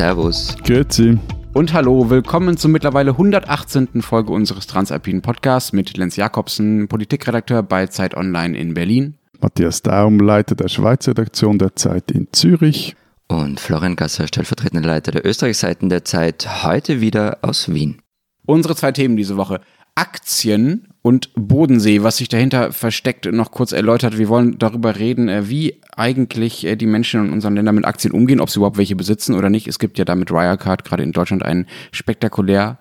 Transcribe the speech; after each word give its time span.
Servus. 0.00 0.56
Grüezi. 0.64 1.18
Und 1.52 1.74
hallo, 1.74 2.08
willkommen 2.08 2.56
zur 2.56 2.70
mittlerweile 2.70 3.10
118. 3.10 4.00
Folge 4.00 4.32
unseres 4.32 4.66
Transalpinen 4.66 5.20
Podcasts 5.20 5.74
mit 5.74 5.94
Lenz 5.94 6.16
Jakobsen, 6.16 6.88
Politikredakteur 6.88 7.62
bei 7.62 7.86
Zeit 7.86 8.16
Online 8.16 8.56
in 8.56 8.72
Berlin. 8.72 9.18
Matthias 9.42 9.82
Daum, 9.82 10.18
Leiter 10.18 10.54
der 10.54 10.68
Schweizer 10.68 11.10
Redaktion 11.10 11.58
der 11.58 11.76
Zeit 11.76 12.10
in 12.12 12.28
Zürich. 12.32 12.96
Und 13.28 13.60
Florian 13.60 13.94
Gasser, 13.94 14.26
stellvertretender 14.26 14.88
Leiter 14.88 15.12
der 15.12 15.26
Österreichseiten 15.26 15.90
der 15.90 16.02
Zeit, 16.02 16.64
heute 16.64 17.02
wieder 17.02 17.36
aus 17.42 17.70
Wien. 17.70 18.00
Unsere 18.46 18.76
zwei 18.76 18.92
Themen 18.92 19.18
diese 19.18 19.36
Woche. 19.36 19.60
Aktien 20.00 20.88
und 21.02 21.28
Bodensee, 21.34 22.02
was 22.02 22.16
sich 22.16 22.28
dahinter 22.28 22.72
versteckt, 22.72 23.30
noch 23.30 23.50
kurz 23.50 23.72
erläutert. 23.72 24.16
Wir 24.16 24.30
wollen 24.30 24.58
darüber 24.58 24.96
reden, 24.96 25.28
äh, 25.28 25.50
wie 25.50 25.78
eigentlich 25.94 26.66
äh, 26.66 26.74
die 26.74 26.86
Menschen 26.86 27.26
in 27.26 27.32
unseren 27.34 27.54
Ländern 27.54 27.74
mit 27.74 27.84
Aktien 27.84 28.12
umgehen, 28.12 28.40
ob 28.40 28.48
sie 28.48 28.60
überhaupt 28.60 28.78
welche 28.78 28.96
besitzen 28.96 29.34
oder 29.34 29.50
nicht. 29.50 29.68
Es 29.68 29.78
gibt 29.78 29.98
ja 29.98 30.06
da 30.06 30.14
mit 30.14 30.30
Wirecard 30.30 30.84
gerade 30.84 31.02
in 31.02 31.12
Deutschland 31.12 31.42
einen 31.42 31.66
spektakulär 31.92 32.78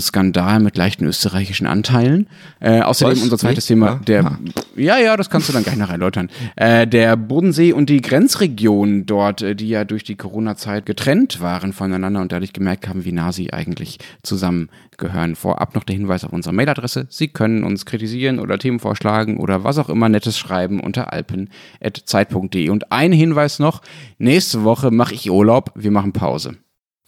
Skandal 0.00 0.58
mit 0.58 0.76
leichten 0.76 1.06
österreichischen 1.06 1.66
Anteilen. 1.66 2.28
Äh, 2.58 2.80
außerdem 2.80 3.16
Was? 3.16 3.22
unser 3.22 3.38
zweites 3.38 3.64
Nicht? 3.64 3.68
Thema, 3.68 4.00
der, 4.06 4.24
ah. 4.24 4.38
ja, 4.74 4.98
ja, 4.98 5.16
das 5.16 5.30
kannst 5.30 5.48
du 5.48 5.52
dann 5.52 5.62
gleich 5.62 5.76
noch 5.76 5.90
erläutern. 5.90 6.30
Äh, 6.56 6.86
der 6.88 7.16
Bodensee 7.16 7.72
und 7.72 7.88
die 7.88 8.00
Grenzregionen 8.00 9.06
dort, 9.06 9.42
äh, 9.42 9.54
die 9.54 9.68
ja 9.68 9.84
durch 9.84 10.02
die 10.02 10.16
Corona-Zeit 10.16 10.84
getrennt 10.84 11.40
waren 11.40 11.72
voneinander 11.72 12.20
und 12.20 12.32
dadurch 12.32 12.52
gemerkt 12.52 12.88
haben, 12.88 13.04
wie 13.04 13.12
nah 13.12 13.30
sie 13.30 13.52
eigentlich 13.52 13.98
zusammengehören. 14.24 15.36
Vorab 15.36 15.76
noch 15.76 15.84
der 15.84 15.94
Hinweis 15.94 16.24
auf 16.24 16.32
unsere 16.32 16.54
Mailadresse. 16.54 17.06
Sie 17.08 17.28
können 17.28 17.62
uns 17.62 17.86
kritisieren 17.86 18.40
oder 18.40 18.58
Themen 18.58 18.80
vorschlagen 18.80 19.38
oder 19.38 19.62
was 19.62 19.78
auch 19.78 19.88
immer 19.88 20.08
Nettes 20.08 20.36
schreiben 20.36 20.80
unter 20.80 21.12
alpen.zeit.de. 21.12 22.68
Und 22.70 22.90
ein 22.90 23.12
Hinweis 23.12 23.60
noch, 23.60 23.82
nächste 24.18 24.64
Woche 24.64 24.90
mache 24.90 25.14
ich 25.14 25.30
Urlaub, 25.30 25.70
wir 25.76 25.92
machen 25.92 26.12
Pause. 26.12 26.56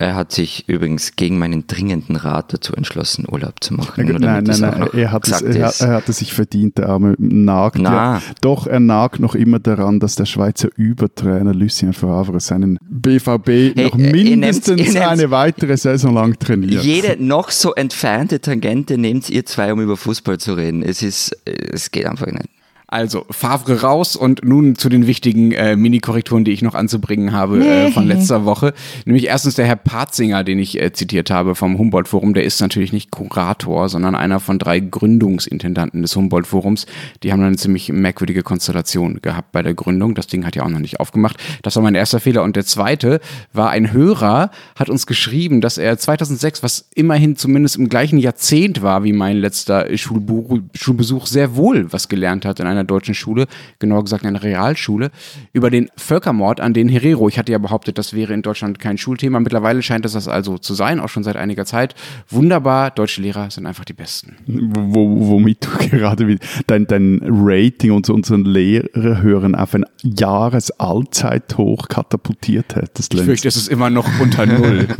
Er 0.00 0.14
hat 0.14 0.32
sich 0.32 0.66
übrigens 0.66 1.14
gegen 1.14 1.38
meinen 1.38 1.66
dringenden 1.66 2.16
Rat 2.16 2.54
dazu 2.54 2.72
entschlossen, 2.72 3.26
Urlaub 3.30 3.62
zu 3.62 3.74
machen. 3.74 4.06
Nein, 4.06 4.44
nein, 4.44 4.58
nein, 4.58 4.88
er 4.94 5.12
hat, 5.12 5.28
es, 5.28 5.42
er, 5.42 5.74
er, 5.78 5.94
hat 5.96 6.08
es 6.08 6.16
sich 6.16 6.32
verdient, 6.32 6.78
der 6.78 6.88
arme 6.88 7.16
nagt. 7.18 7.78
Na. 7.78 8.14
Ja, 8.14 8.22
doch, 8.40 8.66
er 8.66 8.80
nagt 8.80 9.20
noch 9.20 9.34
immer 9.34 9.58
daran, 9.58 10.00
dass 10.00 10.14
der 10.14 10.24
Schweizer 10.24 10.70
Übertrainer 10.74 11.52
Lucien 11.52 11.92
Favre 11.92 12.40
seinen 12.40 12.78
BVB 12.88 13.48
hey, 13.76 13.84
noch 13.84 13.94
mindestens 13.94 14.80
ihr 14.80 14.90
nehmt, 14.90 15.06
eine 15.06 15.30
weitere 15.30 15.76
Saison 15.76 16.14
lang 16.14 16.38
trainiert. 16.38 16.82
Jede 16.82 17.22
noch 17.22 17.50
so 17.50 17.74
entfernte 17.74 18.40
Tangente 18.40 18.96
nehmt 18.96 19.28
ihr 19.28 19.44
zwei, 19.44 19.70
um 19.70 19.82
über 19.82 19.98
Fußball 19.98 20.38
zu 20.38 20.54
reden. 20.54 20.82
Es 20.82 21.02
ist, 21.02 21.36
es 21.44 21.90
geht 21.90 22.06
einfach 22.06 22.28
nicht. 22.28 22.48
Also 22.90 23.24
Favre 23.30 23.82
raus 23.82 24.16
und 24.16 24.44
nun 24.44 24.74
zu 24.74 24.88
den 24.88 25.06
wichtigen 25.06 25.52
äh, 25.52 25.76
Mini-Korrekturen, 25.76 26.44
die 26.44 26.50
ich 26.50 26.60
noch 26.60 26.74
anzubringen 26.74 27.32
habe 27.32 27.64
äh, 27.64 27.92
von 27.92 28.04
letzter 28.06 28.44
Woche. 28.44 28.74
Nämlich 29.04 29.26
erstens 29.26 29.54
der 29.54 29.66
Herr 29.66 29.76
Patzinger, 29.76 30.42
den 30.42 30.58
ich 30.58 30.80
äh, 30.80 30.92
zitiert 30.92 31.30
habe 31.30 31.54
vom 31.54 31.78
Humboldt-Forum, 31.78 32.34
der 32.34 32.42
ist 32.42 32.60
natürlich 32.60 32.92
nicht 32.92 33.12
Kurator, 33.12 33.88
sondern 33.88 34.16
einer 34.16 34.40
von 34.40 34.58
drei 34.58 34.80
Gründungsintendanten 34.80 36.02
des 36.02 36.16
Humboldt-Forums. 36.16 36.86
Die 37.22 37.32
haben 37.32 37.42
eine 37.42 37.56
ziemlich 37.56 37.92
merkwürdige 37.92 38.42
Konstellation 38.42 39.20
gehabt 39.22 39.52
bei 39.52 39.62
der 39.62 39.74
Gründung. 39.74 40.16
Das 40.16 40.26
Ding 40.26 40.44
hat 40.44 40.56
ja 40.56 40.64
auch 40.64 40.68
noch 40.68 40.80
nicht 40.80 40.98
aufgemacht. 40.98 41.36
Das 41.62 41.76
war 41.76 41.84
mein 41.84 41.94
erster 41.94 42.18
Fehler. 42.18 42.42
Und 42.42 42.56
der 42.56 42.66
zweite 42.66 43.20
war 43.52 43.70
ein 43.70 43.92
Hörer, 43.92 44.50
hat 44.74 44.90
uns 44.90 45.06
geschrieben, 45.06 45.60
dass 45.60 45.78
er 45.78 45.96
2006, 45.96 46.64
was 46.64 46.88
immerhin 46.94 47.36
zumindest 47.36 47.76
im 47.76 47.88
gleichen 47.88 48.18
Jahrzehnt 48.18 48.82
war 48.82 49.04
wie 49.04 49.12
mein 49.12 49.36
letzter 49.36 49.86
Schulbesuch, 49.96 51.26
sehr 51.26 51.54
wohl 51.54 51.92
was 51.92 52.08
gelernt 52.08 52.44
hat 52.44 52.58
in 52.58 52.66
einer 52.66 52.79
einer 52.80 52.86
deutschen 52.86 53.14
Schule, 53.14 53.46
genauer 53.78 54.04
gesagt 54.04 54.22
in 54.22 54.28
einer 54.28 54.42
Realschule, 54.42 55.10
über 55.52 55.70
den 55.70 55.88
Völkermord 55.96 56.60
an 56.60 56.74
den 56.74 56.88
Herero. 56.88 57.28
Ich 57.28 57.38
hatte 57.38 57.52
ja 57.52 57.58
behauptet, 57.58 57.98
das 57.98 58.14
wäre 58.14 58.32
in 58.32 58.42
Deutschland 58.42 58.78
kein 58.78 58.98
Schulthema. 58.98 59.40
Mittlerweile 59.40 59.82
scheint 59.82 60.04
es 60.04 60.12
das 60.12 60.28
also 60.28 60.58
zu 60.58 60.74
sein, 60.74 61.00
auch 61.00 61.08
schon 61.08 61.22
seit 61.22 61.36
einiger 61.36 61.64
Zeit. 61.64 61.94
Wunderbar, 62.28 62.90
deutsche 62.90 63.22
Lehrer 63.22 63.50
sind 63.50 63.66
einfach 63.66 63.84
die 63.84 63.92
Besten. 63.92 64.36
Wo, 64.46 65.28
womit 65.28 65.66
du 65.66 65.88
gerade 65.90 66.38
dein, 66.66 66.86
dein 66.86 67.20
Rating 67.24 67.92
und 67.92 68.08
unseren 68.10 68.44
Lehrerhören 68.44 69.54
auf 69.54 69.74
ein 69.74 69.84
Jahresallzeithoch 70.02 71.88
katapultiert 71.88 72.76
hättest. 72.76 73.14
Ich 73.14 73.22
fürchte, 73.22 73.48
es 73.48 73.56
ist 73.56 73.68
immer 73.68 73.90
noch 73.90 74.08
unter 74.20 74.46
Null. 74.46 74.88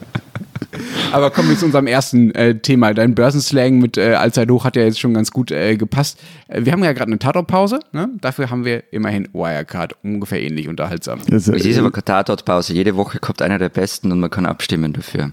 Aber 1.12 1.30
kommen 1.30 1.48
wir 1.48 1.58
zu 1.58 1.66
unserem 1.66 1.86
ersten 1.86 2.34
äh, 2.34 2.58
Thema. 2.58 2.94
Dein 2.94 3.14
Börsenslang 3.14 3.78
mit 3.78 3.96
äh, 3.96 4.14
Allzeithoch 4.14 4.64
hat 4.64 4.76
ja 4.76 4.82
jetzt 4.82 5.00
schon 5.00 5.14
ganz 5.14 5.30
gut 5.30 5.50
äh, 5.50 5.76
gepasst. 5.76 6.18
Äh, 6.48 6.64
wir 6.64 6.72
haben 6.72 6.84
ja 6.84 6.92
gerade 6.92 7.10
eine 7.10 7.18
Tatortpause. 7.18 7.80
Ne? 7.92 8.08
Dafür 8.20 8.50
haben 8.50 8.64
wir 8.64 8.84
immerhin 8.92 9.28
Wirecard. 9.32 9.94
Ungefähr 10.02 10.42
ähnlich 10.42 10.68
unterhaltsam. 10.68 11.20
Es 11.30 11.48
ist 11.48 11.78
aber 11.78 11.90
keine 11.90 12.04
Tatortpause. 12.04 12.72
Jede 12.72 12.96
Woche 12.96 13.18
kommt 13.18 13.42
einer 13.42 13.58
der 13.58 13.68
besten 13.68 14.12
und 14.12 14.20
man 14.20 14.30
kann 14.30 14.46
abstimmen 14.46 14.92
dafür. 14.92 15.32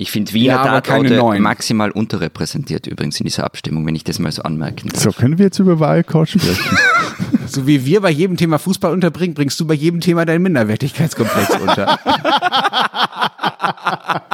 Ich 0.00 0.10
finde 0.10 0.32
Wiener 0.32 0.54
ja, 0.54 0.80
Tatorte 0.80 1.38
maximal 1.40 1.90
unterrepräsentiert 1.90 2.86
übrigens 2.86 3.20
in 3.20 3.24
dieser 3.24 3.44
Abstimmung, 3.44 3.86
wenn 3.86 3.94
ich 3.94 4.02
das 4.02 4.18
mal 4.18 4.32
so 4.32 4.42
anmerken 4.42 4.88
darf. 4.88 5.02
So 5.02 5.12
können 5.12 5.36
wir 5.36 5.44
jetzt 5.44 5.58
über 5.58 5.78
Wirecard 5.78 6.30
sprechen. 6.30 6.78
so 7.46 7.66
wie 7.66 7.84
wir 7.84 8.00
bei 8.00 8.08
jedem 8.08 8.38
Thema 8.38 8.58
Fußball 8.58 8.94
unterbringen, 8.94 9.34
bringst 9.34 9.60
du 9.60 9.66
bei 9.66 9.74
jedem 9.74 10.00
Thema 10.00 10.24
deinen 10.24 10.40
Minderwertigkeitskomplex 10.40 11.50
unter. 11.60 11.98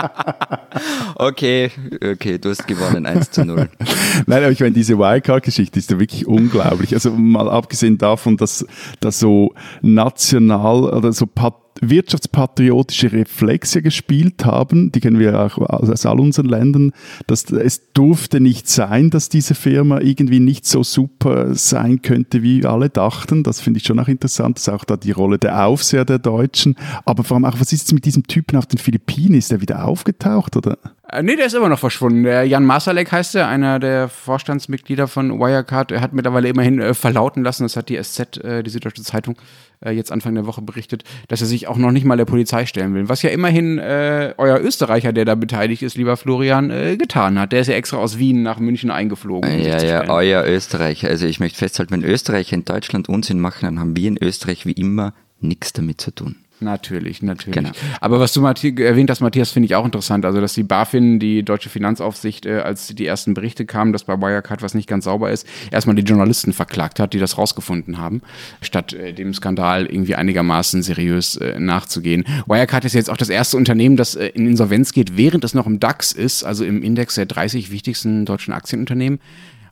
okay, 1.26 1.70
okay, 2.02 2.38
du 2.38 2.50
hast 2.50 2.66
gewonnen, 2.66 3.06
1 3.06 3.30
zu 3.30 3.44
0. 3.44 3.68
Nein, 4.26 4.42
aber 4.42 4.52
ich 4.52 4.60
meine, 4.60 4.72
diese 4.72 4.98
Wildcard-Geschichte 4.98 5.78
ist 5.78 5.90
ja 5.90 5.98
wirklich 5.98 6.26
unglaublich. 6.26 6.94
Also 6.94 7.10
mal 7.10 7.48
abgesehen 7.48 7.98
davon, 7.98 8.36
dass, 8.36 8.66
dass 9.00 9.18
so 9.18 9.54
national 9.82 10.84
oder 10.84 11.12
so 11.12 11.26
pat 11.26 11.54
wirtschaftspatriotische 11.80 13.12
Reflexe 13.12 13.82
gespielt 13.82 14.44
haben, 14.44 14.92
die 14.92 15.00
kennen 15.00 15.18
wir 15.18 15.40
auch 15.40 15.58
aus 15.58 16.06
all 16.06 16.20
unseren 16.20 16.46
Ländern, 16.46 16.92
dass 17.26 17.44
es 17.50 17.92
durfte 17.92 18.40
nicht 18.40 18.68
sein, 18.68 19.10
dass 19.10 19.28
diese 19.28 19.54
Firma 19.54 20.00
irgendwie 20.00 20.40
nicht 20.40 20.66
so 20.66 20.82
super 20.82 21.54
sein 21.54 22.02
könnte, 22.02 22.42
wie 22.42 22.64
alle 22.64 22.88
dachten. 22.88 23.42
Das 23.42 23.60
finde 23.60 23.78
ich 23.78 23.86
schon 23.86 24.00
auch 24.00 24.08
interessant. 24.08 24.56
Das 24.56 24.68
ist 24.68 24.72
auch 24.72 24.84
da 24.84 24.96
die 24.96 25.12
Rolle 25.12 25.38
der 25.38 25.66
Aufseher 25.66 26.04
der 26.04 26.18
Deutschen. 26.18 26.76
Aber 27.04 27.24
vor 27.24 27.36
allem 27.36 27.44
auch, 27.44 27.60
was 27.60 27.72
ist 27.72 27.82
jetzt 27.82 27.92
mit 27.92 28.04
diesem 28.04 28.26
Typen 28.26 28.56
auf 28.56 28.66
den 28.66 28.78
Philippinen? 28.78 29.34
Ist 29.34 29.50
der 29.50 29.60
wieder 29.60 29.84
aufgetaucht 29.84 30.56
oder? 30.56 30.78
Äh, 31.08 31.22
nee, 31.22 31.36
der 31.36 31.46
ist 31.46 31.54
immer 31.54 31.68
noch 31.68 31.78
verschwunden. 31.78 32.24
Der 32.24 32.44
Jan 32.44 32.64
Masalek 32.64 33.12
heißt 33.12 33.36
er, 33.36 33.46
einer 33.46 33.78
der 33.78 34.08
Vorstandsmitglieder 34.08 35.06
von 35.06 35.38
Wirecard. 35.38 35.92
Er 35.92 36.00
hat 36.00 36.12
mittlerweile 36.12 36.48
immerhin 36.48 36.80
äh, 36.80 36.94
verlauten 36.94 37.44
lassen, 37.44 37.62
das 37.62 37.76
hat 37.76 37.88
die 37.88 38.02
SZ, 38.02 38.38
äh, 38.38 38.64
die 38.64 38.70
Süddeutsche 38.70 39.02
Zeitung, 39.02 39.36
äh, 39.84 39.92
jetzt 39.92 40.10
Anfang 40.10 40.34
der 40.34 40.46
Woche 40.46 40.62
berichtet, 40.62 41.04
dass 41.28 41.40
er 41.40 41.46
sich 41.46 41.68
auch 41.68 41.76
noch 41.76 41.92
nicht 41.92 42.04
mal 42.04 42.16
der 42.16 42.24
Polizei 42.24 42.66
stellen 42.66 42.92
will. 42.94 43.08
Was 43.08 43.22
ja 43.22 43.30
immerhin 43.30 43.78
äh, 43.78 44.34
euer 44.36 44.58
Österreicher, 44.58 45.12
der 45.12 45.24
da 45.24 45.36
beteiligt 45.36 45.82
ist, 45.82 45.96
lieber 45.96 46.16
Florian, 46.16 46.70
äh, 46.70 46.96
getan 46.96 47.38
hat. 47.38 47.52
Der 47.52 47.60
ist 47.60 47.68
ja 47.68 47.74
extra 47.74 47.98
aus 47.98 48.18
Wien 48.18 48.42
nach 48.42 48.58
München 48.58 48.90
eingeflogen. 48.90 49.48
Um 49.48 49.60
ja, 49.60 49.80
ja, 49.80 50.08
euer 50.08 50.44
Österreicher. 50.44 51.08
Also 51.08 51.26
ich 51.26 51.38
möchte 51.38 51.58
festhalten, 51.58 51.92
wenn 51.92 52.02
Österreicher 52.02 52.54
in 52.54 52.64
Deutschland 52.64 53.08
Unsinn 53.08 53.38
machen, 53.38 53.66
dann 53.66 53.78
haben 53.78 53.96
wir 53.96 54.08
in 54.08 54.18
Österreich 54.20 54.66
wie 54.66 54.72
immer 54.72 55.14
nichts 55.40 55.72
damit 55.72 56.00
zu 56.00 56.10
tun. 56.10 56.36
Natürlich, 56.60 57.22
natürlich. 57.22 57.54
Genau. 57.54 57.70
Aber 58.00 58.18
was 58.18 58.32
du 58.32 58.44
erwähnt 58.44 59.10
hast, 59.10 59.20
Matthias, 59.20 59.50
finde 59.50 59.66
ich 59.66 59.74
auch 59.74 59.84
interessant. 59.84 60.24
Also, 60.24 60.40
dass 60.40 60.54
die 60.54 60.62
BaFin, 60.62 61.18
die 61.18 61.42
deutsche 61.42 61.68
Finanzaufsicht, 61.68 62.46
äh, 62.46 62.60
als 62.60 62.88
die 62.88 63.06
ersten 63.06 63.34
Berichte 63.34 63.66
kamen, 63.66 63.92
dass 63.92 64.04
bei 64.04 64.18
Wirecard 64.18 64.62
was 64.62 64.72
nicht 64.72 64.88
ganz 64.88 65.04
sauber 65.04 65.30
ist, 65.30 65.46
erstmal 65.70 65.96
die 65.96 66.02
Journalisten 66.02 66.54
verklagt 66.54 66.98
hat, 66.98 67.12
die 67.12 67.18
das 67.18 67.36
rausgefunden 67.36 67.98
haben, 67.98 68.22
statt 68.62 68.94
äh, 68.94 69.12
dem 69.12 69.34
Skandal 69.34 69.86
irgendwie 69.86 70.14
einigermaßen 70.14 70.82
seriös 70.82 71.36
äh, 71.36 71.60
nachzugehen. 71.60 72.24
Wirecard 72.46 72.86
ist 72.86 72.94
jetzt 72.94 73.10
auch 73.10 73.18
das 73.18 73.28
erste 73.28 73.58
Unternehmen, 73.58 73.96
das 73.96 74.14
äh, 74.14 74.28
in 74.28 74.46
Insolvenz 74.46 74.92
geht, 74.92 75.16
während 75.16 75.44
es 75.44 75.52
noch 75.52 75.66
im 75.66 75.78
DAX 75.78 76.12
ist, 76.12 76.42
also 76.42 76.64
im 76.64 76.82
Index 76.82 77.16
der 77.16 77.26
30 77.26 77.70
wichtigsten 77.70 78.24
deutschen 78.24 78.54
Aktienunternehmen. 78.54 79.20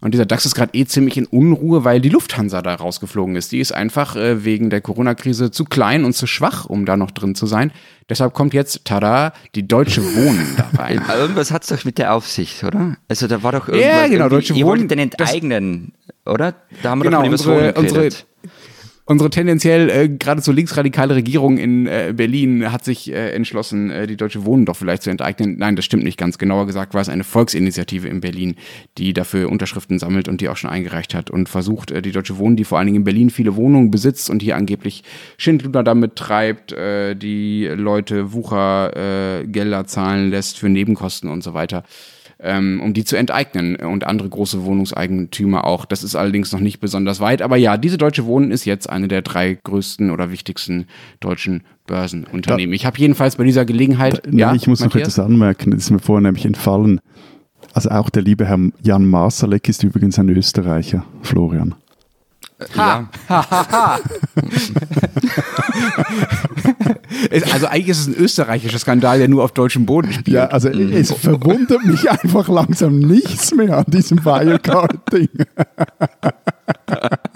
Und 0.04 0.12
dieser 0.12 0.26
DAX 0.26 0.44
ist 0.44 0.54
gerade 0.54 0.76
eh 0.76 0.84
ziemlich 0.84 1.16
in 1.16 1.25
Unruhe, 1.25 1.84
weil 1.84 1.98
die 1.98 2.10
Lufthansa 2.10 2.60
da 2.60 2.74
rausgeflogen 2.74 3.36
ist. 3.36 3.53
Die 3.53 3.59
ist 3.59 3.72
einfach 3.72 4.16
äh, 4.16 4.45
wegen 4.45 4.68
der 4.68 4.83
Corona-Krise 4.83 5.51
zu 5.51 5.65
klein 5.65 6.04
und 6.04 6.12
zu 6.12 6.27
schwach, 6.27 6.66
um 6.66 6.84
da 6.84 6.98
noch 6.98 7.10
drin 7.10 7.34
zu 7.34 7.47
sein. 7.47 7.72
Deshalb 8.10 8.34
kommt 8.34 8.53
jetzt, 8.53 8.84
tada, 8.84 9.33
die 9.54 9.66
Deutsche 9.66 10.03
Wohnen 10.04 10.56
da 10.59 10.68
rein. 10.78 11.01
irgendwas 11.09 11.51
hat 11.51 11.62
es 11.62 11.71
doch 11.71 11.86
mit 11.86 11.97
der 11.97 12.12
Aufsicht, 12.12 12.62
oder? 12.65 12.98
Also 13.09 13.28
da 13.28 13.42
war 13.42 13.53
doch 13.53 13.66
irgendwas. 13.66 13.89
Ja, 13.89 14.06
genau, 14.06 14.28
Deutsche 14.28 14.53
Wohnen. 14.53 14.59
Ihr 14.59 14.66
wolltet 14.66 14.91
den 14.91 14.98
enteignen, 14.98 15.95
oder? 16.27 16.54
Da 16.83 16.91
haben 16.91 16.98
wir 16.98 17.04
genau, 17.04 17.22
doch 17.22 17.24
mal 17.24 17.33
unsere, 17.33 17.72
unsere, 17.72 18.10
unsere 19.06 19.28
tendenziell 19.28 19.91
äh, 19.91 20.09
geradezu 20.09 20.53
linksradikale 20.53 21.15
Regierung 21.15 21.59
in 21.59 21.86
äh, 21.86 22.15
Berlin 22.16 22.72
hat 22.72 22.84
sich 22.84 23.12
äh, 23.12 23.33
entschlossen, 23.33 23.91
äh, 23.91 24.06
die 24.06 24.16
Deutsche 24.16 24.45
Wohnen 24.45 24.65
doch 24.65 24.77
vielleicht 24.77 25.03
zu 25.03 25.10
enteignen. 25.10 25.56
Nein, 25.59 25.77
das 25.77 25.84
stimmt 25.84 26.04
nicht 26.04 26.18
ganz. 26.18 26.39
Genauer 26.39 26.66
gesagt 26.66 26.95
war 26.95 27.03
es 27.03 27.09
eine 27.09 27.24
Volksinitiative 27.24 28.09
in 28.09 28.21
Berlin, 28.21 28.56
die 28.97 29.12
dafür 29.12 29.51
Unterschriften 29.51 29.98
sammelt 29.98 30.28
und 30.28 30.41
die 30.41 30.48
auch 30.48 30.56
schon 30.56 30.71
eingereicht 30.71 31.15
hat 31.15 31.30
und 31.30 31.48
versucht, 31.48 31.91
äh, 31.91 32.01
die 32.01 32.12
Deutsche 32.12 32.39
Wohnen, 32.39 32.56
die 32.56 32.65
vor 32.65 32.78
allen 32.78 32.86
Dingen 32.86 32.98
in 32.98 33.04
Berlin 33.04 33.30
viele 33.30 33.56
Wohnungen 33.56 33.91
besitzt 33.91 34.30
und 34.30 34.42
hier 34.42 34.56
angeblich 34.56 35.03
Schindluder 35.36 35.83
damit 35.83 36.16
treibt, 36.16 36.72
äh, 36.72 37.15
die 37.15 37.66
Leute 37.66 38.33
Wuchergelder 38.33 39.41
äh, 39.42 39.47
Gelder 39.47 39.86
zahlen 39.86 40.30
lässt 40.30 40.59
für 40.59 40.68
Nebenkosten 40.68 41.28
und 41.28 41.42
so 41.42 41.54
weiter 41.54 41.84
ähm, 42.45 42.81
um 42.83 42.93
die 42.93 43.05
zu 43.05 43.17
enteignen 43.17 43.77
und 43.77 44.07
andere 44.07 44.29
große 44.29 44.65
Wohnungseigentümer 44.65 45.65
auch. 45.65 45.87
Das 45.87 46.05
ist 46.05 46.15
allerdings 46.15 46.53
noch 46.53 46.61
nicht 46.61 46.79
besonders 46.79 47.19
weit. 47.21 47.43
Aber 47.43 47.57
ja, 47.57 47.77
diese 47.77 47.99
Deutsche 47.99 48.27
Wohnen 48.27 48.51
ist 48.51 48.67
jetzt 48.67 48.89
eine 48.89 49.09
der 49.09 49.23
drei 49.23 49.59
größsten 49.65 50.11
oder 50.11 50.31
wichtigsten 50.31 50.87
deutschen 51.21 51.63
Börsenunternehmen. 51.87 52.73
Da, 52.73 52.75
ich 52.75 52.87
habe 52.87 52.99
jedenfalls 52.99 53.37
bei 53.37 53.45
dieser 53.45 53.65
Gelegenheit. 53.65 54.23
Da, 54.25 54.31
ja, 54.31 54.55
ich 54.55 54.67
muss 54.67 54.81
Matthias? 54.81 54.95
noch 54.95 55.01
etwas 55.01 55.19
anmerken, 55.19 55.71
das 55.71 55.85
ist 55.85 55.91
mir 55.91 55.99
vorher 55.99 56.23
nämlich 56.23 56.45
entfallen. 56.45 57.01
Also 57.73 57.91
auch 57.91 58.11
der 58.11 58.23
liebe 58.23 58.47
Herr 58.47 58.59
Jan 58.83 59.07
Masalek 59.07 59.69
ist 59.69 59.83
übrigens 59.83 60.19
ein 60.19 60.29
Österreicher, 60.29 61.05
Florian. 61.23 61.75
Ha. 62.77 63.09
Ja. 63.28 63.28
also 67.53 67.66
eigentlich 67.66 67.89
ist 67.89 68.01
es 68.01 68.06
ein 68.06 68.15
österreichischer 68.15 68.78
Skandal, 68.78 69.18
der 69.18 69.28
nur 69.28 69.42
auf 69.42 69.51
deutschem 69.53 69.86
Boden 69.86 70.12
spielt. 70.12 70.28
Ja, 70.28 70.47
also 70.47 70.68
es 70.68 71.12
verwundert 71.12 71.84
mich 71.84 72.09
einfach 72.09 72.48
langsam 72.48 73.01
nichts 73.01 73.53
mehr 73.54 73.78
an 73.78 73.86
diesem 73.89 74.24
Wirecard-Ding. 74.24 75.28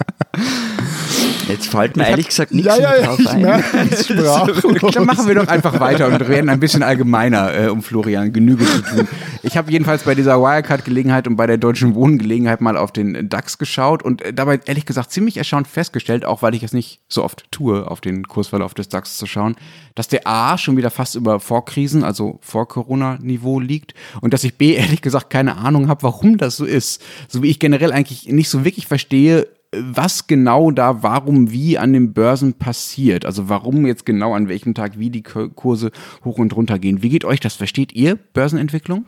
Jetzt 1.49 1.67
fällt 1.67 1.97
mir 1.97 2.07
ehrlich 2.07 2.27
gesagt 2.27 2.51
nichts 2.53 2.77
ja, 2.77 2.95
ja, 2.95 3.05
drauf 3.05 3.25
ein. 3.25 3.41
Dann 4.93 5.05
machen 5.05 5.27
wir 5.27 5.33
doch 5.33 5.47
einfach 5.47 5.79
weiter 5.79 6.07
und 6.07 6.21
reden 6.21 6.47
ein 6.47 6.59
bisschen 6.59 6.83
allgemeiner, 6.83 7.53
äh, 7.55 7.67
um 7.69 7.81
Florian 7.81 8.31
Genüge 8.31 8.65
zu 8.65 8.81
tun. 8.83 9.07
Ich 9.41 9.57
habe 9.57 9.71
jedenfalls 9.71 10.03
bei 10.03 10.13
dieser 10.13 10.39
Wirecard-Gelegenheit 10.39 11.27
und 11.27 11.37
bei 11.37 11.47
der 11.47 11.57
Deutschen 11.57 11.95
Wohnen-Gelegenheit 11.95 12.61
mal 12.61 12.77
auf 12.77 12.91
den 12.91 13.29
DAX 13.29 13.57
geschaut 13.57 14.03
und 14.03 14.21
äh, 14.21 14.31
dabei 14.31 14.59
ehrlich 14.65 14.85
gesagt 14.85 15.11
ziemlich 15.11 15.37
erstaunt 15.37 15.67
festgestellt, 15.67 16.23
auch 16.23 16.43
weil 16.43 16.53
ich 16.53 16.61
es 16.61 16.71
nicht 16.71 17.01
so 17.07 17.23
oft 17.23 17.51
tue, 17.51 17.89
auf 17.89 17.99
den 17.99 18.27
Kursverlauf 18.27 18.75
des 18.75 18.89
DAX 18.89 19.17
zu 19.17 19.25
schauen, 19.25 19.55
dass 19.95 20.07
der 20.07 20.27
A 20.27 20.57
schon 20.59 20.77
wieder 20.77 20.91
fast 20.91 21.15
über 21.15 21.39
Vorkrisen, 21.39 22.03
also 22.03 22.37
vor 22.41 22.67
Corona-Niveau 22.67 23.59
liegt 23.59 23.95
und 24.21 24.35
dass 24.35 24.43
ich 24.43 24.55
B 24.55 24.73
ehrlich 24.75 25.01
gesagt 25.01 25.31
keine 25.31 25.57
Ahnung 25.57 25.87
habe, 25.87 26.03
warum 26.03 26.37
das 26.37 26.57
so 26.57 26.65
ist. 26.65 27.01
So 27.27 27.41
wie 27.41 27.49
ich 27.49 27.59
generell 27.59 27.91
eigentlich 27.91 28.27
nicht 28.27 28.49
so 28.49 28.65
wirklich 28.65 28.85
verstehe, 28.85 29.47
was 29.71 30.27
genau 30.27 30.71
da, 30.71 31.03
warum, 31.03 31.51
wie 31.51 31.77
an 31.77 31.93
den 31.93 32.13
Börsen 32.13 32.53
passiert. 32.53 33.25
Also 33.25 33.49
warum 33.49 33.85
jetzt 33.85 34.05
genau 34.05 34.33
an 34.33 34.47
welchem 34.47 34.73
Tag 34.73 34.97
wie 34.97 35.09
die 35.09 35.23
Kurse 35.23 35.91
hoch 36.25 36.37
und 36.37 36.55
runter 36.55 36.79
gehen. 36.79 37.03
Wie 37.03 37.09
geht 37.09 37.25
euch 37.25 37.39
das? 37.39 37.55
Versteht 37.55 37.93
ihr 37.93 38.15
Börsenentwicklung? 38.15 39.05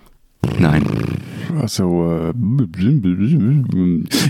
Nein. 0.59 0.83
Also, 1.59 2.11
äh, 2.11 2.33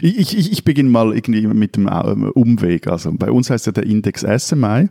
ich, 0.02 0.38
ich, 0.38 0.52
ich 0.52 0.64
beginne 0.64 0.90
mal 0.90 1.14
irgendwie 1.14 1.46
mit 1.48 1.76
dem 1.76 1.88
äh, 1.88 1.92
Umweg. 2.34 2.88
Also, 2.88 3.12
bei 3.14 3.32
uns 3.32 3.50
heißt 3.50 3.66
ja 3.68 3.72
der 3.72 3.86
Index 3.86 4.22
SMI, 4.22 4.90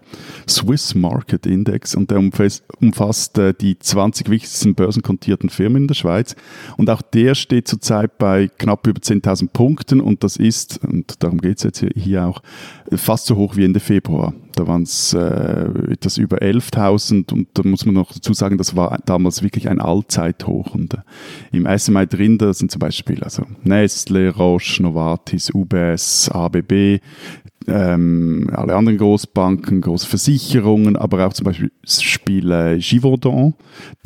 Swiss 0.48 0.94
Market 0.94 1.46
Index, 1.46 1.94
und 1.94 2.10
der 2.10 2.18
umfasst 2.18 3.38
äh, 3.38 3.54
die 3.54 3.78
20 3.78 4.30
wichtigsten 4.30 4.74
börsenkotierten 4.74 5.50
Firmen 5.50 5.82
in 5.82 5.88
der 5.88 5.94
Schweiz. 5.94 6.36
Und 6.76 6.90
auch 6.90 7.02
der 7.02 7.34
steht 7.34 7.68
zurzeit 7.68 8.18
bei 8.18 8.48
knapp 8.58 8.86
über 8.86 9.00
10.000 9.00 9.48
Punkten, 9.48 10.00
und 10.00 10.24
das 10.24 10.36
ist, 10.36 10.80
und 10.84 11.22
darum 11.22 11.38
geht 11.38 11.58
es 11.58 11.64
jetzt 11.64 11.84
hier 11.94 12.26
auch, 12.26 12.42
fast 12.92 13.26
so 13.26 13.36
hoch 13.36 13.56
wie 13.56 13.64
Ende 13.64 13.80
Februar. 13.80 14.34
Da 14.60 14.66
waren 14.66 14.82
es 14.82 15.14
äh, 15.14 15.70
etwas 15.90 16.18
über 16.18 16.42
11.000 16.42 17.32
und 17.32 17.48
da 17.54 17.62
muss 17.62 17.86
man 17.86 17.94
noch 17.94 18.12
dazu 18.12 18.34
sagen, 18.34 18.58
das 18.58 18.76
war 18.76 18.98
damals 19.06 19.42
wirklich 19.42 19.70
ein 19.70 19.80
Allzeithoch. 19.80 20.74
Und 20.74 20.92
äh, 20.92 20.98
im 21.50 21.66
SMI 21.78 22.06
drin, 22.06 22.36
da 22.36 22.52
sind 22.52 22.70
zum 22.70 22.78
Beispiel 22.78 23.24
also 23.24 23.44
Nestle, 23.62 24.28
Roche, 24.28 24.82
Novartis, 24.82 25.50
UBS, 25.54 26.28
ABB, 26.28 27.00
ähm, 27.66 28.50
alle 28.52 28.74
anderen 28.74 28.98
Großbanken, 28.98 29.80
große 29.82 30.06
Versicherungen, 30.06 30.96
aber 30.96 31.26
auch 31.26 31.32
zum 31.32 31.44
Beispiel 31.44 31.70
Spiele 31.84 32.78
Givaudan, 32.78 33.54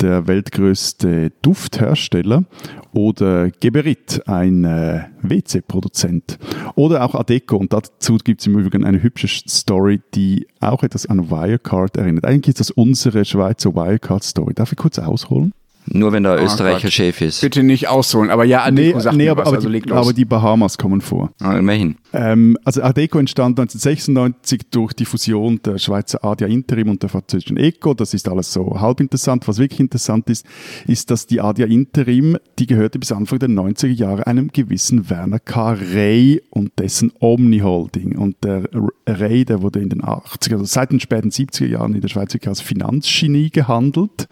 der 0.01 0.27
weltgrößte 0.27 1.31
Dufthersteller, 1.41 2.43
oder 2.91 3.49
Geberit, 3.51 4.21
ein 4.27 4.63
äh, 4.63 5.03
WC-Produzent, 5.21 6.37
oder 6.75 7.03
auch 7.03 7.15
Adeco. 7.15 7.57
Und 7.57 7.73
dazu 7.73 8.17
gibt 8.17 8.41
es 8.41 8.47
im 8.47 8.57
Übrigen 8.57 8.85
eine 8.85 9.01
hübsche 9.03 9.27
Story, 9.27 10.01
die 10.13 10.47
auch 10.59 10.83
etwas 10.83 11.05
an 11.05 11.29
Wirecard 11.29 11.97
erinnert. 11.97 12.25
Eigentlich 12.25 12.55
ist 12.55 12.59
das 12.61 12.71
unsere 12.71 13.25
Schweizer 13.25 13.75
Wirecard-Story. 13.75 14.53
Darf 14.53 14.71
ich 14.71 14.77
kurz 14.77 14.97
ausholen? 14.99 15.53
Nur 15.87 16.11
wenn 16.11 16.23
der 16.23 16.39
oh 16.39 16.43
Österreicher 16.43 16.83
Gott. 16.83 16.93
Chef 16.93 17.21
ist. 17.21 17.41
Bitte 17.41 17.61
nicht 17.61 17.87
ausholen, 17.87 18.31
aber 18.31 18.43
ja, 18.43 18.63
Adeco 18.63 18.97
nee, 18.97 19.03
sagt 19.03 19.17
nee, 19.17 19.29
aber, 19.29 19.41
was, 19.41 19.47
aber, 19.49 19.57
also 19.57 19.69
die, 19.69 19.91
aber 19.91 20.13
die 20.13 20.25
Bahamas 20.25 20.77
kommen 20.77 21.01
vor. 21.01 21.31
Ah, 21.39 21.57
immerhin. 21.57 21.97
Ähm, 22.15 22.57
also 22.63 22.81
Adeco 22.81 23.19
entstand 23.19 23.59
1996 23.59 24.61
durch 24.71 24.93
die 24.93 25.03
Fusion 25.03 25.59
der 25.65 25.77
Schweizer 25.77 26.23
Adia 26.23 26.47
Interim 26.47 26.89
und 26.89 27.03
der 27.03 27.09
französischen 27.09 27.57
Eco. 27.57 27.93
Das 27.93 28.13
ist 28.13 28.29
alles 28.29 28.53
so 28.53 28.79
halb 28.79 29.01
interessant. 29.01 29.45
Was 29.49 29.57
wirklich 29.57 29.81
interessant 29.81 30.29
ist, 30.29 30.45
ist, 30.87 31.11
dass 31.11 31.27
die 31.27 31.41
Adia 31.41 31.65
Interim, 31.65 32.37
die 32.57 32.67
gehörte 32.67 32.99
bis 32.99 33.11
Anfang 33.11 33.39
der 33.39 33.49
90er 33.49 33.87
Jahre 33.87 34.27
einem 34.27 34.47
gewissen 34.47 35.09
Werner 35.09 35.39
K. 35.39 35.73
Rey 35.73 36.41
und 36.51 36.71
dessen 36.79 37.11
Omni 37.19 37.59
Holding. 37.59 38.17
Und 38.17 38.37
der 38.45 38.69
Rey, 39.05 39.43
der 39.43 39.61
wurde 39.61 39.81
in 39.81 39.89
den 39.89 40.01
80er, 40.01 40.53
also 40.53 40.65
seit 40.65 40.91
den 40.91 41.01
späten 41.01 41.29
70er 41.29 41.67
Jahren 41.67 41.95
in 41.95 42.01
der 42.01 42.07
Schweiz 42.07 42.33
als 42.45 42.61
Finanzgenie 42.61 43.49
gehandelt. 43.49 44.29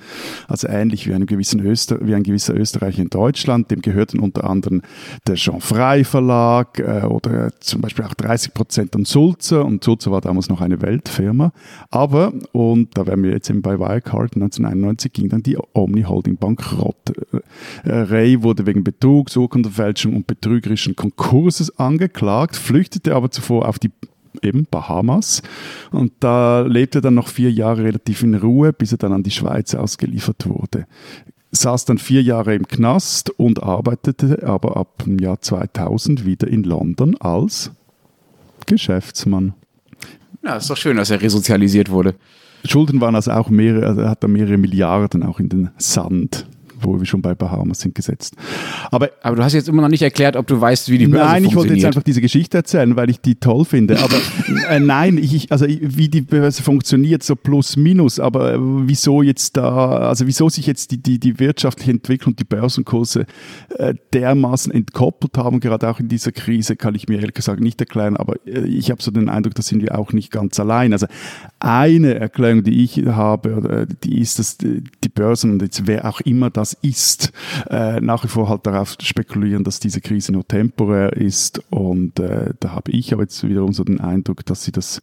Also 0.47 0.69
ähnlich 0.69 1.07
wie 1.07 1.13
einem 1.13 1.25
gewissen 1.25 1.59
Öster 1.59 1.97
wie 2.01 2.15
ein 2.15 2.23
gewisser 2.23 2.55
Österreicher 2.55 3.01
in 3.01 3.09
Deutschland, 3.09 3.71
dem 3.71 3.81
gehörten 3.81 4.19
unter 4.19 4.49
anderem 4.49 4.81
der 5.27 5.35
Jean 5.35 5.59
Frey 5.59 6.03
Verlag 6.03 6.79
äh, 6.79 7.05
oder 7.05 7.51
zum 7.73 7.81
Beispiel 7.81 8.05
auch 8.05 8.13
30 8.13 8.53
Prozent 8.53 8.95
an 8.95 9.03
Sulzer 9.03 9.65
und 9.65 9.83
Sulzer 9.83 10.11
war 10.11 10.21
damals 10.21 10.47
noch 10.47 10.61
eine 10.61 10.81
Weltfirma. 10.81 11.51
Aber, 11.89 12.31
und 12.51 12.95
da 12.95 13.07
wären 13.07 13.23
wir 13.23 13.31
jetzt 13.31 13.49
eben 13.49 13.63
bei 13.63 13.79
Wirecard, 13.79 14.35
1991 14.35 15.11
ging 15.11 15.29
dann 15.29 15.41
die 15.41 15.57
Omni 15.73 16.03
Holding 16.03 16.37
bankrott. 16.37 16.95
Äh, 17.83 17.91
Ray 17.91 18.43
wurde 18.43 18.67
wegen 18.67 18.83
Betrugs, 18.83 19.35
Urkundenfälschung 19.35 20.15
und 20.15 20.27
betrügerischen 20.27 20.95
Konkurses 20.95 21.77
angeklagt, 21.79 22.55
flüchtete 22.55 23.15
aber 23.15 23.31
zuvor 23.31 23.67
auf 23.67 23.79
die 23.79 23.91
eben 24.43 24.67
Bahamas. 24.69 25.41
Und 25.91 26.13
da 26.19 26.61
lebte 26.61 26.99
er 26.99 27.01
dann 27.01 27.15
noch 27.15 27.27
vier 27.27 27.51
Jahre 27.51 27.83
relativ 27.83 28.21
in 28.21 28.35
Ruhe, 28.35 28.71
bis 28.71 28.91
er 28.91 28.97
dann 28.99 29.13
an 29.13 29.23
die 29.23 29.31
Schweiz 29.31 29.73
ausgeliefert 29.73 30.47
wurde. 30.47 30.85
Saß 31.55 31.85
dann 31.85 31.99
vier 31.99 32.21
Jahre 32.21 32.55
im 32.55 32.67
Knast 32.67 33.29
und 33.29 33.61
arbeitete 33.61 34.43
aber 34.43 34.75
ab 34.75 35.03
dem 35.05 35.19
Jahr 35.19 35.39
2000 35.39 36.25
wieder 36.25 36.47
in 36.47 36.63
London 36.63 37.15
als 37.19 37.71
Geschäftsmann. 38.65 39.53
Ja, 40.43 40.57
ist 40.57 40.69
doch 40.69 40.77
schön, 40.77 40.97
dass 40.97 41.09
er 41.09 41.21
resozialisiert 41.21 41.89
wurde. 41.89 42.15
Schulden 42.65 43.01
waren 43.01 43.15
also 43.15 43.31
auch 43.31 43.49
mehrere, 43.49 43.85
also 43.85 44.01
er 44.01 44.09
hat 44.09 44.23
da 44.23 44.27
mehrere 44.27 44.57
Milliarden 44.57 45.23
auch 45.23 45.39
in 45.39 45.49
den 45.49 45.69
Sand 45.77 46.47
wo 46.83 46.99
wir 46.99 47.05
schon 47.05 47.21
bei 47.21 47.35
Bahamas 47.35 47.79
sind, 47.79 47.95
gesetzt. 47.95 48.35
Aber, 48.91 49.09
aber 49.21 49.35
du 49.35 49.43
hast 49.43 49.53
jetzt 49.53 49.69
immer 49.69 49.81
noch 49.81 49.89
nicht 49.89 50.01
erklärt, 50.01 50.35
ob 50.35 50.47
du 50.47 50.59
weißt, 50.59 50.89
wie 50.89 50.97
die 50.97 51.07
Börse 51.07 51.25
Nein, 51.25 51.45
ich 51.45 51.55
wollte 51.55 51.73
jetzt 51.73 51.85
einfach 51.85 52.03
diese 52.03 52.21
Geschichte 52.21 52.57
erzählen, 52.57 52.95
weil 52.95 53.09
ich 53.09 53.19
die 53.19 53.35
toll 53.35 53.65
finde. 53.65 53.99
Aber 53.99 54.15
äh, 54.69 54.79
nein, 54.79 55.17
ich, 55.17 55.51
also 55.51 55.65
wie 55.67 56.09
die 56.09 56.21
Börse 56.21 56.63
funktioniert, 56.63 57.23
so 57.23 57.35
plus 57.35 57.77
minus. 57.77 58.19
Aber 58.19 58.53
äh, 58.53 58.57
wieso 58.59 59.21
jetzt 59.21 59.57
da, 59.57 60.09
also 60.09 60.27
wieso 60.27 60.49
sich 60.49 60.67
jetzt 60.67 60.91
die, 60.91 61.01
die, 61.01 61.19
die 61.19 61.39
wirtschaftliche 61.39 61.91
Entwicklung, 61.91 62.35
die 62.35 62.43
Börsenkurse 62.43 63.25
äh, 63.77 63.93
dermaßen 64.13 64.71
entkoppelt 64.71 65.37
haben, 65.37 65.59
gerade 65.59 65.89
auch 65.89 65.99
in 65.99 66.07
dieser 66.07 66.31
Krise, 66.31 66.75
kann 66.75 66.95
ich 66.95 67.07
mir 67.07 67.19
ehrlich 67.19 67.33
gesagt 67.33 67.59
nicht 67.59 67.79
erklären. 67.79 68.17
Aber 68.17 68.35
äh, 68.45 68.65
ich 68.65 68.91
habe 68.91 69.01
so 69.01 69.11
den 69.11 69.29
Eindruck, 69.29 69.55
da 69.55 69.61
sind 69.61 69.81
wir 69.81 69.97
auch 69.97 70.13
nicht 70.13 70.31
ganz 70.31 70.59
allein. 70.59 70.93
Also 70.93 71.07
eine 71.59 72.15
Erklärung, 72.15 72.63
die 72.63 72.83
ich 72.83 73.05
habe, 73.05 73.87
die 74.03 74.19
ist, 74.19 74.39
dass 74.39 74.57
die 74.57 75.09
Börsen 75.13 75.51
und 75.51 75.61
jetzt 75.61 75.87
wer 75.87 76.07
auch 76.07 76.21
immer 76.21 76.49
das 76.49 76.72
ist, 76.81 77.31
äh, 77.69 77.99
nach 78.01 78.23
wie 78.23 78.27
vor 78.27 78.49
halt 78.49 78.65
darauf 78.65 78.95
spekulieren, 79.01 79.63
dass 79.63 79.79
diese 79.79 80.01
Krise 80.01 80.31
nur 80.31 80.47
temporär 80.47 81.13
ist. 81.13 81.61
Und 81.69 82.19
äh, 82.19 82.53
da 82.59 82.71
habe 82.71 82.91
ich 82.91 83.13
aber 83.13 83.23
jetzt 83.23 83.47
wiederum 83.47 83.73
so 83.73 83.83
den 83.83 83.99
Eindruck, 83.99 84.45
dass 84.45 84.63
sie 84.63 84.71
das 84.71 85.01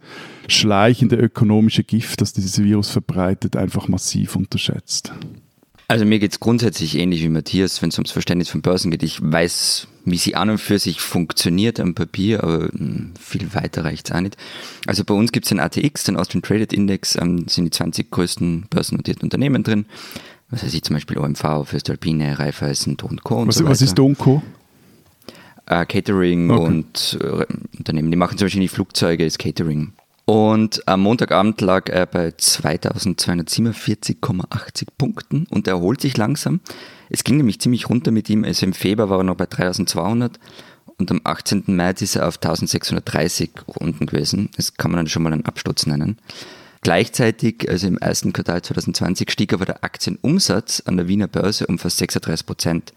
schleichende 0.48 1.16
ökonomische 1.16 1.84
Gift, 1.84 2.20
das 2.20 2.32
dieses 2.32 2.62
Virus 2.62 2.90
verbreitet, 2.90 3.56
einfach 3.56 3.88
massiv 3.88 4.36
unterschätzt. 4.36 5.12
Also 5.90 6.04
mir 6.04 6.20
geht 6.20 6.30
es 6.30 6.38
grundsätzlich 6.38 6.96
ähnlich 6.96 7.20
wie 7.20 7.28
Matthias, 7.28 7.82
wenn 7.82 7.88
es 7.88 7.98
ums 7.98 8.12
Verständnis 8.12 8.48
von 8.48 8.62
Börsen 8.62 8.92
geht. 8.92 9.02
Ich 9.02 9.20
weiß, 9.20 9.88
wie 10.04 10.18
sie 10.18 10.36
an 10.36 10.50
und 10.50 10.58
für 10.58 10.78
sich 10.78 11.00
funktioniert 11.00 11.80
am 11.80 11.96
Papier, 11.96 12.44
aber 12.44 12.68
hm, 12.68 13.12
viel 13.20 13.52
weiter 13.54 13.84
reicht 13.84 14.08
es 14.08 14.14
auch 14.14 14.20
nicht. 14.20 14.36
Also 14.86 15.02
bei 15.02 15.14
uns 15.14 15.32
gibt 15.32 15.46
es 15.46 15.48
den 15.48 15.58
ATX, 15.58 16.04
den 16.04 16.16
Austrian 16.16 16.42
Traded 16.42 16.72
Index, 16.72 17.16
ähm, 17.16 17.48
sind 17.48 17.64
die 17.64 17.70
20 17.70 18.08
größten 18.08 18.66
börsennotierten 18.70 19.24
Unternehmen 19.24 19.64
drin 19.64 19.86
was 20.50 20.64
weiß 20.64 20.74
ich, 20.74 20.82
zum 20.82 20.94
Beispiel 20.94 21.18
OMV, 21.18 21.64
Fürstalpine, 21.64 22.38
Raiffeisen, 22.38 22.96
Don 22.96 23.20
Co. 23.22 23.46
Was, 23.46 23.56
so 23.56 23.66
was 23.66 23.82
ist 23.82 23.94
Don 23.94 24.16
Co? 24.16 24.42
Äh, 25.66 25.84
Catering 25.86 26.50
okay. 26.50 26.66
und 26.66 27.18
äh, 27.22 27.44
Unternehmen, 27.78 28.10
die 28.10 28.16
machen 28.16 28.36
zum 28.36 28.46
Beispiel 28.46 28.62
die 28.62 28.68
Flugzeuge, 28.68 29.24
ist 29.24 29.38
Catering. 29.38 29.92
Und 30.24 30.86
am 30.86 31.00
Montagabend 31.00 31.60
lag 31.60 31.88
er 31.88 32.06
bei 32.06 32.28
2247,80 32.28 34.86
Punkten 34.96 35.46
und 35.50 35.66
er 35.66 35.74
erholt 35.74 36.00
sich 36.00 36.16
langsam. 36.16 36.60
Es 37.08 37.24
ging 37.24 37.36
nämlich 37.36 37.60
ziemlich 37.60 37.90
runter 37.90 38.12
mit 38.12 38.30
ihm. 38.30 38.44
Also 38.44 38.64
im 38.64 38.72
Februar 38.72 39.10
war 39.10 39.18
er 39.18 39.24
noch 39.24 39.34
bei 39.34 39.46
3200 39.46 40.38
und 40.98 41.10
am 41.10 41.20
18. 41.24 41.64
März 41.66 42.02
ist 42.02 42.14
er 42.14 42.28
auf 42.28 42.36
1630 42.36 43.50
unten 43.66 44.06
gewesen. 44.06 44.50
Das 44.56 44.76
kann 44.76 44.92
man 44.92 44.98
dann 44.98 45.08
schon 45.08 45.24
mal 45.24 45.32
einen 45.32 45.46
Absturz 45.46 45.86
nennen. 45.86 46.18
Gleichzeitig, 46.82 47.68
also 47.68 47.86
im 47.86 47.98
ersten 47.98 48.32
Quartal 48.32 48.62
2020, 48.62 49.30
stieg 49.30 49.52
aber 49.52 49.66
der 49.66 49.84
Aktienumsatz 49.84 50.82
an 50.86 50.96
der 50.96 51.08
Wiener 51.08 51.28
Börse 51.28 51.66
um 51.66 51.78
fast 51.78 51.98
36 51.98 52.46
Prozent 52.46 52.94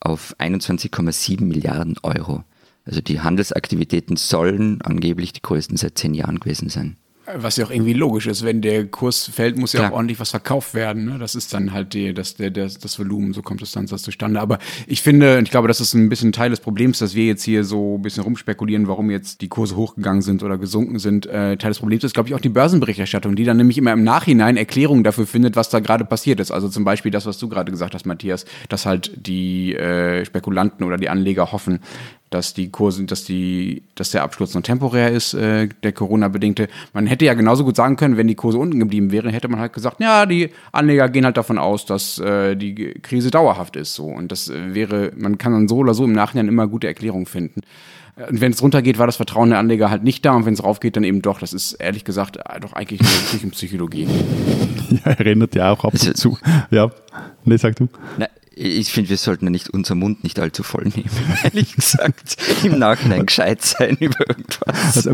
auf 0.00 0.36
21,7 0.38 1.42
Milliarden 1.42 1.96
Euro. 2.02 2.44
Also 2.84 3.00
die 3.00 3.20
Handelsaktivitäten 3.20 4.16
sollen 4.16 4.82
angeblich 4.82 5.32
die 5.32 5.40
größten 5.40 5.78
seit 5.78 5.96
zehn 5.96 6.12
Jahren 6.12 6.38
gewesen 6.38 6.68
sein. 6.68 6.98
Was 7.26 7.56
ja 7.56 7.64
auch 7.64 7.70
irgendwie 7.70 7.94
logisch 7.94 8.26
ist, 8.26 8.44
wenn 8.44 8.60
der 8.60 8.86
Kurs 8.86 9.30
fällt, 9.32 9.56
muss 9.56 9.72
ja 9.72 9.80
Klar. 9.80 9.92
auch 9.92 9.96
ordentlich 9.96 10.20
was 10.20 10.30
verkauft 10.30 10.74
werden. 10.74 11.06
Ne? 11.06 11.18
Das 11.18 11.34
ist 11.34 11.54
dann 11.54 11.72
halt 11.72 11.94
die, 11.94 12.12
das, 12.12 12.36
der, 12.36 12.50
der, 12.50 12.64
das 12.66 12.98
Volumen, 12.98 13.32
so 13.32 13.40
kommt 13.40 13.62
es 13.62 13.72
dann 13.72 13.86
das 13.86 14.02
zustande. 14.02 14.40
Aber 14.40 14.58
ich 14.86 15.00
finde, 15.00 15.38
und 15.38 15.44
ich 15.44 15.50
glaube, 15.50 15.68
das 15.68 15.80
ist 15.80 15.94
ein 15.94 16.08
bisschen 16.08 16.32
Teil 16.32 16.50
des 16.50 16.60
Problems, 16.60 16.98
dass 16.98 17.14
wir 17.14 17.24
jetzt 17.24 17.42
hier 17.42 17.64
so 17.64 17.96
ein 17.96 18.02
bisschen 18.02 18.24
rumspekulieren, 18.24 18.88
warum 18.88 19.10
jetzt 19.10 19.40
die 19.40 19.48
Kurse 19.48 19.76
hochgegangen 19.76 20.20
sind 20.20 20.42
oder 20.42 20.58
gesunken 20.58 20.98
sind. 20.98 21.26
Äh, 21.26 21.56
Teil 21.56 21.70
des 21.70 21.78
Problems 21.78 22.04
ist, 22.04 22.14
glaube 22.14 22.28
ich, 22.28 22.34
auch 22.34 22.40
die 22.40 22.50
Börsenberichterstattung, 22.50 23.36
die 23.36 23.44
dann 23.44 23.56
nämlich 23.56 23.78
immer 23.78 23.92
im 23.92 24.04
Nachhinein 24.04 24.56
Erklärungen 24.56 25.02
dafür 25.02 25.26
findet, 25.26 25.56
was 25.56 25.70
da 25.70 25.80
gerade 25.80 26.04
passiert 26.04 26.40
ist. 26.40 26.50
Also 26.50 26.68
zum 26.68 26.84
Beispiel 26.84 27.10
das, 27.10 27.24
was 27.24 27.38
du 27.38 27.48
gerade 27.48 27.72
gesagt 27.72 27.94
hast, 27.94 28.04
Matthias, 28.04 28.44
dass 28.68 28.84
halt 28.84 29.12
die 29.16 29.74
äh, 29.74 30.24
Spekulanten 30.26 30.84
oder 30.84 30.98
die 30.98 31.08
Anleger 31.08 31.52
hoffen, 31.52 31.80
dass 32.34 32.52
die 32.52 32.70
Kurse, 32.70 33.04
dass 33.04 33.24
die, 33.24 33.84
dass 33.94 34.10
der 34.10 34.24
Absturz 34.24 34.54
nur 34.54 34.62
temporär 34.64 35.12
ist, 35.12 35.34
äh, 35.34 35.68
der 35.84 35.92
Corona-bedingte. 35.92 36.68
Man 36.92 37.06
hätte 37.06 37.24
ja 37.24 37.34
genauso 37.34 37.64
gut 37.64 37.76
sagen 37.76 37.94
können, 37.94 38.16
wenn 38.16 38.26
die 38.26 38.34
Kurse 38.34 38.58
unten 38.58 38.80
geblieben 38.80 39.12
wären, 39.12 39.30
hätte 39.30 39.46
man 39.46 39.60
halt 39.60 39.72
gesagt, 39.72 40.00
ja, 40.00 40.26
die 40.26 40.50
Anleger 40.72 41.08
gehen 41.08 41.24
halt 41.24 41.36
davon 41.36 41.58
aus, 41.58 41.86
dass 41.86 42.18
äh, 42.18 42.56
die 42.56 42.74
Krise 43.02 43.30
dauerhaft 43.30 43.76
ist. 43.76 43.94
So. 43.94 44.06
Und 44.06 44.32
das 44.32 44.48
äh, 44.48 44.74
wäre, 44.74 45.12
man 45.16 45.38
kann 45.38 45.52
dann 45.52 45.68
so 45.68 45.76
oder 45.76 45.94
so 45.94 46.04
im 46.04 46.12
Nachhinein 46.12 46.48
immer 46.48 46.66
gute 46.66 46.88
Erklärungen 46.88 47.26
finden. 47.26 47.60
Und 48.16 48.40
wenn 48.40 48.52
es 48.52 48.62
runtergeht, 48.62 48.98
war 48.98 49.06
das 49.06 49.16
Vertrauen 49.16 49.50
der 49.50 49.58
Anleger 49.60 49.90
halt 49.90 50.02
nicht 50.04 50.24
da 50.24 50.34
und 50.34 50.46
wenn 50.46 50.54
es 50.54 50.62
raufgeht, 50.62 50.96
dann 50.96 51.04
eben 51.04 51.22
doch. 51.22 51.38
Das 51.38 51.52
ist 51.52 51.74
ehrlich 51.74 52.04
gesagt 52.04 52.36
äh, 52.36 52.60
doch 52.60 52.72
eigentlich 52.72 53.00
nur 53.00 53.30
Küchenpsychologie. 53.30 54.08
Ja, 55.04 55.12
erinnert 55.12 55.54
ja 55.54 55.72
auch 55.72 55.84
ab 55.84 55.94
und 55.94 56.16
zu. 56.16 56.36
Ja, 56.70 56.90
ne, 57.44 57.56
sag 57.56 57.74
du. 57.76 57.88
Na, 58.18 58.28
ich 58.56 58.92
finde, 58.92 59.10
wir 59.10 59.16
sollten 59.16 59.46
ja 59.46 59.50
nicht 59.50 59.70
unser 59.70 59.94
Mund 59.94 60.22
nicht 60.22 60.38
allzu 60.38 60.62
voll 60.62 60.84
nehmen, 60.84 61.10
ehrlich 61.44 61.74
gesagt, 61.74 62.36
im 62.62 62.78
Nachhinein 62.78 63.26
gescheit 63.26 63.62
sein 63.62 63.96
über 64.00 64.28
irgendwas. 64.28 64.96
Also, 64.96 65.10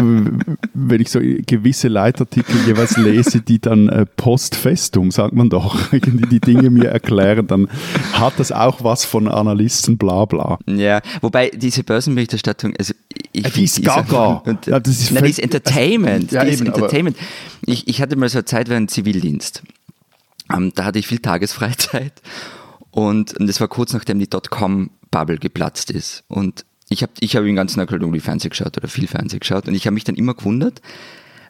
wenn 0.74 1.00
ich 1.00 1.10
so 1.10 1.20
gewisse 1.20 1.88
Leitartikel 1.88 2.54
jeweils 2.66 2.96
lese, 2.96 3.40
die 3.40 3.58
dann 3.58 3.88
äh, 3.88 4.06
postfestum, 4.06 5.10
sagt 5.10 5.34
man 5.34 5.48
doch, 5.48 5.92
irgendwie 5.92 6.26
die 6.26 6.40
Dinge 6.40 6.70
mir 6.70 6.90
erklären, 6.90 7.46
dann 7.46 7.68
hat 8.12 8.34
das 8.38 8.52
auch 8.52 8.84
was 8.84 9.04
von 9.04 9.28
Analysten, 9.28 9.96
bla 9.96 10.24
bla. 10.24 10.58
Ja, 10.66 11.00
wobei 11.20 11.50
diese 11.50 11.82
Börsenberichterstattung, 11.82 12.74
also 12.78 12.94
ich 13.32 13.44
ja, 13.44 13.50
die 13.50 13.64
ist 13.64 13.82
gaga. 13.82 14.42
Und, 14.44 14.66
ja, 14.66 14.80
das 14.80 15.00
ist, 15.00 15.12
nein, 15.12 15.24
die 15.24 15.30
ist 15.30 15.38
Entertainment. 15.38 16.32
Ja, 16.32 16.44
die 16.44 16.52
ist 16.52 16.60
Entertainment. 16.60 17.16
Ich, 17.64 17.88
ich 17.88 18.02
hatte 18.02 18.16
mal 18.16 18.28
so 18.28 18.38
eine 18.38 18.44
Zeit 18.44 18.68
während 18.68 18.90
Zivildienst. 18.90 19.62
Ähm, 20.52 20.72
da 20.74 20.84
hatte 20.84 20.98
ich 20.98 21.06
viel 21.06 21.20
Tagesfreizeit 21.20 22.12
und, 22.90 23.34
und 23.34 23.46
das 23.46 23.60
war 23.60 23.68
kurz 23.68 23.92
nachdem 23.92 24.18
die 24.18 24.28
Dotcom-Bubble 24.28 25.38
geplatzt 25.38 25.90
ist. 25.90 26.24
Und 26.28 26.64
ich 26.88 27.02
habe 27.02 27.12
ich 27.20 27.36
hab 27.36 27.44
den 27.44 27.56
ganzen 27.56 27.78
Tag 27.78 27.90
halt 27.90 28.02
irgendwie 28.02 28.20
Fernsehen 28.20 28.50
geschaut 28.50 28.76
oder 28.76 28.88
viel 28.88 29.06
Fernsehen 29.06 29.40
geschaut. 29.40 29.68
Und 29.68 29.74
ich 29.74 29.86
habe 29.86 29.94
mich 29.94 30.04
dann 30.04 30.16
immer 30.16 30.34
gewundert, 30.34 30.82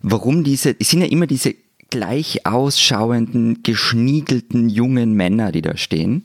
warum 0.03 0.45
diese, 0.45 0.77
es 0.79 0.91
sind 0.91 1.01
ja 1.01 1.07
immer 1.07 1.27
diese 1.27 1.55
gleich 1.89 2.47
ausschauenden, 2.47 3.63
geschniegelten 3.63 4.69
jungen 4.69 5.15
Männer, 5.15 5.51
die 5.51 5.63
da 5.63 5.77
stehen 5.77 6.25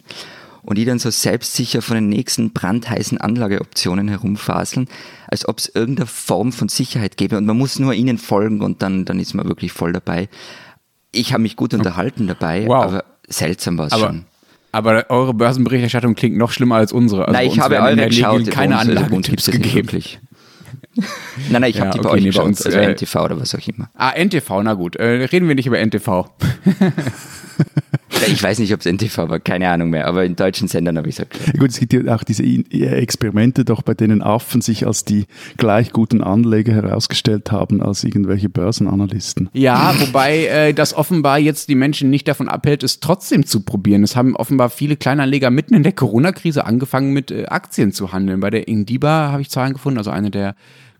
und 0.61 0.77
die 0.77 0.85
dann 0.85 0.99
so 0.99 1.09
selbstsicher 1.09 1.81
von 1.81 1.95
den 1.95 2.09
nächsten 2.09 2.51
brandheißen 2.51 3.19
Anlageoptionen 3.19 4.07
herumfaseln, 4.07 4.87
als 5.27 5.47
ob 5.47 5.59
es 5.59 5.71
irgendeine 5.73 6.07
Form 6.07 6.51
von 6.51 6.69
Sicherheit 6.69 7.17
gäbe 7.17 7.37
und 7.37 7.45
man 7.45 7.57
muss 7.57 7.79
nur 7.79 7.93
ihnen 7.93 8.17
folgen 8.17 8.61
und 8.61 8.81
dann, 8.81 9.05
dann 9.05 9.19
ist 9.19 9.33
man 9.33 9.47
wirklich 9.47 9.71
voll 9.71 9.93
dabei. 9.93 10.29
Ich 11.11 11.33
habe 11.33 11.43
mich 11.43 11.55
gut 11.55 11.73
unterhalten 11.73 12.27
dabei, 12.27 12.67
wow. 12.67 12.83
aber 12.83 13.05
seltsam 13.27 13.77
war 13.77 13.87
es 13.87 13.97
schon. 13.97 14.25
Aber 14.75 15.09
eure 15.09 15.33
Börsenberichterstattung 15.33 16.15
klingt 16.15 16.35
noch 16.35 16.51
schlimmer 16.51 16.75
als 16.75 16.91
unsere. 16.91 17.29
Also 17.29 17.31
nein, 17.31 17.47
ich 17.47 17.61
habe 17.61 17.79
eure 17.79 17.95
geschaut. 18.07 18.51
Keine 18.51 18.77
Anlagetipps 18.77 19.49
gegeben. 19.49 19.73
Wirklich. 19.73 20.19
nein, 21.49 21.61
nein, 21.61 21.63
ich 21.69 21.77
ja, 21.77 21.85
habe 21.85 21.91
die 21.93 21.99
okay, 21.99 22.07
bei 22.09 22.13
euch 22.13 22.21
nee, 22.21 22.27
geschaut. 22.27 22.45
Uns, 22.45 22.65
also 22.65 22.77
äh, 22.77 22.91
NTV 22.91 23.15
oder 23.15 23.39
was 23.39 23.55
auch 23.55 23.65
immer. 23.65 23.89
Ah, 23.93 24.11
NTV, 24.11 24.63
na 24.63 24.73
gut. 24.73 24.97
Äh, 24.97 25.27
reden 25.31 25.47
wir 25.47 25.55
nicht 25.55 25.67
über 25.67 25.79
NTV. 25.79 26.25
ich 28.27 28.41
weiß 28.41 28.59
nicht, 28.59 28.73
ob 28.73 28.79
es 28.79 28.85
NTV 28.85 29.29
war, 29.29 29.39
keine 29.39 29.69
Ahnung 29.69 29.89
mehr, 29.89 30.07
aber 30.07 30.25
in 30.25 30.35
deutschen 30.35 30.67
Sendern 30.67 30.97
habe 30.97 31.09
ich 31.09 31.19
es 31.19 31.29
gesagt. 31.29 31.57
Gut, 31.57 31.69
es 31.69 31.79
gibt 31.79 31.93
ja 31.93 32.15
auch 32.15 32.23
diese 32.23 32.43
Experimente, 32.43 33.65
doch 33.65 33.81
bei 33.81 33.93
denen 33.93 34.21
Affen 34.21 34.61
sich 34.61 34.85
als 34.85 35.05
die 35.05 35.25
gleich 35.57 35.91
guten 35.91 36.21
Anleger 36.21 36.73
herausgestellt 36.73 37.51
haben 37.51 37.81
als 37.81 38.03
irgendwelche 38.03 38.49
Börsenanalysten. 38.49 39.49
Ja, 39.53 39.93
wobei 39.99 40.45
äh, 40.45 40.73
das 40.73 40.93
offenbar 40.93 41.39
jetzt 41.39 41.69
die 41.69 41.75
Menschen 41.75 42.09
nicht 42.09 42.27
davon 42.27 42.47
abhält, 42.47 42.83
es 42.83 42.99
trotzdem 42.99 43.45
zu 43.45 43.61
probieren. 43.61 44.03
Es 44.03 44.15
haben 44.15 44.35
offenbar 44.35 44.69
viele 44.69 44.95
Kleinanleger 44.95 45.51
mitten 45.51 45.73
in 45.73 45.83
der 45.83 45.93
Corona-Krise 45.93 46.65
angefangen 46.65 47.13
mit 47.13 47.31
äh, 47.31 47.45
Aktien 47.45 47.91
zu 47.91 48.11
handeln. 48.11 48.39
Bei 48.39 48.49
der 48.49 48.67
Indiba 48.67 49.31
habe 49.31 49.41
ich 49.41 49.49
Zahlen 49.49 49.73
gefunden, 49.73 49.97
also 49.97 50.11
eine 50.11 50.31
der 50.31 50.55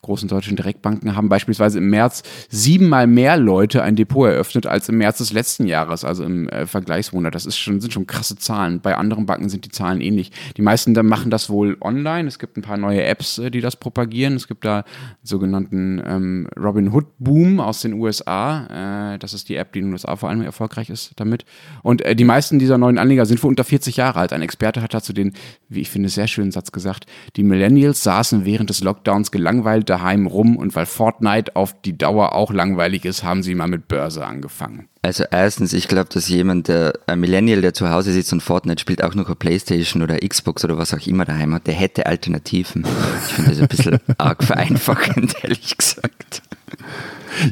großen 0.06 0.30
deutschen 0.30 0.56
Direktbanken 0.56 1.16
haben 1.16 1.30
beispielsweise 1.30 1.80
im 1.80 1.90
März 1.90 2.24
siebenmal 2.50 3.08
mehr 3.08 3.38
Leute 3.38 3.84
ein 3.84 3.96
Depot 3.96 4.28
eröffnet 4.28 4.68
als 4.68 4.88
im 4.88 4.98
März 4.98 5.18
des 5.18 5.34
letzten 5.34 5.66
Jahres, 5.66 6.06
also 6.06 6.24
im 6.24 6.48
äh, 6.50 6.68
Vergleichsmonat. 6.68 7.34
Das 7.34 7.46
ist 7.46 7.58
schon, 7.58 7.82
sind 7.82 7.92
schon 7.92 8.08
krasse 8.08 8.36
Zahlen. 8.36 8.82
Bei 8.82 8.96
anderen 8.96 9.26
Banken 9.26 9.50
sind 9.50 9.66
die 9.66 9.70
Zahlen 9.70 10.02
ähnlich. 10.02 10.32
Die 10.58 10.62
meisten 10.62 10.94
da 10.94 11.04
machen 11.04 11.32
das 11.32 11.50
wohl 11.50 11.78
online. 11.82 12.28
Es 12.28 12.40
gibt 12.40 12.58
ein 12.58 12.62
paar 12.62 12.78
neue 12.78 13.04
Apps, 13.04 13.40
äh, 13.40 13.50
die 13.50 13.62
das 13.62 13.76
propagieren. 13.76 14.36
Es 14.36 14.48
gibt 14.48 14.64
da 14.64 14.84
sogenannten 15.24 16.02
ähm, 16.06 16.48
Robin 16.58 16.94
Hood 16.94 17.08
Boom 17.18 17.60
aus 17.60 17.82
den 17.82 17.94
USA. 17.94 19.14
Äh, 19.14 19.20
das 19.20 19.34
ist 19.34 19.50
die 19.50 19.56
App, 19.56 19.74
die 19.74 19.80
in 19.80 19.86
den 19.86 19.94
USA 19.94 20.16
vor 20.16 20.30
allem 20.30 20.42
erfolgreich 20.42 20.90
ist 20.90 21.14
damit. 21.16 21.46
Und 21.82 22.04
äh, 22.04 22.16
die 22.16 22.26
meisten 22.26 22.60
dieser 22.60 22.78
neuen 22.78 23.00
Anleger 23.00 23.26
sind 23.26 23.40
für 23.40 23.48
unter 23.48 23.64
40 23.64 23.98
Jahre 23.98 24.20
alt. 24.20 24.34
Ein 24.34 24.44
Experte 24.44 24.82
hat 24.82 24.94
dazu 24.94 25.14
den, 25.14 25.34
wie 25.68 25.82
ich 25.82 25.90
finde, 25.90 26.10
sehr 26.10 26.28
schönen 26.28 26.52
Satz 26.52 26.72
gesagt. 26.72 27.08
Die 27.36 27.44
Millennials 27.44 28.04
saßen 28.04 28.46
während 28.46 28.70
des 28.70 28.84
Lockdowns 28.84 29.32
gelangweilt 29.32 29.90
daheim 29.96 30.28
rum 30.28 30.58
und 30.58 30.76
weil 30.76 30.86
Fortnite 30.86 31.56
auf 31.56 31.74
die 31.82 31.98
Dauer 31.98 32.34
auch 32.34 32.52
langweilig 32.52 33.06
ist, 33.06 33.24
haben 33.24 33.44
sie 33.44 33.56
mal 33.56 33.68
mit 33.68 33.88
Börse 33.88 34.26
angefangen. 34.26 34.88
Also 35.02 35.24
erstens, 35.30 35.74
ich 35.74 35.88
glaube, 35.88 36.10
dass 36.12 36.28
jemand, 36.28 36.68
der 36.68 36.94
ein 37.08 37.20
Millennial, 37.20 37.62
der 37.62 37.74
zu 37.74 37.90
Hause 37.90 38.12
sitzt 38.12 38.34
und 38.34 38.42
Fortnite 38.42 38.82
spielt, 38.82 39.04
auch 39.04 39.16
noch 39.16 39.28
eine 39.28 39.36
Playstation 39.36 40.02
oder 40.02 40.18
Xbox 40.18 40.66
oder 40.66 40.78
was 40.78 40.94
auch 40.94 41.06
immer 41.08 41.26
daheim 41.26 41.54
hat, 41.54 41.68
der 41.68 41.76
hätte 41.76 42.08
Alternativen. 42.08 42.86
Ich 43.28 43.34
finde 43.34 43.52
das 43.52 43.62
ein 43.62 43.68
bisschen 43.68 44.00
arg 44.18 44.44
vereinfachend, 44.44 45.36
ehrlich 45.44 45.78
gesagt. 45.78 46.42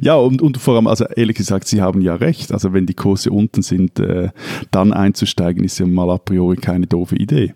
Ja, 0.01 0.15
und, 0.15 0.41
und 0.41 0.57
vor 0.57 0.75
allem, 0.75 0.87
also 0.87 1.05
ehrlich 1.05 1.37
gesagt, 1.37 1.67
Sie 1.67 1.81
haben 1.81 2.01
ja 2.01 2.15
recht. 2.15 2.51
Also 2.51 2.73
wenn 2.73 2.85
die 2.85 2.93
Kurse 2.93 3.31
unten 3.31 3.61
sind, 3.61 3.99
äh, 3.99 4.29
dann 4.71 4.93
einzusteigen, 4.93 5.63
ist 5.63 5.79
ja 5.79 5.85
mal 5.85 6.09
a 6.09 6.17
priori 6.17 6.57
keine 6.57 6.87
doofe 6.87 7.15
Idee. 7.15 7.53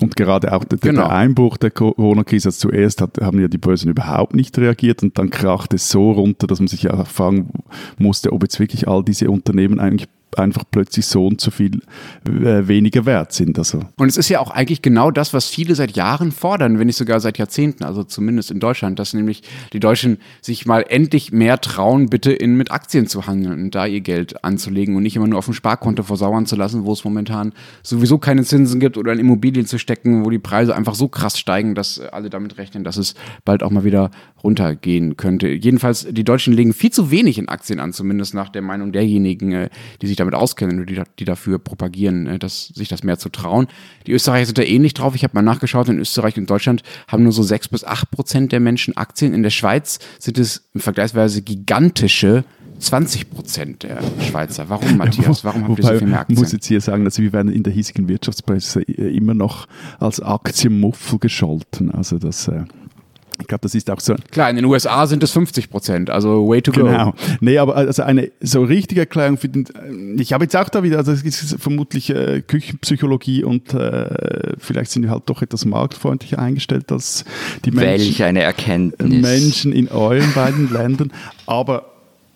Und 0.00 0.16
gerade 0.16 0.52
auch 0.52 0.64
der, 0.64 0.78
genau. 0.78 1.02
der 1.02 1.12
Einbruch 1.12 1.56
der 1.56 1.70
Corona-Krise, 1.70 2.48
also 2.48 2.68
zuerst 2.68 3.00
hat, 3.00 3.18
haben 3.20 3.40
ja 3.40 3.48
die 3.48 3.58
Börsen 3.58 3.90
überhaupt 3.90 4.34
nicht 4.34 4.58
reagiert 4.58 5.02
und 5.02 5.18
dann 5.18 5.30
kracht 5.30 5.72
es 5.72 5.88
so 5.88 6.10
runter, 6.12 6.46
dass 6.46 6.58
man 6.58 6.66
sich 6.66 6.82
ja 6.82 7.04
fragen 7.04 7.50
musste, 7.98 8.32
ob 8.32 8.42
jetzt 8.42 8.58
wirklich 8.58 8.88
all 8.88 9.04
diese 9.04 9.30
Unternehmen 9.30 9.78
eigentlich 9.78 10.08
einfach 10.38 10.64
plötzlich 10.70 11.06
so 11.06 11.26
und 11.26 11.40
so 11.40 11.50
viel 11.50 11.80
äh, 12.26 12.66
weniger 12.68 13.06
wert 13.06 13.32
sind. 13.32 13.58
Also. 13.58 13.80
Und 13.96 14.08
es 14.08 14.16
ist 14.16 14.28
ja 14.28 14.40
auch 14.40 14.50
eigentlich 14.50 14.82
genau 14.82 15.10
das, 15.10 15.32
was 15.32 15.48
viele 15.48 15.74
seit 15.74 15.96
Jahren 15.96 16.32
fordern, 16.32 16.78
wenn 16.78 16.86
nicht 16.86 16.96
sogar 16.96 17.20
seit 17.20 17.38
Jahrzehnten, 17.38 17.84
also 17.84 18.04
zumindest 18.04 18.50
in 18.50 18.60
Deutschland, 18.60 18.98
dass 18.98 19.14
nämlich 19.14 19.42
die 19.72 19.80
Deutschen 19.80 20.18
sich 20.40 20.66
mal 20.66 20.84
endlich 20.88 21.32
mehr 21.32 21.60
trauen, 21.60 22.08
bitte 22.08 22.32
in, 22.32 22.56
mit 22.56 22.70
Aktien 22.70 23.06
zu 23.06 23.26
handeln 23.26 23.64
und 23.64 23.74
da 23.74 23.86
ihr 23.86 24.00
Geld 24.00 24.44
anzulegen 24.44 24.96
und 24.96 25.02
nicht 25.02 25.16
immer 25.16 25.26
nur 25.26 25.38
auf 25.38 25.46
dem 25.46 25.54
Sparkonto 25.54 26.02
versauern 26.02 26.46
zu 26.46 26.56
lassen, 26.56 26.84
wo 26.84 26.92
es 26.92 27.04
momentan 27.04 27.52
sowieso 27.82 28.18
keine 28.18 28.44
Zinsen 28.44 28.80
gibt 28.80 28.96
oder 28.96 29.12
in 29.12 29.18
Immobilien 29.18 29.66
zu 29.66 29.78
stecken, 29.78 30.24
wo 30.24 30.30
die 30.30 30.38
Preise 30.38 30.74
einfach 30.74 30.94
so 30.94 31.08
krass 31.08 31.38
steigen, 31.38 31.74
dass 31.74 32.00
alle 32.00 32.30
damit 32.30 32.58
rechnen, 32.58 32.84
dass 32.84 32.96
es 32.96 33.14
bald 33.44 33.62
auch 33.62 33.70
mal 33.70 33.84
wieder 33.84 34.10
runtergehen 34.42 35.16
könnte. 35.16 35.48
Jedenfalls, 35.48 36.06
die 36.10 36.24
Deutschen 36.24 36.52
legen 36.52 36.74
viel 36.74 36.90
zu 36.90 37.10
wenig 37.10 37.38
in 37.38 37.48
Aktien 37.48 37.80
an, 37.80 37.92
zumindest 37.92 38.34
nach 38.34 38.50
der 38.50 38.62
Meinung 38.62 38.92
derjenigen, 38.92 39.52
äh, 39.52 39.70
die 40.02 40.06
sich 40.06 40.16
da 40.16 40.23
damit 40.24 40.34
auskennen 40.34 40.80
und 40.80 40.90
die, 40.90 41.00
die 41.18 41.24
dafür 41.24 41.58
propagieren, 41.58 42.26
äh, 42.26 42.38
dass, 42.38 42.68
sich 42.68 42.88
das 42.88 43.02
mehr 43.02 43.18
zu 43.18 43.28
trauen. 43.28 43.68
Die 44.06 44.12
Österreicher 44.12 44.46
sind 44.46 44.58
da 44.58 44.62
ähnlich 44.62 44.94
drauf. 44.94 45.14
Ich 45.14 45.24
habe 45.24 45.34
mal 45.34 45.42
nachgeschaut, 45.42 45.88
in 45.88 45.98
Österreich 45.98 46.36
und 46.36 46.48
Deutschland 46.48 46.82
haben 47.08 47.22
nur 47.22 47.32
so 47.32 47.42
sechs 47.42 47.68
bis 47.68 47.84
acht 47.84 48.10
Prozent 48.10 48.52
der 48.52 48.60
Menschen 48.60 48.96
Aktien. 48.96 49.34
In 49.34 49.42
der 49.42 49.50
Schweiz 49.50 49.98
sind 50.18 50.38
es 50.38 50.68
vergleichsweise 50.76 51.42
gigantische 51.42 52.44
20 52.78 53.30
Prozent 53.30 53.82
der 53.82 54.00
Schweizer. 54.20 54.68
Warum, 54.68 54.96
Matthias? 54.96 55.44
Warum 55.44 55.68
habt 55.68 55.78
ihr 55.78 55.84
so 55.84 55.98
viel 55.98 56.08
mehr 56.08 56.20
Aktien? 56.20 56.36
Ich 56.36 56.42
muss 56.42 56.52
jetzt 56.52 56.66
hier 56.66 56.80
sagen, 56.80 57.04
dass 57.04 57.18
wir 57.18 57.32
werden 57.32 57.52
in 57.52 57.62
der 57.62 57.72
hiesigen 57.72 58.08
Wirtschaftspresse 58.08 58.82
äh, 58.82 59.16
immer 59.16 59.34
noch 59.34 59.66
als 59.98 60.20
Aktienmuffel 60.20 61.18
gescholten. 61.18 61.90
Also 61.90 62.18
das... 62.18 62.48
Äh 62.48 62.64
ich 63.40 63.46
glaube, 63.46 63.62
das 63.62 63.74
ist 63.74 63.90
auch 63.90 64.00
so. 64.00 64.14
Klar, 64.30 64.50
in 64.50 64.56
den 64.56 64.64
USA 64.64 65.06
sind 65.06 65.22
es 65.22 65.32
50 65.32 65.70
Prozent, 65.70 66.10
also 66.10 66.48
way 66.48 66.62
to 66.62 66.72
go. 66.72 66.84
Genau. 66.84 67.14
Nee, 67.40 67.58
aber 67.58 67.76
also 67.76 68.02
eine 68.02 68.30
so 68.40 68.62
richtige 68.62 69.00
Erklärung 69.02 69.38
für 69.38 69.48
den. 69.48 69.66
Ich 70.18 70.32
habe 70.32 70.44
jetzt 70.44 70.56
auch 70.56 70.68
da 70.68 70.82
wieder, 70.82 70.98
also 70.98 71.12
es 71.12 71.22
ist 71.24 71.60
vermutlich 71.60 72.10
äh, 72.10 72.42
Küchenpsychologie 72.42 73.44
und 73.44 73.74
äh, 73.74 74.54
vielleicht 74.58 74.90
sind 74.90 75.02
wir 75.02 75.10
halt 75.10 75.24
doch 75.26 75.42
etwas 75.42 75.64
marktfreundlicher 75.64 76.38
eingestellt 76.38 76.92
als 76.92 77.24
die 77.64 77.70
Menschen. 77.70 78.06
Welch 78.06 78.22
eine 78.22 78.42
Erkenntnis. 78.42 79.22
Menschen 79.22 79.72
in 79.72 79.88
euren 79.88 80.32
beiden 80.32 80.72
Ländern. 80.72 81.12
Aber 81.46 81.90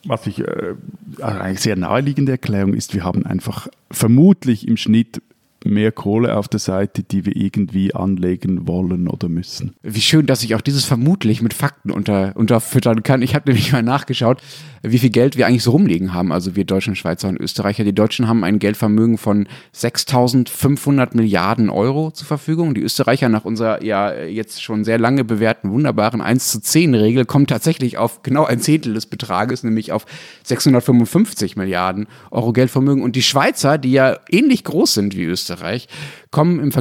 was 0.05 0.26
ich 0.26 0.40
äh, 0.40 0.75
eine 1.21 1.57
sehr 1.59 1.76
naheliegende 1.76 2.33
Erklärung 2.33 2.75
ist, 2.75 2.95
wir 2.95 3.05
haben 3.05 3.26
einfach 3.26 3.69
vermutlich 3.90 4.67
im 4.67 4.76
Schnitt 4.76 5.21
mehr 5.65 5.93
Kohle 5.93 6.37
auf 6.37 6.49
der 6.49 6.61
Seite, 6.61 7.03
die 7.03 7.25
wir 7.25 7.35
irgendwie 7.37 7.95
anlegen 7.95 8.67
wollen 8.67 9.09
oder 9.09 9.29
müssen. 9.29 9.75
Wie 9.83 10.00
schön, 10.00 10.27
dass 10.27 10.43
ich 10.43 10.55
auch 10.55 10.61
dieses 10.61 10.85
vermutlich 10.85 11.43
mit 11.43 11.55
Fakten 11.55 11.91
unter, 11.91 12.37
unterfüttern 12.37 13.03
kann. 13.03 13.23
Ich 13.23 13.35
habe 13.35 13.50
nämlich 13.50 13.73
mal 13.73 13.83
nachgeschaut, 13.83 14.41
wie 14.83 14.99
viel 14.99 15.11
Geld 15.11 15.37
wir 15.37 15.47
eigentlich 15.47 15.65
so 15.65 15.73
rumliegen 15.73 16.15
haben, 16.15 16.33
also 16.33 16.55
wir 16.55 16.65
Deutschen, 16.65 16.95
Schweizer 16.95 17.29
und 17.29 17.41
Österreicher. 17.41 17.85
Die 17.85 17.95
Deutschen 17.95 18.29
haben 18.29 18.45
ein 18.45 18.59
Geldvermögen 18.61 19.19
von 19.19 19.49
6.500 19.75 21.17
Milliarden 21.17 21.71
Euro 21.71 22.12
zur 22.12 22.27
Verfügung. 22.27 22.75
Die 22.75 22.83
Österreicher 22.83 23.29
nach 23.29 23.45
unserer 23.45 23.83
ja 23.83 24.15
jetzt 24.15 24.62
schon 24.62 24.85
sehr 24.85 24.99
lange 24.99 25.25
bewährten 25.25 25.71
wunderbaren 25.71 26.21
1 26.21 26.53
zu 26.53 26.61
10 26.61 26.95
Regel 26.95 27.25
kommen 27.25 27.47
tatsächlich 27.47 27.99
auf 27.99 28.23
genau 28.23 28.45
ein 28.45 28.61
Zehntel 28.61 28.95
des 28.95 29.07
Betrages, 29.07 29.65
nämlich 29.65 29.93
auf 29.93 30.07
655 30.45 31.57
Milliarden 31.57 32.07
Euro 32.31 32.53
Geldvermögen. 32.53 33.03
Und 33.03 33.17
die 33.17 33.23
Schweizer, 33.23 33.79
die 33.79 33.93
ja 33.93 34.19
ähnlich 34.31 34.62
groß 34.65 34.95
sind 34.95 35.17
wie 35.17 35.25
Österreich, 35.25 35.48
Österreich, 35.49 35.88
kommen 36.31 36.59
im, 36.59 36.65
im 36.67 36.73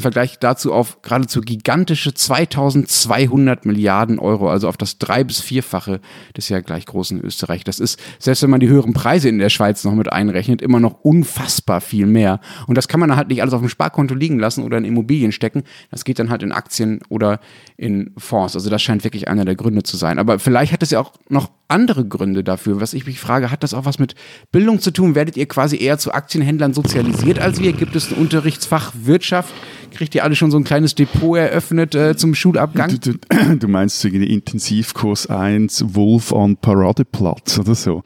Vergleich 0.00 0.38
dazu 0.38 0.72
auf 0.72 1.02
geradezu 1.02 1.40
gigantische 1.40 2.14
2200 2.14 3.66
Milliarden 3.66 4.18
Euro, 4.18 4.48
also 4.48 4.68
auf 4.68 4.76
das 4.76 4.98
drei- 4.98 5.24
bis 5.24 5.40
vierfache 5.40 6.00
des 6.36 6.48
ja 6.48 6.60
gleich 6.60 6.86
großen 6.86 7.20
Österreich. 7.20 7.64
Das 7.64 7.80
ist, 7.80 7.98
selbst 8.18 8.42
wenn 8.42 8.50
man 8.50 8.60
die 8.60 8.68
höheren 8.68 8.92
Preise 8.92 9.28
in 9.28 9.38
der 9.38 9.48
Schweiz 9.48 9.84
noch 9.84 9.94
mit 9.94 10.12
einrechnet, 10.12 10.62
immer 10.62 10.80
noch 10.80 11.00
unfassbar 11.02 11.80
viel 11.80 12.06
mehr. 12.06 12.40
Und 12.66 12.76
das 12.76 12.88
kann 12.88 13.00
man 13.00 13.16
halt 13.16 13.28
nicht 13.28 13.42
alles 13.42 13.54
auf 13.54 13.60
dem 13.60 13.68
Sparkonto 13.68 14.14
liegen 14.14 14.38
lassen 14.38 14.64
oder 14.64 14.78
in 14.78 14.84
Immobilien 14.84 15.32
stecken. 15.32 15.64
Das 15.90 16.04
geht 16.04 16.18
dann 16.18 16.30
halt 16.30 16.42
in 16.42 16.52
Aktien 16.52 17.00
oder 17.08 17.40
in 17.76 18.12
Fonds. 18.16 18.54
Also 18.54 18.70
das 18.70 18.82
scheint 18.82 19.04
wirklich 19.04 19.28
einer 19.28 19.44
der 19.44 19.56
Gründe 19.56 19.82
zu 19.82 19.96
sein. 19.96 20.18
Aber 20.18 20.38
vielleicht 20.38 20.72
hat 20.72 20.82
es 20.82 20.90
ja 20.90 21.00
auch 21.00 21.12
noch 21.28 21.50
andere 21.68 22.04
Gründe 22.06 22.44
dafür. 22.44 22.80
Was 22.80 22.94
ich 22.94 23.06
mich 23.06 23.20
frage, 23.20 23.50
hat 23.50 23.62
das 23.62 23.74
auch 23.74 23.84
was 23.84 23.98
mit 23.98 24.14
Bildung 24.52 24.80
zu 24.80 24.90
tun? 24.90 25.14
Werdet 25.14 25.36
ihr 25.36 25.46
quasi 25.46 25.78
eher 25.78 25.98
zu 25.98 26.12
Aktienhändlern 26.12 26.74
sozialisiert 26.74 27.38
als 27.38 27.60
wir? 27.60 27.72
Gibt 27.72 27.96
es 27.96 28.10
ein 28.10 28.18
Unterrichtsfach 28.60 28.92
Wirtschaft? 28.94 29.54
Kriegt 29.92 30.14
ihr 30.14 30.22
alle 30.22 30.36
schon 30.36 30.50
so 30.52 30.56
ein 30.56 30.64
kleines 30.64 30.94
Depot 30.94 31.36
eröffnet 31.36 31.94
äh, 31.94 32.16
zum 32.16 32.34
Schulabgang? 32.34 32.90
Du, 33.00 33.12
du, 33.12 33.56
du 33.58 33.68
meinst 33.68 34.04
irgendwie 34.04 34.32
Intensivkurs 34.32 35.28
1 35.28 35.94
Wolf 35.94 36.30
on 36.30 36.56
Paradeplatz 36.56 37.58
oder 37.58 37.74
so? 37.74 38.02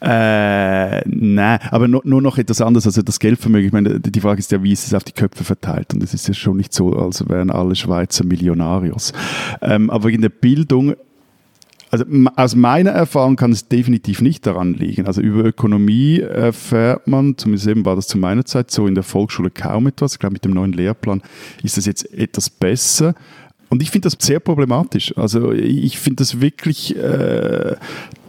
Äh, 0.00 1.06
nein, 1.06 1.58
aber 1.70 1.88
nur, 1.88 2.00
nur 2.04 2.22
noch 2.22 2.38
etwas 2.38 2.62
anderes. 2.62 2.86
Also 2.86 3.02
das 3.02 3.18
Geldvermögen, 3.18 3.66
ich 3.66 3.72
meine, 3.72 4.00
die 4.00 4.20
Frage 4.20 4.38
ist 4.38 4.50
ja, 4.50 4.62
wie 4.62 4.72
ist 4.72 4.86
es 4.86 4.94
auf 4.94 5.04
die 5.04 5.12
Köpfe 5.12 5.44
verteilt? 5.44 5.92
Und 5.92 6.02
es 6.02 6.14
ist 6.14 6.26
ja 6.26 6.34
schon 6.34 6.56
nicht 6.56 6.72
so, 6.72 6.94
als 6.94 7.28
wären 7.28 7.50
alle 7.50 7.74
Schweizer 7.74 8.24
Millionarios. 8.24 9.12
Ähm, 9.60 9.90
aber 9.90 10.08
in 10.10 10.22
der 10.22 10.30
Bildung 10.30 10.94
also 11.90 12.04
aus 12.34 12.56
meiner 12.56 12.90
Erfahrung 12.90 13.36
kann 13.36 13.52
es 13.52 13.68
definitiv 13.68 14.20
nicht 14.20 14.46
daran 14.46 14.74
liegen. 14.74 15.06
Also 15.06 15.20
über 15.20 15.44
Ökonomie 15.44 16.20
erfährt 16.20 17.06
man, 17.06 17.38
zumindest 17.38 17.68
eben 17.68 17.84
war 17.84 17.96
das 17.96 18.08
zu 18.08 18.18
meiner 18.18 18.44
Zeit 18.44 18.70
so 18.70 18.86
in 18.86 18.94
der 18.94 19.04
Volksschule 19.04 19.50
kaum 19.50 19.86
etwas. 19.86 20.14
Ich 20.14 20.18
glaube, 20.18 20.34
mit 20.34 20.44
dem 20.44 20.52
neuen 20.52 20.72
Lehrplan 20.72 21.22
ist 21.62 21.76
das 21.76 21.86
jetzt 21.86 22.12
etwas 22.12 22.50
besser. 22.50 23.14
Und 23.68 23.82
ich 23.82 23.90
finde 23.90 24.08
das 24.08 24.16
sehr 24.20 24.40
problematisch. 24.40 25.16
Also 25.16 25.52
ich 25.52 25.98
finde 25.98 26.22
das 26.22 26.40
wirklich, 26.40 26.96
äh, 26.96 27.76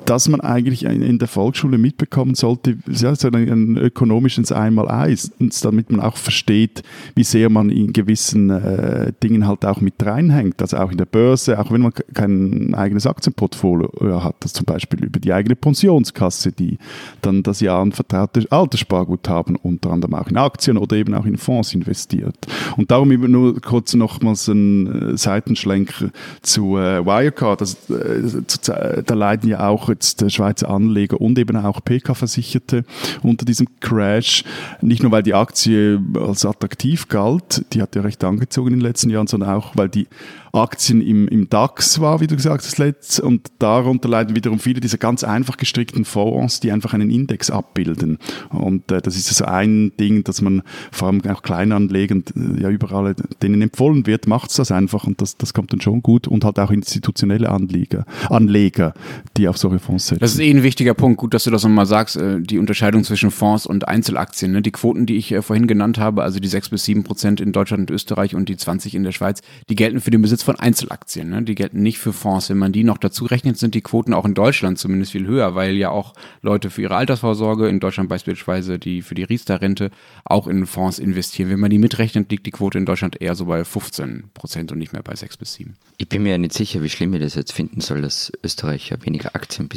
dass 0.07 0.29
man 0.29 0.39
eigentlich 0.39 0.85
in 0.85 1.19
der 1.19 1.27
Volksschule 1.27 1.77
mitbekommen 1.77 2.33
sollte, 2.33 2.77
ja, 2.89 3.13
so 3.13 3.27
ein 3.27 3.75
ökonomisches 3.75 4.53
Einmaleins, 4.53 5.31
damit 5.61 5.91
man 5.91 5.99
auch 5.99 6.15
versteht, 6.15 6.81
wie 7.15 7.25
sehr 7.25 7.49
man 7.49 7.69
in 7.69 7.91
gewissen 7.91 8.49
äh, 8.49 9.11
Dingen 9.21 9.45
halt 9.45 9.65
auch 9.65 9.81
mit 9.81 9.95
reinhängt. 10.05 10.61
Also 10.61 10.77
auch 10.77 10.91
in 10.91 10.97
der 10.97 11.05
Börse, 11.05 11.59
auch 11.59 11.71
wenn 11.71 11.81
man 11.81 11.91
kein 12.13 12.73
eigenes 12.73 13.05
Aktienportfolio 13.05 14.23
hat, 14.23 14.35
das 14.39 14.53
zum 14.53 14.65
Beispiel 14.65 15.03
über 15.03 15.19
die 15.19 15.33
eigene 15.33 15.57
Pensionskasse, 15.57 16.53
die 16.53 16.77
dann 17.21 17.43
das 17.43 17.59
Jahr 17.59 17.85
vertraute 17.91 18.47
Alterssparguthaben 18.49 19.57
unter 19.57 19.91
anderem 19.91 20.13
auch 20.13 20.27
in 20.27 20.37
Aktien 20.37 20.77
oder 20.77 20.95
eben 20.95 21.15
auch 21.15 21.25
in 21.25 21.35
Fonds 21.35 21.73
investiert. 21.73 22.37
Und 22.77 22.91
darum 22.91 23.11
eben 23.11 23.29
nur 23.29 23.59
kurz 23.59 23.93
nochmals 23.93 24.47
ein 24.47 25.15
äh, 25.15 25.17
Seitenschlenker 25.17 26.11
zu 26.41 26.77
äh, 26.77 27.05
Wirecard. 27.05 27.59
Also, 27.59 27.93
äh, 27.93 29.03
da 29.03 29.13
leiden 29.13 29.49
ja 29.49 29.67
auch 29.67 29.89
jetzt 29.97 30.31
Schweizer 30.31 30.69
Anleger 30.69 31.19
und 31.19 31.39
eben 31.39 31.57
auch 31.57 31.83
PK-Versicherte 31.83 32.83
unter 33.23 33.45
diesem 33.45 33.67
Crash. 33.79 34.43
Nicht 34.81 35.01
nur, 35.01 35.11
weil 35.11 35.23
die 35.23 35.33
Aktie 35.33 35.99
als 36.15 36.45
attraktiv 36.45 37.07
galt, 37.07 37.65
die 37.73 37.81
hat 37.81 37.95
ja 37.95 38.01
recht 38.01 38.23
angezogen 38.23 38.73
in 38.73 38.79
den 38.79 38.81
letzten 38.81 39.09
Jahren, 39.09 39.27
sondern 39.27 39.49
auch, 39.49 39.75
weil 39.75 39.89
die 39.89 40.07
Aktien 40.53 41.01
im, 41.01 41.27
im 41.27 41.49
DAX 41.49 41.99
war, 41.99 42.19
wie 42.19 42.27
du 42.27 42.35
gesagt 42.35 42.63
hast, 42.63 42.77
letzt, 42.77 43.19
und 43.19 43.47
darunter 43.59 44.09
leiden 44.09 44.35
wiederum 44.35 44.59
viele 44.59 44.79
dieser 44.79 44.97
ganz 44.97 45.23
einfach 45.23 45.57
gestrickten 45.57 46.05
Fonds, 46.05 46.59
die 46.59 46.71
einfach 46.71 46.93
einen 46.93 47.09
Index 47.09 47.49
abbilden. 47.49 48.17
Und 48.49 48.91
äh, 48.91 49.01
das 49.01 49.15
ist 49.15 49.27
so 49.27 49.45
ein 49.45 49.91
Ding, 49.99 50.23
dass 50.23 50.41
man 50.41 50.63
vor 50.91 51.09
allem 51.09 51.21
auch 51.25 51.41
Kleinanlegern 51.41 52.23
äh, 52.35 52.61
ja 52.61 52.69
überall 52.69 53.15
denen 53.41 53.61
empfohlen 53.61 54.05
wird, 54.07 54.27
macht's 54.27 54.55
das 54.55 54.71
einfach 54.71 55.05
und 55.05 55.21
das, 55.21 55.37
das 55.37 55.53
kommt 55.53 55.73
dann 55.73 55.81
schon 55.81 56.01
gut 56.01 56.27
und 56.27 56.43
halt 56.43 56.59
auch 56.59 56.71
institutionelle 56.71 57.49
Anleger, 57.49 58.05
Anleger, 58.29 58.93
die 59.35 59.47
auf 59.47 59.57
solche 59.57 59.79
Fonds 59.87 60.07
setzen. 60.07 60.19
Das 60.19 60.33
ist 60.33 60.39
eh 60.39 60.49
ein 60.49 60.63
wichtiger 60.63 60.93
Punkt, 60.93 61.17
gut, 61.17 61.33
dass 61.33 61.45
du 61.45 61.51
das 61.51 61.63
nochmal 61.63 61.85
sagst, 61.85 62.17
äh, 62.17 62.39
die 62.41 62.59
Unterscheidung 62.59 63.03
zwischen 63.03 63.31
Fonds 63.31 63.65
und 63.65 63.87
Einzelaktien. 63.87 64.51
Ne? 64.51 64.61
Die 64.61 64.71
Quoten, 64.71 65.05
die 65.05 65.15
ich 65.15 65.31
äh, 65.31 65.41
vorhin 65.41 65.67
genannt 65.67 65.97
habe, 65.97 66.23
also 66.23 66.39
die 66.39 66.47
6 66.47 66.69
bis 66.69 66.83
7 66.85 67.03
Prozent 67.03 67.39
in 67.39 67.53
Deutschland 67.53 67.89
und 67.89 67.95
Österreich 67.95 68.35
und 68.35 68.49
die 68.49 68.57
20 68.57 68.95
in 68.95 69.03
der 69.03 69.13
Schweiz, 69.13 69.41
die 69.69 69.75
gelten 69.75 70.01
für 70.01 70.11
den 70.11 70.21
Besitz 70.21 70.43
von 70.43 70.57
Einzelaktien. 70.57 71.29
Ne? 71.29 71.43
Die 71.43 71.55
gelten 71.55 71.81
nicht 71.81 71.99
für 71.99 72.13
Fonds. 72.13 72.49
Wenn 72.49 72.57
man 72.57 72.71
die 72.71 72.83
noch 72.83 72.97
dazu 72.97 73.25
rechnet, 73.25 73.57
sind 73.57 73.75
die 73.75 73.81
Quoten 73.81 74.13
auch 74.13 74.25
in 74.25 74.33
Deutschland 74.33 74.77
zumindest 74.77 75.13
viel 75.13 75.25
höher, 75.25 75.55
weil 75.55 75.75
ja 75.75 75.89
auch 75.89 76.13
Leute 76.41 76.69
für 76.69 76.81
ihre 76.81 76.95
Altersvorsorge, 76.95 77.69
in 77.69 77.79
Deutschland 77.79 78.09
beispielsweise 78.09 78.79
die 78.79 79.01
für 79.01 79.15
die 79.15 79.23
Riester-Rente, 79.23 79.91
auch 80.25 80.47
in 80.47 80.65
Fonds 80.65 80.99
investieren. 80.99 81.49
Wenn 81.49 81.59
man 81.59 81.69
die 81.69 81.77
mitrechnet, 81.77 82.29
liegt 82.29 82.45
die 82.45 82.51
Quote 82.51 82.77
in 82.77 82.85
Deutschland 82.85 83.21
eher 83.21 83.35
so 83.35 83.45
bei 83.45 83.63
15 83.63 84.31
Prozent 84.33 84.71
und 84.71 84.79
nicht 84.79 84.93
mehr 84.93 85.03
bei 85.03 85.15
6 85.15 85.37
bis 85.37 85.53
7. 85.53 85.75
Ich 85.97 86.09
bin 86.09 86.23
mir 86.23 86.31
ja 86.31 86.37
nicht 86.37 86.53
sicher, 86.53 86.83
wie 86.83 86.89
schlimm 86.89 87.13
ich 87.13 87.21
das 87.21 87.35
jetzt 87.35 87.53
finden 87.53 87.81
soll, 87.81 88.01
dass 88.01 88.31
Österreicher 88.43 88.97
weniger 89.05 89.35
Aktien 89.35 89.67
besitzen. 89.67 89.76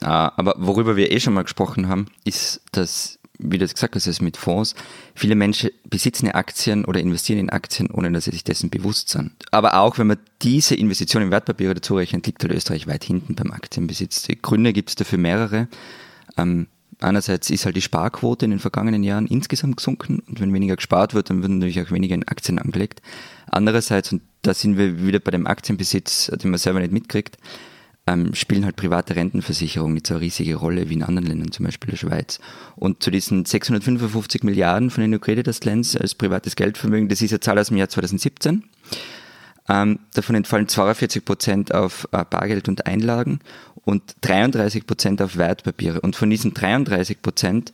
Ah, 0.00 0.32
aber 0.36 0.54
worüber 0.58 0.96
wir 0.96 1.10
eh 1.10 1.20
schon 1.20 1.34
mal 1.34 1.42
gesprochen 1.42 1.88
haben, 1.88 2.06
ist, 2.24 2.62
dass 2.72 3.20
wie 3.42 3.58
du 3.58 3.64
es 3.64 3.74
gesagt 3.74 3.94
hast, 3.94 4.22
mit 4.22 4.36
Fonds, 4.36 4.74
viele 5.14 5.34
Menschen 5.34 5.70
besitzen 5.84 6.30
Aktien 6.30 6.84
oder 6.84 7.00
investieren 7.00 7.38
in 7.38 7.50
Aktien, 7.50 7.90
ohne 7.90 8.12
dass 8.12 8.24
sie 8.24 8.32
sich 8.32 8.44
dessen 8.44 8.70
bewusst 8.70 9.08
sind. 9.08 9.32
Aber 9.50 9.74
auch 9.80 9.98
wenn 9.98 10.08
man 10.08 10.18
diese 10.42 10.74
Investition 10.74 11.22
in 11.22 11.30
Wertpapiere 11.30 11.74
dazu 11.74 11.96
rechnet, 11.96 12.26
liegt 12.26 12.42
halt 12.42 12.52
Österreich 12.52 12.86
weit 12.86 13.04
hinten 13.04 13.34
beim 13.34 13.50
Aktienbesitz. 13.50 14.22
Die 14.24 14.40
Gründe 14.40 14.72
gibt 14.72 14.90
es 14.90 14.94
dafür 14.94 15.18
mehrere. 15.18 15.68
Ähm, 16.36 16.66
einerseits 17.00 17.50
ist 17.50 17.64
halt 17.64 17.76
die 17.76 17.82
Sparquote 17.82 18.44
in 18.44 18.50
den 18.50 18.60
vergangenen 18.60 19.02
Jahren 19.02 19.26
insgesamt 19.26 19.76
gesunken 19.78 20.22
und 20.28 20.40
wenn 20.40 20.52
weniger 20.52 20.76
gespart 20.76 21.14
wird, 21.14 21.30
dann 21.30 21.42
werden 21.42 21.58
natürlich 21.58 21.80
auch 21.80 21.90
weniger 21.90 22.14
in 22.14 22.28
Aktien 22.28 22.58
angelegt. 22.58 23.00
Andererseits, 23.50 24.12
und 24.12 24.22
da 24.42 24.54
sind 24.54 24.76
wir 24.76 25.04
wieder 25.04 25.18
bei 25.18 25.30
dem 25.30 25.46
Aktienbesitz, 25.46 26.26
den 26.26 26.50
man 26.50 26.58
selber 26.58 26.80
nicht 26.80 26.92
mitkriegt, 26.92 27.38
ähm, 28.10 28.34
spielen 28.34 28.64
halt 28.64 28.76
private 28.76 29.14
Rentenversicherungen 29.16 29.94
nicht 29.94 30.06
so 30.06 30.14
eine 30.14 30.22
riesige 30.22 30.56
Rolle 30.56 30.88
wie 30.88 30.94
in 30.94 31.02
anderen 31.02 31.28
Ländern, 31.28 31.52
zum 31.52 31.66
Beispiel 31.66 31.90
der 31.90 31.96
Schweiz. 31.96 32.40
Und 32.76 33.02
zu 33.02 33.10
diesen 33.10 33.44
655 33.44 34.42
Milliarden 34.42 34.90
von 34.90 35.02
den 35.02 35.10
New 35.10 35.18
Creditors 35.18 35.64
Lands 35.64 35.96
als 35.96 36.14
privates 36.14 36.56
Geldvermögen, 36.56 37.08
das 37.08 37.22
ist 37.22 37.32
eine 37.32 37.40
Zahl 37.40 37.58
aus 37.58 37.68
dem 37.68 37.76
Jahr 37.76 37.88
2017. 37.88 38.64
Ähm, 39.68 40.00
davon 40.14 40.34
entfallen 40.34 40.66
42 40.66 41.24
Prozent 41.24 41.74
auf 41.74 42.08
äh, 42.12 42.24
Bargeld 42.28 42.68
und 42.68 42.86
Einlagen 42.86 43.40
und 43.84 44.16
33 44.22 44.86
Prozent 44.86 45.22
auf 45.22 45.36
Wertpapiere. 45.36 46.00
Und 46.00 46.16
von 46.16 46.30
diesen 46.30 46.54
33 46.54 47.22
Prozent 47.22 47.72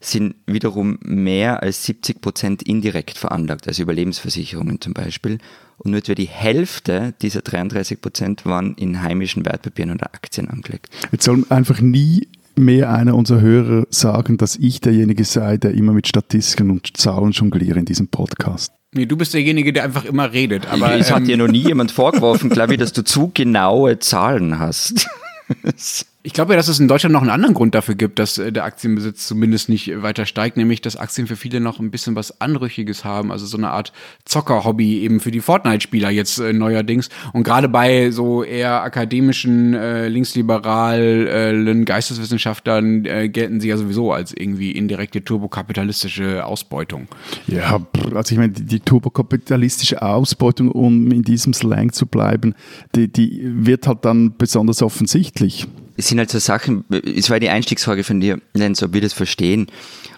sind 0.00 0.34
wiederum 0.46 0.98
mehr 1.02 1.62
als 1.62 1.84
70 1.84 2.20
Prozent 2.20 2.62
indirekt 2.62 3.18
veranlagt, 3.18 3.66
also 3.66 3.82
Überlebensversicherungen 3.82 4.80
zum 4.80 4.94
Beispiel. 4.94 5.38
Und 5.78 5.90
nur 5.90 5.98
etwa 5.98 6.14
die 6.14 6.28
Hälfte 6.28 7.14
dieser 7.20 7.42
33 7.42 8.00
Prozent 8.00 8.46
waren 8.46 8.74
in 8.74 9.02
heimischen 9.02 9.44
Wertpapieren 9.44 9.92
oder 9.92 10.06
Aktien 10.14 10.48
angelegt. 10.48 10.88
Jetzt 11.12 11.24
soll 11.24 11.44
einfach 11.48 11.80
nie 11.80 12.28
mehr 12.58 12.90
einer 12.90 13.14
unserer 13.14 13.40
Hörer 13.40 13.86
sagen, 13.90 14.38
dass 14.38 14.56
ich 14.56 14.80
derjenige 14.80 15.24
sei, 15.24 15.58
der 15.58 15.72
immer 15.72 15.92
mit 15.92 16.08
Statistiken 16.08 16.70
und 16.70 16.96
Zahlen 16.96 17.32
jongliere 17.32 17.78
in 17.78 17.84
diesem 17.84 18.08
Podcast. 18.08 18.72
Nee, 18.92 19.06
du 19.06 19.16
bist 19.16 19.34
derjenige, 19.34 19.72
der 19.72 19.84
einfach 19.84 20.06
immer 20.06 20.32
redet. 20.32 20.66
Aber, 20.66 20.94
es 20.94 21.10
ähm, 21.10 21.16
hat 21.16 21.26
dir 21.26 21.36
noch 21.36 21.48
nie 21.48 21.62
jemand 21.66 21.92
vorgeworfen, 21.92 22.48
glaube 22.48 22.74
ich, 22.74 22.78
dass 22.80 22.92
du 22.92 23.04
zu 23.04 23.30
genaue 23.34 23.98
Zahlen 23.98 24.58
hast. 24.58 25.08
Ich 26.26 26.32
glaube 26.32 26.54
ja, 26.54 26.56
dass 26.56 26.66
es 26.66 26.80
in 26.80 26.88
Deutschland 26.88 27.12
noch 27.12 27.20
einen 27.20 27.30
anderen 27.30 27.54
Grund 27.54 27.76
dafür 27.76 27.94
gibt, 27.94 28.18
dass 28.18 28.36
äh, 28.36 28.50
der 28.50 28.64
Aktienbesitz 28.64 29.28
zumindest 29.28 29.68
nicht 29.68 30.02
weiter 30.02 30.26
steigt, 30.26 30.56
nämlich 30.56 30.80
dass 30.80 30.96
Aktien 30.96 31.28
für 31.28 31.36
viele 31.36 31.60
noch 31.60 31.78
ein 31.78 31.92
bisschen 31.92 32.16
was 32.16 32.40
Anrüchiges 32.40 33.04
haben, 33.04 33.30
also 33.30 33.46
so 33.46 33.56
eine 33.56 33.70
Art 33.70 33.92
Zocker-Hobby 34.24 35.02
eben 35.02 35.20
für 35.20 35.30
die 35.30 35.38
Fortnite-Spieler 35.38 36.10
jetzt 36.10 36.40
äh, 36.40 36.52
neuerdings. 36.52 37.10
Und 37.32 37.44
gerade 37.44 37.68
bei 37.68 38.10
so 38.10 38.42
eher 38.42 38.82
akademischen, 38.82 39.74
äh, 39.74 40.08
linksliberalen 40.08 41.84
Geisteswissenschaftlern 41.84 43.04
äh, 43.04 43.28
gelten 43.28 43.60
sie 43.60 43.68
ja 43.68 43.76
sowieso 43.76 44.10
als 44.10 44.34
irgendwie 44.36 44.72
indirekte 44.72 45.22
turbokapitalistische 45.22 46.44
Ausbeutung. 46.44 47.06
Ja, 47.46 47.80
also 48.16 48.32
ich 48.32 48.38
meine, 48.38 48.52
die 48.52 48.80
turbokapitalistische 48.80 50.02
Ausbeutung, 50.02 50.72
um 50.72 51.12
in 51.12 51.22
diesem 51.22 51.52
Slang 51.52 51.92
zu 51.92 52.06
bleiben, 52.06 52.56
die, 52.96 53.06
die 53.06 53.42
wird 53.44 53.86
halt 53.86 54.04
dann 54.04 54.34
besonders 54.36 54.82
offensichtlich. 54.82 55.68
Es 55.96 56.08
sind 56.08 56.18
halt 56.18 56.30
so 56.30 56.38
Sachen, 56.38 56.84
es 56.90 57.30
war 57.30 57.40
die 57.40 57.48
Einstiegsfrage 57.48 58.04
von 58.04 58.20
dir, 58.20 58.40
Lenz, 58.52 58.82
ob 58.82 58.92
wir 58.92 59.00
das 59.00 59.12
verstehen. 59.12 59.66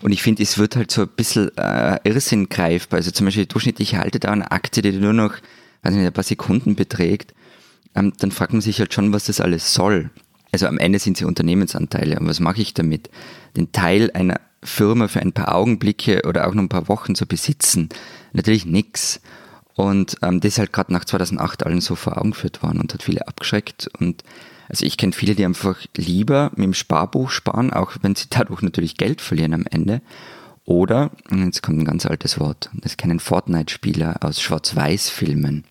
Und 0.03 0.12
ich 0.12 0.23
finde, 0.23 0.43
es 0.43 0.59
wird 0.59 0.77
halt 0.77 0.91
so 0.91 1.03
ein 1.03 1.09
bisschen 1.09 1.57
äh, 1.57 1.99
Irrsinn 2.05 2.49
greifbar. 2.49 2.99
Also 2.99 3.11
zum 3.11 3.27
Beispiel 3.27 3.45
die 3.45 3.49
durchschnittliche 3.49 3.99
Haltedauer 3.99 4.33
einer 4.33 4.53
Aktie, 4.53 4.83
die 4.83 4.93
nur 4.93 5.12
noch, 5.12 5.35
weiß 5.83 5.95
nicht, 5.95 6.07
ein 6.07 6.12
paar 6.12 6.25
Sekunden 6.25 6.75
beträgt, 6.75 7.33
ähm, 7.95 8.12
dann 8.19 8.33
fragt 8.33 8.53
man 8.53 8.62
sich 8.62 8.79
halt 8.81 8.93
schon, 8.93 9.12
was 9.12 9.27
das 9.27 9.41
alles 9.41 9.73
soll. 9.73 10.11
Also 10.53 10.67
am 10.67 10.79
Ende 10.79 10.99
sind 10.99 11.17
sie 11.17 11.25
Unternehmensanteile. 11.25 12.19
Und 12.19 12.27
was 12.27 12.41
mache 12.41 12.61
ich 12.61 12.75
damit? 12.75 13.11
Den 13.57 13.73
Teil 13.73 14.11
einer 14.12 14.41
Firma 14.62 15.09
für 15.09 15.21
ein 15.21 15.33
paar 15.33 15.55
Augenblicke 15.55 16.23
oder 16.27 16.49
auch 16.49 16.55
noch 16.55 16.62
ein 16.62 16.69
paar 16.69 16.88
Wochen 16.88 17.14
zu 17.14 17.27
besitzen? 17.27 17.88
Natürlich 18.33 18.67
nix. 18.67 19.21
Und 19.79 20.17
ähm, 20.23 20.41
das 20.41 20.59
halt 20.59 20.73
gerade 20.73 20.93
nach 20.93 21.05
2008 21.05 21.64
allen 21.64 21.81
so 21.81 21.95
vor 21.95 22.19
Augen 22.19 22.33
geführt 22.33 22.64
worden 22.64 22.81
und 22.81 22.93
hat 22.93 23.05
viele 23.05 23.29
abgeschreckt. 23.29 23.88
Und 24.01 24.25
also 24.69 24.85
ich 24.85 24.97
kenne 24.97 25.12
viele, 25.12 25.37
die 25.37 25.45
einfach 25.45 25.79
lieber 25.97 26.51
mit 26.57 26.64
dem 26.64 26.75
Sparbuch 26.75 27.31
sparen, 27.31 27.73
auch 27.73 27.93
wenn 28.03 28.17
sie 28.17 28.27
dadurch 28.31 28.61
natürlich 28.62 28.97
Geld 28.97 29.21
verlieren 29.21 29.55
am 29.55 29.67
Ende. 29.71 30.03
Oder, 30.64 31.12
jetzt 31.31 31.62
kommt 31.62 31.79
ein 31.79 31.85
ganz 31.85 32.07
altes 32.07 32.41
Wort, 32.41 32.71
das 32.75 32.97
kennen 32.97 33.21
Fortnite-Spieler 33.21 34.17
aus 34.21 34.43
Schwarz-Weiß-Filmen. 34.43 35.62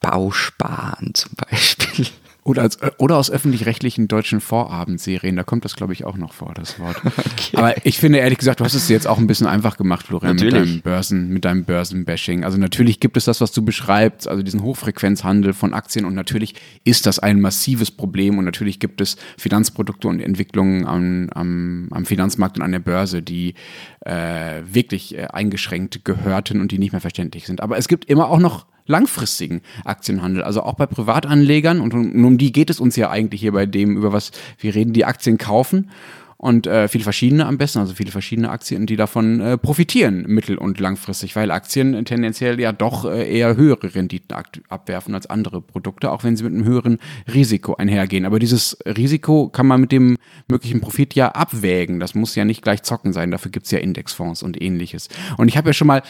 Bausparen 0.00 1.14
zum 1.14 1.32
Beispiel. 1.50 2.08
Oder, 2.46 2.62
als, 2.62 2.78
oder 2.98 3.16
aus 3.16 3.28
öffentlich-rechtlichen 3.28 4.06
deutschen 4.06 4.40
Vorabendserien, 4.40 5.34
da 5.34 5.42
kommt 5.42 5.64
das, 5.64 5.74
glaube 5.74 5.92
ich, 5.92 6.04
auch 6.04 6.16
noch 6.16 6.32
vor, 6.32 6.54
das 6.54 6.78
Wort. 6.78 6.96
Okay. 7.36 7.56
Aber 7.56 7.86
ich 7.86 7.98
finde, 7.98 8.18
ehrlich 8.18 8.38
gesagt, 8.38 8.60
du 8.60 8.64
hast 8.64 8.74
es 8.74 8.86
dir 8.86 8.94
jetzt 8.94 9.06
auch 9.06 9.18
ein 9.18 9.26
bisschen 9.26 9.46
einfach 9.46 9.76
gemacht, 9.76 10.06
Florian, 10.06 10.36
natürlich. 10.36 10.54
mit 10.54 10.68
deinem 10.68 10.80
Börsen, 10.80 11.28
mit 11.28 11.44
deinem 11.44 11.64
Börsenbashing. 11.64 12.44
Also 12.44 12.56
natürlich 12.56 13.00
gibt 13.00 13.16
es 13.16 13.24
das, 13.24 13.40
was 13.40 13.52
du 13.52 13.64
beschreibst, 13.64 14.26
also 14.28 14.42
diesen 14.42 14.62
Hochfrequenzhandel 14.62 15.52
von 15.52 15.74
Aktien 15.74 16.04
und 16.04 16.14
natürlich 16.14 16.54
ist 16.84 17.06
das 17.06 17.18
ein 17.18 17.40
massives 17.40 17.90
Problem 17.90 18.38
und 18.38 18.44
natürlich 18.44 18.80
gibt 18.80 19.00
es 19.00 19.16
Finanzprodukte 19.38 20.08
und 20.08 20.20
Entwicklungen 20.20 20.86
am, 20.86 21.28
am, 21.34 21.88
am 21.90 22.06
Finanzmarkt 22.06 22.58
und 22.58 22.62
an 22.62 22.72
der 22.72 22.80
Börse, 22.80 23.22
die 23.22 23.54
äh, 24.00 24.62
wirklich 24.64 25.16
äh, 25.16 25.26
eingeschränkt 25.26 26.04
gehörten 26.04 26.60
und 26.60 26.72
die 26.72 26.78
nicht 26.78 26.92
mehr 26.92 27.00
verständlich 27.00 27.46
sind. 27.46 27.60
Aber 27.60 27.76
es 27.76 27.88
gibt 27.88 28.06
immer 28.06 28.28
auch 28.30 28.40
noch 28.40 28.66
langfristigen 28.86 29.60
Aktienhandel. 29.84 30.42
Also 30.42 30.62
auch 30.62 30.74
bei 30.74 30.86
Privatanlegern, 30.86 31.80
und 31.80 31.94
um, 31.94 32.38
die 32.38 32.52
geht 32.52 32.70
es 32.70 32.80
uns 32.80 32.96
ja 32.96 33.10
eigentlich 33.10 33.40
hier 33.40 33.52
bei 33.52 33.66
dem, 33.66 33.96
über 33.96 34.12
was 34.12 34.30
wir 34.58 34.74
reden, 34.74 34.92
die 34.92 35.04
Aktien 35.04 35.38
kaufen 35.38 35.90
und 36.38 36.66
äh, 36.66 36.88
viele 36.88 37.04
verschiedene 37.04 37.46
am 37.46 37.56
besten, 37.56 37.78
also 37.78 37.94
viele 37.94 38.10
verschiedene 38.10 38.50
Aktien, 38.50 38.86
die 38.86 38.96
davon 38.96 39.40
äh, 39.40 39.56
profitieren, 39.56 40.24
mittel- 40.26 40.58
und 40.58 40.78
langfristig, 40.78 41.34
weil 41.34 41.50
Aktien 41.50 42.04
tendenziell 42.04 42.60
ja 42.60 42.72
doch 42.72 43.06
äh, 43.06 43.38
eher 43.38 43.56
höhere 43.56 43.94
Renditen 43.94 44.36
abwerfen 44.68 45.14
als 45.14 45.26
andere 45.28 45.62
Produkte, 45.62 46.10
auch 46.12 46.24
wenn 46.24 46.36
sie 46.36 46.44
mit 46.44 46.52
einem 46.52 46.64
höheren 46.64 46.98
Risiko 47.32 47.76
einhergehen. 47.76 48.26
Aber 48.26 48.38
dieses 48.38 48.76
Risiko 48.84 49.48
kann 49.48 49.66
man 49.66 49.80
mit 49.80 49.92
dem 49.92 50.18
möglichen 50.46 50.82
Profit 50.82 51.14
ja 51.14 51.28
abwägen. 51.28 52.00
Das 52.00 52.14
muss 52.14 52.34
ja 52.34 52.44
nicht 52.44 52.62
gleich 52.62 52.82
zocken 52.82 53.14
sein, 53.14 53.30
dafür 53.30 53.50
gibt's 53.50 53.70
ja 53.70 53.78
Indexfonds 53.78 54.42
und 54.42 54.60
ähnliches. 54.60 55.08
Und 55.38 55.48
ich 55.48 55.56
habe 55.56 55.70
ja 55.70 55.72
schon 55.72 55.86
mal 55.86 56.02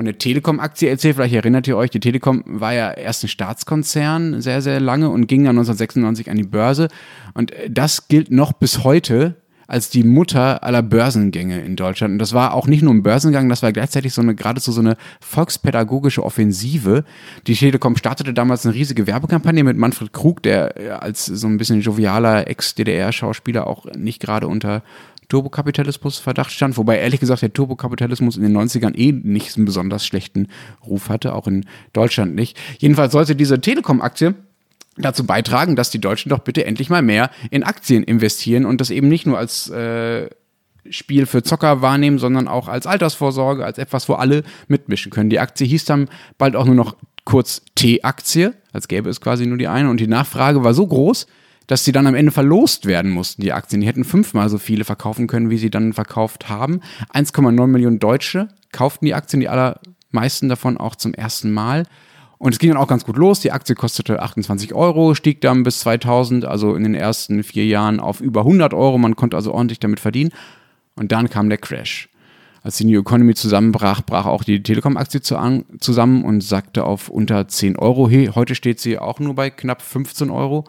von 0.00 0.06
der 0.06 0.16
Telekom-Aktie 0.16 0.88
erzählt. 0.88 1.16
Vielleicht 1.16 1.34
erinnert 1.34 1.68
ihr 1.68 1.76
euch, 1.76 1.90
die 1.90 2.00
Telekom 2.00 2.42
war 2.46 2.72
ja 2.72 2.90
erst 2.90 3.22
ein 3.22 3.28
Staatskonzern 3.28 4.40
sehr, 4.40 4.62
sehr 4.62 4.80
lange 4.80 5.10
und 5.10 5.26
ging 5.26 5.44
dann 5.44 5.58
1996 5.58 6.30
an 6.30 6.38
die 6.38 6.42
Börse. 6.42 6.88
Und 7.34 7.52
das 7.68 8.08
gilt 8.08 8.30
noch 8.30 8.54
bis 8.54 8.82
heute 8.82 9.36
als 9.66 9.90
die 9.90 10.02
Mutter 10.02 10.64
aller 10.64 10.82
Börsengänge 10.82 11.60
in 11.60 11.76
Deutschland. 11.76 12.12
Und 12.12 12.18
das 12.18 12.32
war 12.32 12.54
auch 12.54 12.66
nicht 12.66 12.82
nur 12.82 12.94
ein 12.94 13.02
Börsengang, 13.02 13.50
das 13.50 13.62
war 13.62 13.72
gleichzeitig 13.72 14.14
so 14.14 14.22
eine, 14.22 14.34
geradezu 14.34 14.72
so 14.72 14.80
eine 14.80 14.96
volkspädagogische 15.20 16.24
Offensive. 16.24 17.04
Die 17.46 17.54
Telekom 17.54 17.94
startete 17.96 18.32
damals 18.32 18.64
eine 18.64 18.74
riesige 18.74 19.06
Werbekampagne 19.06 19.62
mit 19.62 19.76
Manfred 19.76 20.14
Krug, 20.14 20.42
der 20.42 21.02
als 21.02 21.26
so 21.26 21.46
ein 21.46 21.58
bisschen 21.58 21.82
jovialer 21.82 22.48
Ex-DDR-Schauspieler 22.48 23.66
auch 23.66 23.84
nicht 23.96 24.20
gerade 24.20 24.48
unter 24.48 24.82
Turbokapitalismus 25.30 26.18
Verdacht 26.18 26.50
stand, 26.50 26.76
wobei 26.76 26.98
ehrlich 26.98 27.20
gesagt 27.20 27.40
der 27.40 27.52
Turbokapitalismus 27.54 28.36
in 28.36 28.42
den 28.42 28.54
90ern 28.54 28.94
eh 28.94 29.12
nicht 29.12 29.56
einen 29.56 29.64
besonders 29.64 30.04
schlechten 30.04 30.48
Ruf 30.86 31.08
hatte, 31.08 31.34
auch 31.34 31.46
in 31.46 31.64
Deutschland 31.94 32.34
nicht. 32.34 32.58
Jedenfalls 32.78 33.12
sollte 33.12 33.34
diese 33.34 33.60
Telekom-Aktie 33.60 34.34
dazu 34.98 35.24
beitragen, 35.24 35.76
dass 35.76 35.90
die 35.90 36.00
Deutschen 36.00 36.28
doch 36.28 36.40
bitte 36.40 36.66
endlich 36.66 36.90
mal 36.90 37.00
mehr 37.00 37.30
in 37.50 37.62
Aktien 37.62 38.02
investieren 38.02 38.66
und 38.66 38.82
das 38.82 38.90
eben 38.90 39.08
nicht 39.08 39.26
nur 39.26 39.38
als 39.38 39.70
äh, 39.70 40.28
Spiel 40.90 41.26
für 41.26 41.42
Zocker 41.42 41.80
wahrnehmen, 41.82 42.18
sondern 42.18 42.48
auch 42.48 42.68
als 42.68 42.86
Altersvorsorge, 42.86 43.64
als 43.64 43.78
etwas, 43.78 44.08
wo 44.08 44.14
alle 44.14 44.42
mitmischen 44.68 45.10
können. 45.10 45.30
Die 45.30 45.38
Aktie 45.38 45.66
hieß 45.66 45.84
dann 45.84 46.08
bald 46.38 46.56
auch 46.56 46.64
nur 46.64 46.74
noch 46.74 46.96
kurz 47.24 47.62
T-Aktie, 47.74 48.54
als 48.72 48.88
gäbe 48.88 49.08
es 49.08 49.20
quasi 49.20 49.46
nur 49.46 49.58
die 49.58 49.68
eine 49.68 49.90
und 49.90 50.00
die 50.00 50.06
Nachfrage 50.06 50.64
war 50.64 50.74
so 50.74 50.86
groß, 50.86 51.26
dass 51.70 51.84
sie 51.84 51.92
dann 51.92 52.08
am 52.08 52.16
Ende 52.16 52.32
verlost 52.32 52.84
werden 52.86 53.12
mussten, 53.12 53.42
die 53.42 53.52
Aktien. 53.52 53.80
Die 53.80 53.86
hätten 53.86 54.02
fünfmal 54.02 54.48
so 54.48 54.58
viele 54.58 54.82
verkaufen 54.82 55.28
können, 55.28 55.50
wie 55.50 55.56
sie 55.56 55.70
dann 55.70 55.92
verkauft 55.92 56.48
haben. 56.48 56.80
1,9 57.14 57.68
Millionen 57.68 58.00
Deutsche 58.00 58.48
kauften 58.72 59.04
die 59.04 59.14
Aktien, 59.14 59.38
die 59.38 59.48
allermeisten 59.48 60.48
davon 60.48 60.78
auch 60.78 60.96
zum 60.96 61.14
ersten 61.14 61.52
Mal. 61.52 61.84
Und 62.38 62.52
es 62.52 62.58
ging 62.58 62.70
dann 62.70 62.76
auch 62.76 62.88
ganz 62.88 63.04
gut 63.04 63.16
los. 63.16 63.38
Die 63.38 63.52
Aktie 63.52 63.76
kostete 63.76 64.20
28 64.20 64.74
Euro, 64.74 65.14
stieg 65.14 65.42
dann 65.42 65.62
bis 65.62 65.78
2000, 65.78 66.44
also 66.44 66.74
in 66.74 66.82
den 66.82 66.94
ersten 66.96 67.44
vier 67.44 67.66
Jahren 67.66 68.00
auf 68.00 68.20
über 68.20 68.40
100 68.40 68.74
Euro. 68.74 68.98
Man 68.98 69.14
konnte 69.14 69.36
also 69.36 69.54
ordentlich 69.54 69.78
damit 69.78 70.00
verdienen. 70.00 70.32
Und 70.96 71.12
dann 71.12 71.30
kam 71.30 71.50
der 71.50 71.58
Crash. 71.58 72.08
Als 72.64 72.78
die 72.78 72.84
New 72.84 72.98
Economy 72.98 73.34
zusammenbrach, 73.34 74.02
brach 74.02 74.26
auch 74.26 74.42
die 74.42 74.60
Telekom-Aktie 74.60 75.22
zusammen 75.22 76.24
und 76.24 76.42
sackte 76.42 76.82
auf 76.82 77.10
unter 77.10 77.46
10 77.46 77.76
Euro. 77.76 78.10
Heute 78.10 78.56
steht 78.56 78.80
sie 78.80 78.98
auch 78.98 79.20
nur 79.20 79.36
bei 79.36 79.50
knapp 79.50 79.82
15 79.82 80.30
Euro. 80.30 80.64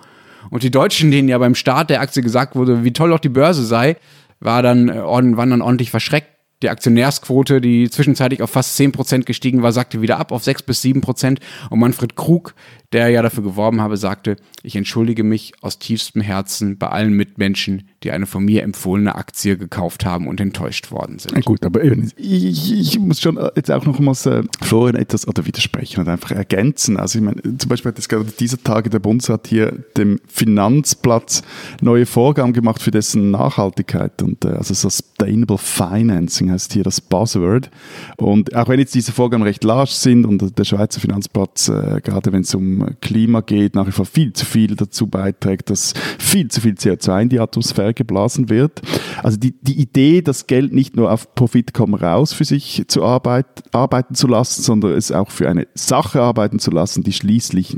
Und 0.49 0.63
die 0.63 0.71
Deutschen, 0.71 1.11
denen 1.11 1.29
ja 1.29 1.37
beim 1.37 1.55
Start 1.55 1.89
der 1.89 2.01
Aktie 2.01 2.21
gesagt 2.21 2.55
wurde, 2.55 2.83
wie 2.83 2.93
toll 2.93 3.09
doch 3.09 3.19
die 3.19 3.29
Börse 3.29 3.65
sei, 3.65 3.97
war 4.39 4.61
dann, 4.63 4.89
äh, 4.89 5.01
waren 5.01 5.49
dann 5.49 5.61
ordentlich 5.61 5.91
verschreckt. 5.91 6.27
Die 6.63 6.69
Aktionärsquote, 6.69 7.59
die 7.59 7.89
zwischenzeitlich 7.89 8.43
auf 8.43 8.51
fast 8.51 8.75
10% 8.75 9.25
gestiegen 9.25 9.63
war, 9.63 9.71
sagte 9.71 10.01
wieder 10.01 10.19
ab 10.19 10.31
auf 10.31 10.43
6 10.43 10.61
bis 10.63 10.81
7%. 10.81 11.39
Und 11.71 11.79
Manfred 11.79 12.15
Krug, 12.15 12.53
der 12.93 13.09
ja 13.09 13.23
dafür 13.23 13.43
geworben 13.43 13.81
habe, 13.81 13.97
sagte, 13.97 14.35
ich 14.61 14.75
entschuldige 14.75 15.23
mich 15.23 15.53
aus 15.61 15.79
tiefstem 15.79 16.21
Herzen 16.21 16.77
bei 16.77 16.87
allen 16.87 17.13
Mitmenschen, 17.13 17.89
die 18.03 18.11
eine 18.11 18.25
von 18.25 18.43
mir 18.43 18.63
empfohlene 18.63 19.13
Aktie 19.15 19.57
gekauft 19.57 20.05
haben 20.05 20.27
und 20.27 20.41
enttäuscht 20.41 20.91
worden 20.91 21.19
sind. 21.19 21.45
Gut, 21.45 21.63
aber 21.63 21.83
ich, 21.83 22.71
ich, 22.71 22.99
muss 22.99 23.21
schon 23.21 23.39
jetzt 23.55 23.69
auch 23.69 23.85
nochmals 23.85 24.25
äh, 24.25 24.43
Florian 24.61 24.95
etwas 24.95 25.27
oder 25.27 25.45
widersprechen 25.45 25.99
und 25.99 26.09
einfach 26.09 26.31
ergänzen. 26.31 26.97
Also 26.97 27.19
ich 27.19 27.25
meine, 27.25 27.41
zum 27.41 27.69
Beispiel 27.69 27.89
hat 27.89 27.97
jetzt 27.97 28.09
gerade 28.09 28.25
dieser 28.25 28.61
Tage 28.61 28.89
der 28.89 28.99
Bundesrat 28.99 29.47
hier 29.47 29.71
dem 29.97 30.19
Finanzplatz 30.27 31.43
neue 31.81 32.07
Vorgaben 32.07 32.53
gemacht 32.53 32.81
für 32.81 32.91
dessen 32.91 33.29
Nachhaltigkeit 33.29 34.21
und 34.23 34.45
äh, 34.45 34.49
also 34.49 34.73
Sustainable 34.73 35.59
Financing 35.59 36.51
heißt 36.51 36.73
hier 36.73 36.83
das 36.83 37.01
Buzzword. 37.01 37.69
Und 38.17 38.55
auch 38.55 38.67
wenn 38.67 38.79
jetzt 38.79 38.95
diese 38.95 39.11
Vorgaben 39.11 39.43
recht 39.43 39.63
large 39.63 39.91
sind 39.91 40.25
und 40.25 40.57
der 40.57 40.63
Schweizer 40.63 40.99
Finanzplatz, 40.99 41.69
äh, 41.69 42.01
gerade 42.03 42.33
wenn 42.33 42.41
es 42.41 42.55
um 42.55 42.95
Klima 43.01 43.41
geht, 43.41 43.75
nach 43.75 43.85
wie 43.85 43.91
vor 43.91 44.05
viel 44.05 44.33
zu 44.33 44.45
viel 44.45 44.75
dazu 44.75 45.05
beiträgt, 45.05 45.69
dass 45.69 45.93
viel 46.17 46.47
zu 46.47 46.61
viel 46.61 46.73
CO2 46.73 47.21
in 47.21 47.29
die 47.29 47.39
Atmosphäre 47.39 47.90
geblasen 47.93 48.49
wird. 48.49 48.81
Also 49.23 49.37
die, 49.37 49.53
die 49.61 49.79
Idee, 49.79 50.21
das 50.21 50.47
Geld 50.47 50.73
nicht 50.73 50.95
nur 50.95 51.11
auf 51.11 51.35
Profit 51.35 51.73
kommen 51.73 51.95
raus 51.95 52.33
für 52.33 52.45
sich 52.45 52.83
zu 52.87 53.03
arbeit, 53.03 53.45
arbeiten 53.71 54.15
zu 54.15 54.27
lassen, 54.27 54.61
sondern 54.61 54.93
es 54.93 55.11
auch 55.11 55.31
für 55.31 55.49
eine 55.49 55.67
Sache 55.73 56.21
arbeiten 56.21 56.59
zu 56.59 56.71
lassen, 56.71 57.03
die 57.03 57.13
schließlich 57.13 57.77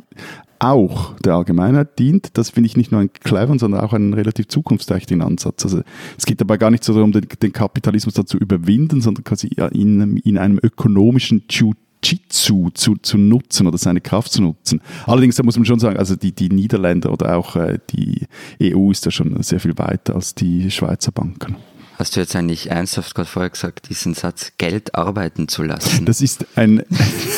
auch 0.63 1.19
der 1.19 1.36
Allgemeinheit 1.36 1.99
dient. 1.99 2.38
Das 2.38 2.49
finde 2.49 2.67
ich 2.67 2.78
nicht 2.78 2.91
nur 2.91 3.02
einen 3.02 3.12
cleveren, 3.12 3.60
sondern 3.60 3.82
auch 3.82 3.93
einen 3.93 4.13
relativ 4.13 4.47
zukunftsträchtigen 4.47 5.21
Ansatz. 5.21 5.63
Also 5.65 5.82
es 6.17 6.26
geht 6.26 6.39
dabei 6.39 6.58
gar 6.58 6.71
nicht 6.71 6.84
so 6.84 6.93
darum, 6.93 7.12
den, 7.12 7.28
den 7.41 7.52
Kapitalismus 7.52 8.13
dazu 8.13 8.38
überwinden, 8.38 9.02
sondern 9.02 9.23
quasi 9.23 9.49
in, 9.71 10.17
in 10.17 10.38
einem 10.38 10.60
ökonomischen 10.62 11.43
Due 11.47 11.73
Jitsu 12.04 12.70
zu, 12.72 12.96
zu 12.96 13.18
nutzen 13.18 13.68
oder 13.68 13.78
seine 13.78 14.02
Kraft 14.02 14.32
zu 14.32 14.42
nutzen. 14.42 14.82
Allerdings, 15.06 15.36
da 15.36 15.44
muss 15.44 15.56
man 15.56 15.66
schon 15.66 15.80
sagen, 15.80 15.98
also 15.98 16.16
die, 16.16 16.34
die 16.34 16.50
Niederländer 16.50 17.12
oder 17.12 17.38
auch 17.38 17.56
äh, 17.56 17.80
die 17.92 18.28
EU 18.62 18.92
ist 18.92 19.06
da 19.06 19.12
schon 19.12 19.42
sehr 19.42 19.60
viel 19.60 19.78
weiter 19.78 20.16
als 20.16 20.36
die 20.36 20.70
Schweizer 20.72 21.12
Banken. 21.12 21.56
Hast 21.98 22.16
du 22.16 22.20
jetzt 22.20 22.36
eigentlich 22.36 22.72
ernsthaft 22.72 23.13
gerade 23.13 23.30
vorher 23.30 23.52
gesagt, 23.52 23.89
diesen 23.89 24.13
Satz 24.16 24.54
Geld 24.58 24.96
arbeiten 24.96 25.48
zu 25.48 25.63
lassen? 25.63 26.06
Das 26.06 26.22
ist 26.22 26.46
ein, 26.58 26.84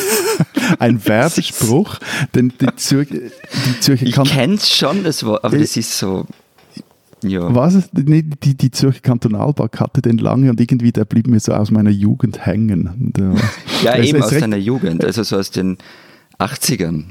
ein 0.80 1.06
Werbespruch, 1.06 1.97
denn 2.34 2.54
die, 2.62 2.73
Zür 2.78 3.06
die 3.06 3.80
Zürcher 3.82 4.06
Ich 4.06 4.15
kenn's 4.15 4.69
schon, 4.75 5.04
das 5.04 5.25
Wort, 5.25 5.43
aber 5.43 5.58
das 5.58 5.75
ist 5.75 5.97
so 5.97 6.25
ja. 7.27 7.53
Was 7.53 7.75
ist, 7.75 7.93
nee, 7.93 8.23
die, 8.23 8.55
die 8.55 8.71
Zürcher 8.71 9.01
Kantonalbank 9.01 9.79
hatte 9.79 10.01
den 10.01 10.17
lange 10.17 10.49
und 10.49 10.59
irgendwie, 10.59 10.91
der 10.91 11.05
blieb 11.05 11.27
mir 11.27 11.39
so 11.39 11.53
aus 11.53 11.71
meiner 11.71 11.89
Jugend 11.89 12.45
hängen. 12.45 13.13
Äh, 13.17 13.83
ja, 13.85 13.97
eben 13.97 14.21
aus 14.21 14.31
deiner 14.31 14.57
Jugend, 14.57 15.03
also 15.03 15.23
so 15.23 15.38
aus 15.38 15.51
den 15.51 15.77
80ern. 16.39 17.03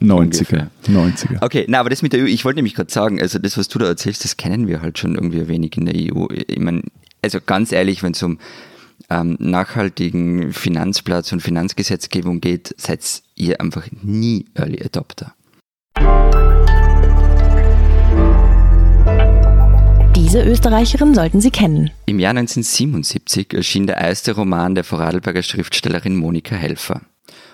90er, 0.00 0.68
90er. 0.86 1.42
Okay, 1.42 1.64
na, 1.68 1.80
aber 1.80 1.90
das 1.90 2.02
mit 2.02 2.12
der 2.12 2.22
EU, 2.22 2.26
ich 2.26 2.44
wollte 2.44 2.58
nämlich 2.58 2.74
gerade 2.74 2.92
sagen, 2.92 3.20
also 3.20 3.40
das, 3.40 3.58
was 3.58 3.66
du 3.66 3.80
da 3.80 3.86
erzählst, 3.86 4.22
das 4.24 4.36
kennen 4.36 4.68
wir 4.68 4.82
halt 4.82 4.98
schon 4.98 5.16
irgendwie 5.16 5.40
ein 5.40 5.48
wenig 5.48 5.76
in 5.76 5.86
der 5.86 5.94
EU. 5.96 6.26
Ich 6.30 6.60
meine, 6.60 6.82
also 7.22 7.40
ganz 7.44 7.72
ehrlich, 7.72 8.02
wenn 8.04 8.12
es 8.12 8.22
um 8.22 8.38
ähm, 9.10 9.36
nachhaltigen 9.40 10.52
Finanzplatz 10.52 11.32
und 11.32 11.40
Finanzgesetzgebung 11.40 12.40
geht, 12.40 12.74
seid 12.78 13.00
ihr 13.34 13.60
einfach 13.60 13.88
nie 14.02 14.46
Early 14.54 14.80
Adopter. 14.82 15.34
Diese 20.30 20.44
Österreicherin 20.44 21.12
sollten 21.12 21.40
Sie 21.40 21.50
kennen. 21.50 21.90
Im 22.06 22.20
Jahr 22.20 22.30
1977 22.30 23.52
erschien 23.52 23.88
der 23.88 23.96
erste 23.96 24.30
Roman 24.30 24.76
der 24.76 24.84
Vorarlberger 24.84 25.42
Schriftstellerin 25.42 26.14
Monika 26.14 26.54
Helfer. 26.54 27.00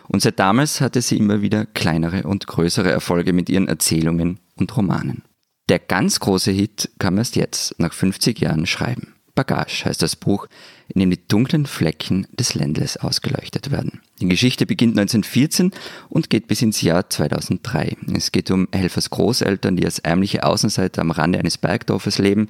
Und 0.08 0.20
seit 0.20 0.38
damals 0.38 0.82
hatte 0.82 1.00
sie 1.00 1.16
immer 1.16 1.40
wieder 1.40 1.64
kleinere 1.64 2.24
und 2.24 2.46
größere 2.46 2.90
Erfolge 2.90 3.32
mit 3.32 3.48
ihren 3.48 3.66
Erzählungen 3.66 4.40
und 4.56 4.76
Romanen. 4.76 5.22
Der 5.70 5.78
ganz 5.78 6.20
große 6.20 6.50
Hit 6.50 6.90
kam 6.98 7.16
erst 7.16 7.36
jetzt, 7.36 7.80
nach 7.80 7.94
50 7.94 8.38
Jahren 8.40 8.66
Schreiben. 8.66 9.14
Bagage 9.36 9.84
heißt 9.84 10.02
das 10.02 10.16
Buch, 10.16 10.48
in 10.88 10.98
dem 10.98 11.10
die 11.10 11.28
dunklen 11.28 11.66
Flecken 11.66 12.26
des 12.32 12.54
Ländles 12.54 12.96
ausgeleuchtet 12.96 13.70
werden. 13.70 14.00
Die 14.20 14.28
Geschichte 14.28 14.66
beginnt 14.66 14.98
1914 14.98 15.70
und 16.08 16.30
geht 16.30 16.48
bis 16.48 16.62
ins 16.62 16.82
Jahr 16.82 17.08
2003. 17.08 17.96
Es 18.14 18.32
geht 18.32 18.50
um 18.50 18.66
Helfers 18.72 19.10
Großeltern, 19.10 19.76
die 19.76 19.84
als 19.84 20.00
ärmliche 20.00 20.42
Außenseiter 20.42 21.02
am 21.02 21.12
Rande 21.12 21.38
eines 21.38 21.58
Bergdorfes 21.58 22.18
leben 22.18 22.48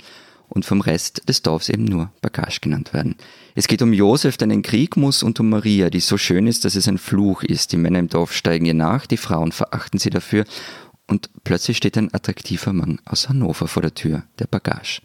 und 0.49 0.64
vom 0.64 0.81
Rest 0.81 1.29
des 1.29 1.42
Dorfs 1.42 1.68
eben 1.68 1.85
nur 1.85 2.11
Bagage 2.22 2.61
genannt 2.61 2.94
werden. 2.94 3.16
Es 3.55 3.66
geht 3.66 3.83
um 3.83 3.92
Josef, 3.92 4.37
der 4.37 4.46
in 4.46 4.51
den 4.51 4.62
Krieg 4.62 4.96
muss, 4.96 5.22
und 5.22 5.40
um 5.40 5.51
Maria, 5.51 5.90
die 5.90 6.01
so 6.01 6.16
schön 6.16 6.46
ist, 6.46 6.64
dass 6.64 6.77
es 6.77 6.87
ein 6.88 6.99
Fluch 6.99 7.42
ist. 7.42 7.72
Die 7.72 7.77
Männer 7.77 7.99
im 7.99 8.09
Dorf 8.09 8.33
steigen 8.33 8.64
ihr 8.64 8.75
nach, 8.75 9.07
die 9.07 9.16
Frauen 9.16 9.51
verachten 9.51 9.99
sie 9.99 10.11
dafür 10.11 10.44
und 11.09 11.31
plötzlich 11.44 11.77
steht 11.77 11.96
ein 11.99 12.12
attraktiver 12.12 12.72
Mann 12.72 13.01
aus 13.05 13.29
Hannover 13.29 13.68
vor 13.68 13.83
der 13.83 13.94
Tür, 13.94 14.25
der 14.38 14.46
Bagage. 14.46 15.01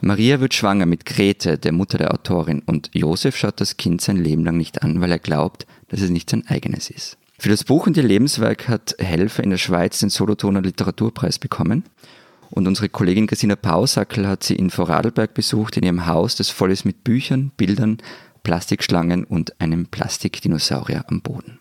Maria 0.00 0.38
wird 0.40 0.54
schwanger 0.54 0.86
mit 0.86 1.04
Grete, 1.06 1.58
der 1.58 1.72
Mutter 1.72 1.98
der 1.98 2.14
Autorin, 2.14 2.62
und 2.64 2.90
Josef 2.92 3.36
schaut 3.36 3.60
das 3.60 3.76
Kind 3.76 4.00
sein 4.00 4.16
Leben 4.16 4.44
lang 4.44 4.56
nicht 4.56 4.82
an, 4.82 5.00
weil 5.00 5.10
er 5.10 5.18
glaubt, 5.18 5.66
dass 5.88 6.00
es 6.00 6.10
nicht 6.10 6.30
sein 6.30 6.46
eigenes 6.46 6.88
ist. 6.88 7.18
Für 7.38 7.48
das 7.48 7.64
Buch 7.64 7.86
und 7.86 7.96
ihr 7.96 8.02
Lebenswerk 8.02 8.68
hat 8.68 8.96
Helfer 8.98 9.42
in 9.42 9.50
der 9.50 9.58
Schweiz 9.58 9.98
den 10.00 10.10
Solothurner 10.10 10.62
Literaturpreis 10.62 11.38
bekommen. 11.38 11.84
Und 12.50 12.66
unsere 12.66 12.88
Kollegin 12.88 13.26
Christina 13.26 13.56
Pausackel 13.56 14.26
hat 14.26 14.42
sie 14.42 14.56
in 14.56 14.70
Vorarlberg 14.70 15.34
besucht, 15.34 15.76
in 15.76 15.84
ihrem 15.84 16.06
Haus, 16.06 16.34
das 16.36 16.48
voll 16.48 16.72
ist 16.72 16.84
mit 16.84 17.04
Büchern, 17.04 17.52
Bildern, 17.56 17.98
Plastikschlangen 18.42 19.24
und 19.24 19.60
einem 19.60 19.86
Plastikdinosaurier 19.86 21.04
am 21.08 21.20
Boden. 21.20 21.60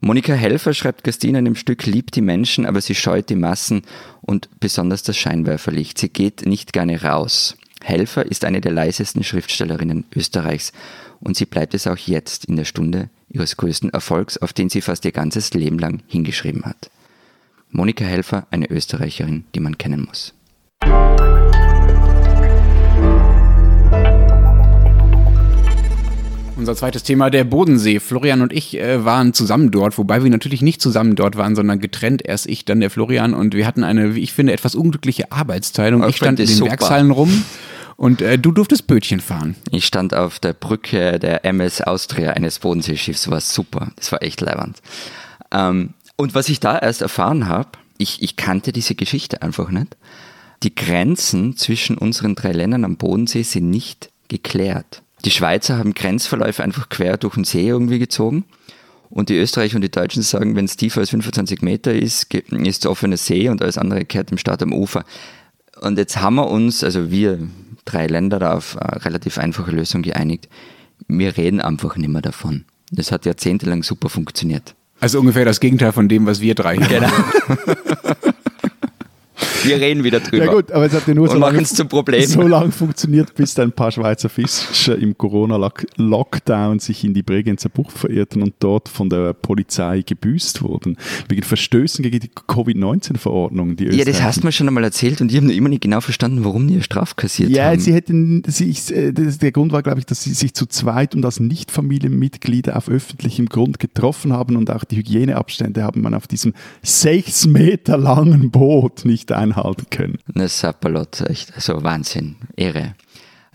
Monika 0.00 0.34
Helfer 0.34 0.74
schreibt 0.74 1.04
Christina 1.04 1.38
in 1.38 1.44
dem 1.44 1.54
Stück, 1.56 1.86
liebt 1.86 2.16
die 2.16 2.20
Menschen, 2.20 2.66
aber 2.66 2.80
sie 2.80 2.94
scheut 2.94 3.30
die 3.30 3.36
Massen 3.36 3.82
und 4.20 4.48
besonders 4.60 5.02
das 5.02 5.16
Scheinwerferlicht. 5.16 5.98
Sie 5.98 6.08
geht 6.08 6.46
nicht 6.46 6.72
gerne 6.72 7.02
raus. 7.02 7.56
Helfer 7.82 8.24
ist 8.26 8.44
eine 8.44 8.60
der 8.60 8.72
leisesten 8.72 9.24
Schriftstellerinnen 9.24 10.04
Österreichs 10.14 10.72
und 11.20 11.36
sie 11.36 11.46
bleibt 11.46 11.74
es 11.74 11.86
auch 11.86 11.96
jetzt 11.96 12.46
in 12.46 12.56
der 12.56 12.64
Stunde 12.64 13.10
ihres 13.28 13.56
größten 13.56 13.90
Erfolgs, 13.90 14.38
auf 14.38 14.52
den 14.52 14.68
sie 14.70 14.80
fast 14.80 15.04
ihr 15.04 15.12
ganzes 15.12 15.52
Leben 15.54 15.78
lang 15.78 16.02
hingeschrieben 16.06 16.64
hat. 16.64 16.90
Monika 17.70 18.04
Helfer, 18.04 18.46
eine 18.50 18.70
Österreicherin, 18.70 19.44
die 19.54 19.60
man 19.60 19.78
kennen 19.78 20.06
muss. 20.06 20.34
Unser 26.56 26.76
zweites 26.76 27.02
Thema, 27.02 27.30
der 27.30 27.42
Bodensee. 27.42 27.98
Florian 27.98 28.40
und 28.40 28.52
ich 28.52 28.78
äh, 28.78 29.04
waren 29.04 29.34
zusammen 29.34 29.72
dort, 29.72 29.98
wobei 29.98 30.22
wir 30.22 30.30
natürlich 30.30 30.62
nicht 30.62 30.80
zusammen 30.80 31.16
dort 31.16 31.36
waren, 31.36 31.56
sondern 31.56 31.80
getrennt. 31.80 32.22
Erst 32.24 32.46
ich, 32.46 32.64
dann 32.64 32.78
der 32.78 32.90
Florian. 32.90 33.34
Und 33.34 33.54
wir 33.54 33.66
hatten 33.66 33.82
eine, 33.82 34.14
wie 34.14 34.20
ich 34.20 34.32
finde, 34.32 34.52
etwas 34.52 34.76
unglückliche 34.76 35.32
Arbeitsteilung. 35.32 36.02
Ich, 36.02 36.10
ich 36.10 36.16
stand 36.16 36.38
in 36.38 36.46
den 36.46 36.54
super. 36.54 36.70
Werkshallen 36.70 37.10
rum. 37.10 37.44
Und 37.96 38.22
äh, 38.22 38.38
du 38.38 38.52
durftest 38.52 38.86
Bötchen 38.86 39.20
fahren. 39.20 39.56
Ich 39.70 39.84
stand 39.84 40.14
auf 40.14 40.38
der 40.38 40.52
Brücke 40.52 41.18
der 41.18 41.44
MS 41.44 41.80
Austria 41.80 42.30
eines 42.30 42.60
Bodenseeschiffs. 42.60 43.30
War 43.30 43.40
super. 43.40 43.90
Das 43.96 44.12
war 44.12 44.22
echt 44.22 44.40
leibend. 44.40 44.78
Ähm, 45.50 45.94
und 46.16 46.34
was 46.36 46.48
ich 46.48 46.60
da 46.60 46.78
erst 46.78 47.02
erfahren 47.02 47.48
habe, 47.48 47.70
ich, 47.98 48.22
ich 48.22 48.36
kannte 48.36 48.72
diese 48.72 48.94
Geschichte 48.94 49.42
einfach 49.42 49.70
nicht. 49.70 49.96
Die 50.62 50.74
Grenzen 50.74 51.56
zwischen 51.56 51.98
unseren 51.98 52.36
drei 52.36 52.52
Ländern 52.52 52.84
am 52.84 52.96
Bodensee 52.96 53.42
sind 53.42 53.70
nicht 53.70 54.10
geklärt. 54.28 55.02
Die 55.24 55.30
Schweizer 55.30 55.78
haben 55.78 55.94
Grenzverläufe 55.94 56.62
einfach 56.62 56.88
quer 56.88 57.16
durch 57.16 57.34
den 57.34 57.44
See 57.44 57.66
irgendwie 57.66 57.98
gezogen. 57.98 58.44
Und 59.08 59.28
die 59.28 59.36
Österreicher 59.36 59.76
und 59.76 59.82
die 59.82 59.90
Deutschen 59.90 60.22
sagen, 60.22 60.56
wenn 60.56 60.64
es 60.64 60.76
tiefer 60.76 61.00
als 61.00 61.10
25 61.10 61.62
Meter 61.62 61.94
ist, 61.94 62.34
ist 62.34 62.84
es 62.84 62.86
offener 62.86 63.16
See 63.16 63.48
und 63.48 63.62
alles 63.62 63.78
andere 63.78 64.04
kehrt 64.04 64.32
im 64.32 64.38
Staat 64.38 64.62
am 64.62 64.72
Ufer. 64.72 65.04
Und 65.80 65.98
jetzt 65.98 66.20
haben 66.20 66.34
wir 66.34 66.48
uns, 66.48 66.82
also 66.82 67.10
wir 67.10 67.38
drei 67.84 68.06
Länder, 68.06 68.38
da 68.38 68.54
auf 68.54 68.76
eine 68.76 69.04
relativ 69.04 69.38
einfache 69.38 69.70
Lösung 69.70 70.02
geeinigt. 70.02 70.48
Wir 71.06 71.36
reden 71.36 71.60
einfach 71.60 71.96
nicht 71.96 72.08
mehr 72.10 72.22
davon. 72.22 72.64
Das 72.90 73.12
hat 73.12 73.24
jahrzehntelang 73.24 73.82
super 73.82 74.08
funktioniert. 74.08 74.74
Also 75.00 75.20
ungefähr 75.20 75.44
das 75.44 75.60
Gegenteil 75.60 75.92
von 75.92 76.08
dem, 76.08 76.26
was 76.26 76.40
wir 76.40 76.54
drei 76.54 76.76
hier 76.76 77.00
genau. 77.00 77.10
Wir 79.64 79.80
reden 79.80 80.04
wieder 80.04 80.20
drüber. 80.20 80.44
Ja 80.44 80.52
gut, 80.52 80.70
aber 80.70 80.86
es 80.86 80.92
hat 80.92 81.06
ja 81.06 81.14
nur 81.14 81.28
so 81.28 81.38
lange, 81.38 81.62
zum 81.64 81.88
Problem. 81.88 82.26
so 82.26 82.42
lange 82.42 82.72
funktioniert, 82.72 83.34
bis 83.34 83.58
ein 83.58 83.72
paar 83.72 83.90
Schweizer 83.90 84.28
Fischer 84.28 84.96
im 84.96 85.16
Corona-Lockdown 85.16 86.78
sich 86.78 87.04
in 87.04 87.14
die 87.14 87.22
Bregenzer 87.22 87.68
Bucht 87.68 87.96
verirrten 87.96 88.42
und 88.42 88.54
dort 88.60 88.88
von 88.88 89.08
der 89.08 89.32
Polizei 89.32 90.02
gebüßt 90.02 90.62
wurden. 90.62 90.96
Wegen 91.28 91.42
Verstößen 91.42 92.02
gegen 92.02 92.20
die 92.20 92.28
Covid-19-Verordnung. 92.28 93.76
Ja, 93.78 94.04
das 94.04 94.22
hast 94.22 94.42
du 94.42 94.46
mir 94.46 94.52
schon 94.52 94.68
einmal 94.68 94.84
erzählt 94.84 95.20
und 95.20 95.30
ich 95.30 95.36
habe 95.36 95.46
noch 95.46 95.54
immer 95.54 95.68
nicht 95.68 95.82
genau 95.82 96.00
verstanden, 96.00 96.44
warum 96.44 96.68
die 96.68 96.82
Straf 96.82 97.16
kassiert 97.16 97.50
ja, 97.50 97.66
haben. 97.66 97.78
Ja, 97.78 97.80
sie 97.80 97.94
hätten, 97.94 98.42
sie, 98.46 98.70
äh, 98.92 99.12
der 99.12 99.52
Grund 99.52 99.72
war, 99.72 99.82
glaube 99.82 100.00
ich, 100.00 100.06
dass 100.06 100.22
sie 100.22 100.34
sich 100.34 100.54
zu 100.54 100.66
zweit 100.66 101.14
und 101.14 101.24
als 101.24 101.40
Nicht-Familienmitglieder 101.40 102.76
auf 102.76 102.88
öffentlichem 102.88 103.46
Grund 103.46 103.78
getroffen 103.78 104.32
haben 104.32 104.56
und 104.56 104.70
auch 104.70 104.84
die 104.84 104.96
Hygieneabstände 104.96 105.82
haben 105.82 106.02
man 106.02 106.14
auf 106.14 106.26
diesem 106.26 106.54
sechs 106.82 107.46
Meter 107.46 107.96
langen 107.96 108.50
Boot 108.50 109.04
nicht 109.04 109.32
einhalten 109.32 109.53
einhalten 109.56 109.86
können. 109.90 110.18
Eine 110.34 110.48
Sapperlot, 110.48 111.22
echt, 111.22 111.54
also 111.54 111.82
Wahnsinn, 111.82 112.36
Ehre. 112.56 112.94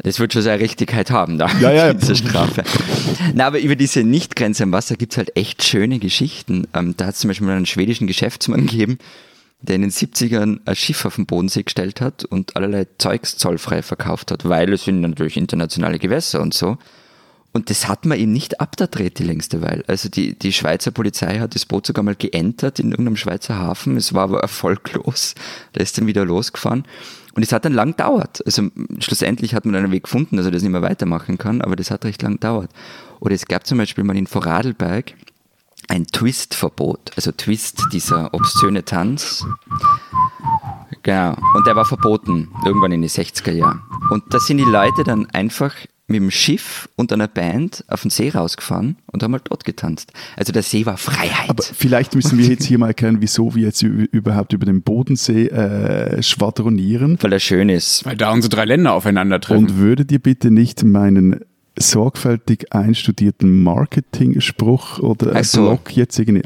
Das 0.02 0.20
wird 0.20 0.32
schon 0.32 0.42
seine 0.42 0.62
Richtigkeit 0.62 1.12
haben, 1.12 1.38
da, 1.38 1.50
ja, 1.60 1.72
ja. 1.72 1.94
diese 1.94 2.16
Strafe. 2.16 2.64
Na, 3.34 3.48
aber 3.48 3.60
über 3.60 3.76
diese 3.76 4.04
Nichtgrenze 4.04 4.64
im 4.64 4.72
Wasser 4.72 4.96
gibt 4.96 5.14
es 5.14 5.18
halt 5.18 5.36
echt 5.36 5.64
schöne 5.64 6.00
Geschichten. 6.00 6.68
Ähm, 6.74 6.96
da 6.96 7.08
hat 7.08 7.16
es 7.16 7.20
zum 7.22 7.28
Beispiel 7.30 7.50
einen 7.50 7.66
schwedischen 7.66 8.08
Geschäftsmann 8.08 8.66
gegeben, 8.66 8.98
der 9.62 9.76
in 9.76 9.82
den 9.82 9.92
70ern 9.92 10.60
ein 10.64 10.76
Schiff 10.76 11.04
auf 11.04 11.16
den 11.16 11.26
Bodensee 11.26 11.64
gestellt 11.64 12.00
hat 12.00 12.24
und 12.24 12.56
allerlei 12.56 12.88
Zeugs 12.98 13.36
zollfrei 13.36 13.82
verkauft 13.82 14.32
hat, 14.32 14.48
weil 14.48 14.72
es 14.72 14.86
sind 14.86 15.02
natürlich 15.02 15.36
internationale 15.36 16.00
Gewässer 16.00 16.40
und 16.42 16.54
so. 16.54 16.78
Und 17.60 17.70
das 17.70 17.90
hat 17.90 18.06
man 18.06 18.18
ihm 18.18 18.32
nicht 18.32 18.62
abgedreht 18.62 19.20
die 19.20 19.26
längste 19.26 19.62
Weile. 19.62 19.84
Also 19.86 20.08
die, 20.08 20.34
die 20.40 20.54
Schweizer 20.54 20.92
Polizei 20.92 21.40
hat 21.40 21.56
das 21.56 21.66
Boot 21.66 21.86
sogar 21.86 22.06
mal 22.06 22.16
geentert 22.16 22.80
in 22.80 22.92
irgendeinem 22.92 23.18
Schweizer 23.18 23.58
Hafen. 23.58 23.98
Es 23.98 24.14
war 24.14 24.24
aber 24.24 24.40
erfolglos. 24.42 25.36
Da 25.74 25.82
ist 25.82 25.98
dann 25.98 26.08
wieder 26.08 26.24
losgefahren. 26.24 26.86
Und 27.34 27.44
es 27.44 27.52
hat 27.52 27.66
dann 27.66 27.74
lang 27.74 27.98
gedauert. 27.98 28.42
Also 28.46 28.70
schlussendlich 29.00 29.56
hat 29.56 29.66
man 29.66 29.76
einen 29.76 29.92
Weg 29.92 30.04
gefunden, 30.04 30.38
dass 30.38 30.46
er 30.46 30.54
das 30.54 30.62
nicht 30.62 30.72
mehr 30.72 30.82
weitermachen 30.82 31.38
kann, 31.38 31.62
aber 31.62 31.76
das 31.76 31.92
hat 31.92 32.06
recht 32.06 32.22
lang 32.22 32.36
gedauert. 32.36 32.72
Oder 33.20 33.36
es 33.36 33.46
gab 33.46 33.68
zum 33.68 33.78
Beispiel 33.78 34.06
mal 34.06 34.16
in 34.16 34.26
Vorarlberg 34.26 35.16
ein 35.90 36.08
Twist-Verbot. 36.08 37.12
Also 37.18 37.34
Twist, 37.34 37.88
dieser 37.92 38.34
obszöne 38.34 38.86
Tanz. 38.86 39.46
Genau. 41.04 41.36
Und 41.56 41.68
der 41.68 41.76
war 41.76 41.84
verboten, 41.84 42.48
irgendwann 42.66 42.94
in 42.94 43.02
den 43.02 43.10
60er 43.10 43.52
Jahren. 43.52 43.82
Und 44.12 44.34
da 44.34 44.40
sind 44.40 44.60
die 44.60 44.64
Leute 44.64 45.04
dann 45.04 45.30
einfach 45.32 45.76
mit 46.10 46.22
dem 46.22 46.32
Schiff 46.32 46.90
und 46.96 47.14
einer 47.14 47.28
Band 47.28 47.84
auf 47.88 48.02
den 48.02 48.12
See 48.12 48.30
rausgefahren 48.30 48.98
und 49.08 49.24
haben 49.24 49.34
halt 49.34 49.44
dort 49.46 49.66
getanzt. 49.66 50.12
Also 50.36 50.52
der 50.52 50.64
See 50.64 50.86
war 50.86 50.98
Freiheit. 50.98 51.50
Aber 51.50 51.64
vielleicht 51.64 52.16
müssen 52.16 52.38
wir 52.38 52.48
jetzt 52.48 52.66
hier 52.66 52.78
mal 52.78 52.88
erklären, 52.88 53.18
wieso 53.20 53.56
wir 53.56 53.64
jetzt 53.64 53.82
überhaupt 53.82 54.54
über 54.54 54.66
den 54.66 54.82
Bodensee 54.82 55.48
äh, 55.48 56.22
schwadronieren. 56.22 57.18
Weil 57.22 57.34
er 57.34 57.40
schön 57.40 57.70
ist. 57.70 58.06
Weil 58.06 58.18
da 58.18 58.32
unsere 58.32 58.50
drei 58.50 58.66
Länder 58.66 58.94
aufeinandertreffen. 58.94 59.66
Und 59.66 59.78
würdet 59.78 60.12
ihr 60.12 60.20
bitte 60.20 60.52
nicht 60.52 60.84
meinen 60.84 61.42
sorgfältig 61.78 62.74
einstudierten 62.74 63.64
Marketing-Spruch 63.64 65.00
oder 65.00 65.44
so. 65.44 65.68
Blog 65.68 65.96
jetzt 65.96 66.20
irgendwie, 66.20 66.44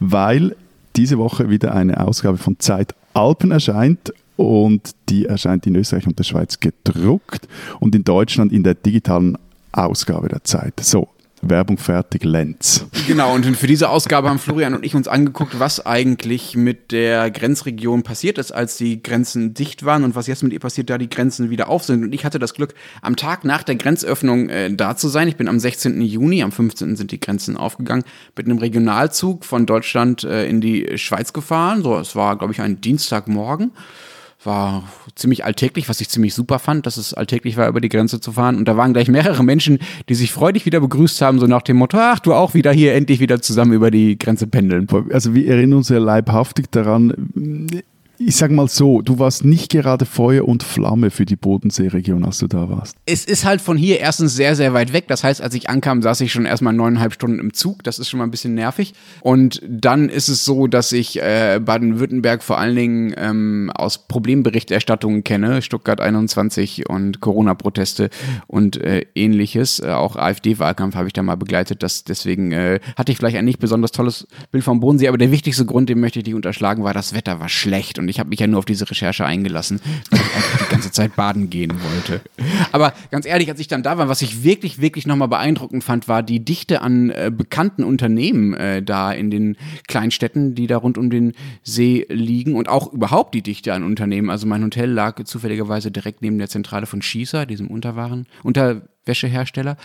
weil 0.00 0.56
diese 0.96 1.18
Woche 1.18 1.50
wieder 1.50 1.74
eine 1.74 2.00
Ausgabe 2.00 2.38
von 2.38 2.58
Zeit 2.58 2.94
Alpen 3.14 3.50
erscheint 3.50 4.12
und 4.36 4.92
die 5.08 5.26
erscheint 5.26 5.66
in 5.66 5.76
Österreich 5.76 6.06
und 6.06 6.18
der 6.18 6.24
Schweiz 6.24 6.60
gedruckt 6.60 7.48
und 7.80 7.94
in 7.94 8.04
Deutschland 8.04 8.52
in 8.52 8.62
der 8.62 8.74
digitalen 8.74 9.36
Ausgabe 9.72 10.28
der 10.28 10.44
Zeit. 10.44 10.80
So, 10.80 11.08
Werbung 11.42 11.76
fertig, 11.76 12.24
Lenz. 12.24 12.86
Genau, 13.08 13.34
und 13.34 13.44
für 13.56 13.66
diese 13.66 13.88
Ausgabe 13.88 14.28
haben 14.28 14.38
Florian 14.38 14.74
und 14.74 14.84
ich 14.84 14.94
uns 14.94 15.08
angeguckt, 15.08 15.58
was 15.58 15.84
eigentlich 15.84 16.56
mit 16.56 16.92
der 16.92 17.32
Grenzregion 17.32 18.04
passiert 18.04 18.38
ist, 18.38 18.52
als 18.52 18.76
die 18.76 19.02
Grenzen 19.02 19.52
dicht 19.52 19.84
waren 19.84 20.04
und 20.04 20.14
was 20.14 20.28
jetzt 20.28 20.44
mit 20.44 20.52
ihr 20.52 20.60
passiert, 20.60 20.88
da 20.88 20.98
die 20.98 21.08
Grenzen 21.08 21.50
wieder 21.50 21.68
auf 21.68 21.82
sind. 21.82 22.04
Und 22.04 22.14
ich 22.14 22.24
hatte 22.24 22.38
das 22.38 22.54
Glück, 22.54 22.74
am 23.02 23.16
Tag 23.16 23.44
nach 23.44 23.64
der 23.64 23.74
Grenzöffnung 23.74 24.50
äh, 24.50 24.72
da 24.72 24.96
zu 24.96 25.08
sein. 25.08 25.26
Ich 25.26 25.36
bin 25.36 25.48
am 25.48 25.58
16. 25.58 26.00
Juni, 26.00 26.44
am 26.44 26.52
15. 26.52 26.94
sind 26.94 27.10
die 27.10 27.18
Grenzen 27.18 27.56
aufgegangen, 27.56 28.04
mit 28.36 28.46
einem 28.46 28.58
Regionalzug 28.58 29.44
von 29.44 29.66
Deutschland 29.66 30.22
äh, 30.22 30.46
in 30.46 30.60
die 30.60 30.96
Schweiz 30.96 31.32
gefahren. 31.32 31.82
So, 31.82 31.98
es 31.98 32.14
war, 32.14 32.38
glaube 32.38 32.52
ich, 32.52 32.60
ein 32.60 32.80
Dienstagmorgen 32.80 33.72
war 34.44 34.84
ziemlich 35.14 35.44
alltäglich, 35.44 35.88
was 35.88 36.00
ich 36.00 36.08
ziemlich 36.08 36.34
super 36.34 36.58
fand, 36.58 36.86
dass 36.86 36.96
es 36.96 37.14
alltäglich 37.14 37.56
war, 37.56 37.68
über 37.68 37.80
die 37.80 37.88
Grenze 37.88 38.20
zu 38.20 38.32
fahren. 38.32 38.56
Und 38.56 38.66
da 38.66 38.76
waren 38.76 38.92
gleich 38.92 39.08
mehrere 39.08 39.44
Menschen, 39.44 39.78
die 40.08 40.14
sich 40.14 40.32
freudig 40.32 40.66
wieder 40.66 40.80
begrüßt 40.80 41.20
haben, 41.22 41.38
so 41.38 41.46
nach 41.46 41.62
dem 41.62 41.76
Motto, 41.76 41.98
ach, 41.98 42.18
du 42.18 42.34
auch 42.34 42.54
wieder 42.54 42.72
hier, 42.72 42.94
endlich 42.94 43.20
wieder 43.20 43.40
zusammen 43.42 43.72
über 43.72 43.90
die 43.90 44.18
Grenze 44.18 44.46
pendeln. 44.46 44.86
Also 45.12 45.34
wir 45.34 45.48
erinnern 45.48 45.78
uns 45.78 45.88
ja 45.88 45.98
leibhaftig 45.98 46.70
daran, 46.70 47.68
ich 48.18 48.36
sag 48.36 48.50
mal 48.50 48.68
so, 48.68 49.02
du 49.02 49.18
warst 49.18 49.44
nicht 49.44 49.70
gerade 49.70 50.04
Feuer 50.06 50.46
und 50.46 50.62
Flamme 50.62 51.10
für 51.10 51.24
die 51.24 51.36
Bodenseeregion, 51.36 52.24
als 52.24 52.38
du 52.38 52.46
da 52.46 52.68
warst. 52.68 52.96
Es 53.06 53.24
ist 53.24 53.44
halt 53.44 53.60
von 53.60 53.76
hier 53.76 54.00
erstens 54.00 54.34
sehr, 54.34 54.54
sehr 54.54 54.74
weit 54.74 54.92
weg. 54.92 55.06
Das 55.08 55.24
heißt, 55.24 55.40
als 55.40 55.54
ich 55.54 55.68
ankam, 55.68 56.02
saß 56.02 56.20
ich 56.20 56.32
schon 56.32 56.46
erstmal 56.46 56.72
neuneinhalb 56.72 57.12
Stunden 57.12 57.38
im 57.38 57.52
Zug. 57.52 57.82
Das 57.84 57.98
ist 57.98 58.08
schon 58.08 58.18
mal 58.18 58.24
ein 58.24 58.30
bisschen 58.30 58.54
nervig. 58.54 58.94
Und 59.20 59.62
dann 59.66 60.08
ist 60.08 60.28
es 60.28 60.44
so, 60.44 60.66
dass 60.66 60.92
ich 60.92 61.20
äh, 61.20 61.60
Baden-Württemberg 61.64 62.42
vor 62.42 62.58
allen 62.58 62.76
Dingen 62.76 63.14
ähm, 63.16 63.72
aus 63.74 64.06
Problemberichterstattungen 64.06 65.24
kenne. 65.24 65.62
Stuttgart 65.62 66.00
21 66.00 66.88
und 66.88 67.20
Corona-Proteste 67.20 68.10
und 68.46 68.76
äh, 68.76 69.06
ähnliches. 69.14 69.80
Äh, 69.80 69.90
auch 69.90 70.16
AfD-Wahlkampf 70.16 70.94
habe 70.94 71.08
ich 71.08 71.12
da 71.12 71.22
mal 71.22 71.36
begleitet. 71.36 71.82
Das, 71.82 72.04
deswegen 72.04 72.52
äh, 72.52 72.80
hatte 72.96 73.12
ich 73.12 73.18
vielleicht 73.18 73.36
ein 73.36 73.44
nicht 73.44 73.58
besonders 73.58 73.92
tolles 73.92 74.26
Bild 74.50 74.64
vom 74.64 74.80
Bodensee. 74.80 75.08
Aber 75.08 75.18
der 75.18 75.30
wichtigste 75.30 75.64
Grund, 75.64 75.88
den 75.88 76.00
möchte 76.00 76.18
ich 76.18 76.26
nicht 76.26 76.34
unterschlagen, 76.34 76.84
war, 76.84 76.94
das 76.94 77.14
Wetter 77.14 77.40
war 77.40 77.48
schlecht. 77.48 77.98
Und 78.02 78.08
ich 78.08 78.18
habe 78.18 78.28
mich 78.28 78.40
ja 78.40 78.46
nur 78.46 78.58
auf 78.58 78.64
diese 78.64 78.88
Recherche 78.88 79.24
eingelassen, 79.24 79.80
weil 80.10 80.20
ich 80.20 80.36
einfach 80.36 80.66
die 80.66 80.70
ganze 80.70 80.92
Zeit 80.92 81.16
baden 81.16 81.50
gehen 81.50 81.72
wollte. 81.82 82.20
Aber 82.72 82.92
ganz 83.10 83.26
ehrlich, 83.26 83.48
als 83.50 83.60
ich 83.60 83.68
dann 83.68 83.82
da 83.82 83.98
war, 83.98 84.08
was 84.08 84.22
ich 84.22 84.44
wirklich, 84.44 84.80
wirklich 84.80 85.06
nochmal 85.06 85.28
beeindruckend 85.28 85.84
fand, 85.84 86.08
war 86.08 86.22
die 86.22 86.44
Dichte 86.44 86.82
an 86.82 87.10
äh, 87.10 87.30
bekannten 87.34 87.84
Unternehmen 87.84 88.54
äh, 88.54 88.82
da 88.82 89.12
in 89.12 89.30
den 89.30 89.56
Kleinstädten, 89.88 90.54
die 90.54 90.66
da 90.66 90.76
rund 90.76 90.98
um 90.98 91.10
den 91.10 91.32
See 91.62 92.06
liegen 92.08 92.54
und 92.54 92.68
auch 92.68 92.92
überhaupt 92.92 93.34
die 93.34 93.42
Dichte 93.42 93.72
an 93.72 93.84
Unternehmen. 93.84 94.30
Also 94.30 94.46
mein 94.46 94.62
Hotel 94.62 94.90
lag 94.90 95.22
zufälligerweise 95.24 95.90
direkt 95.90 96.22
neben 96.22 96.38
der 96.38 96.48
Zentrale 96.48 96.86
von 96.86 97.02
Schießer, 97.02 97.46
diesem 97.46 97.68
Unterwaren, 97.68 98.26
Unterwäschehersteller. 98.42 99.76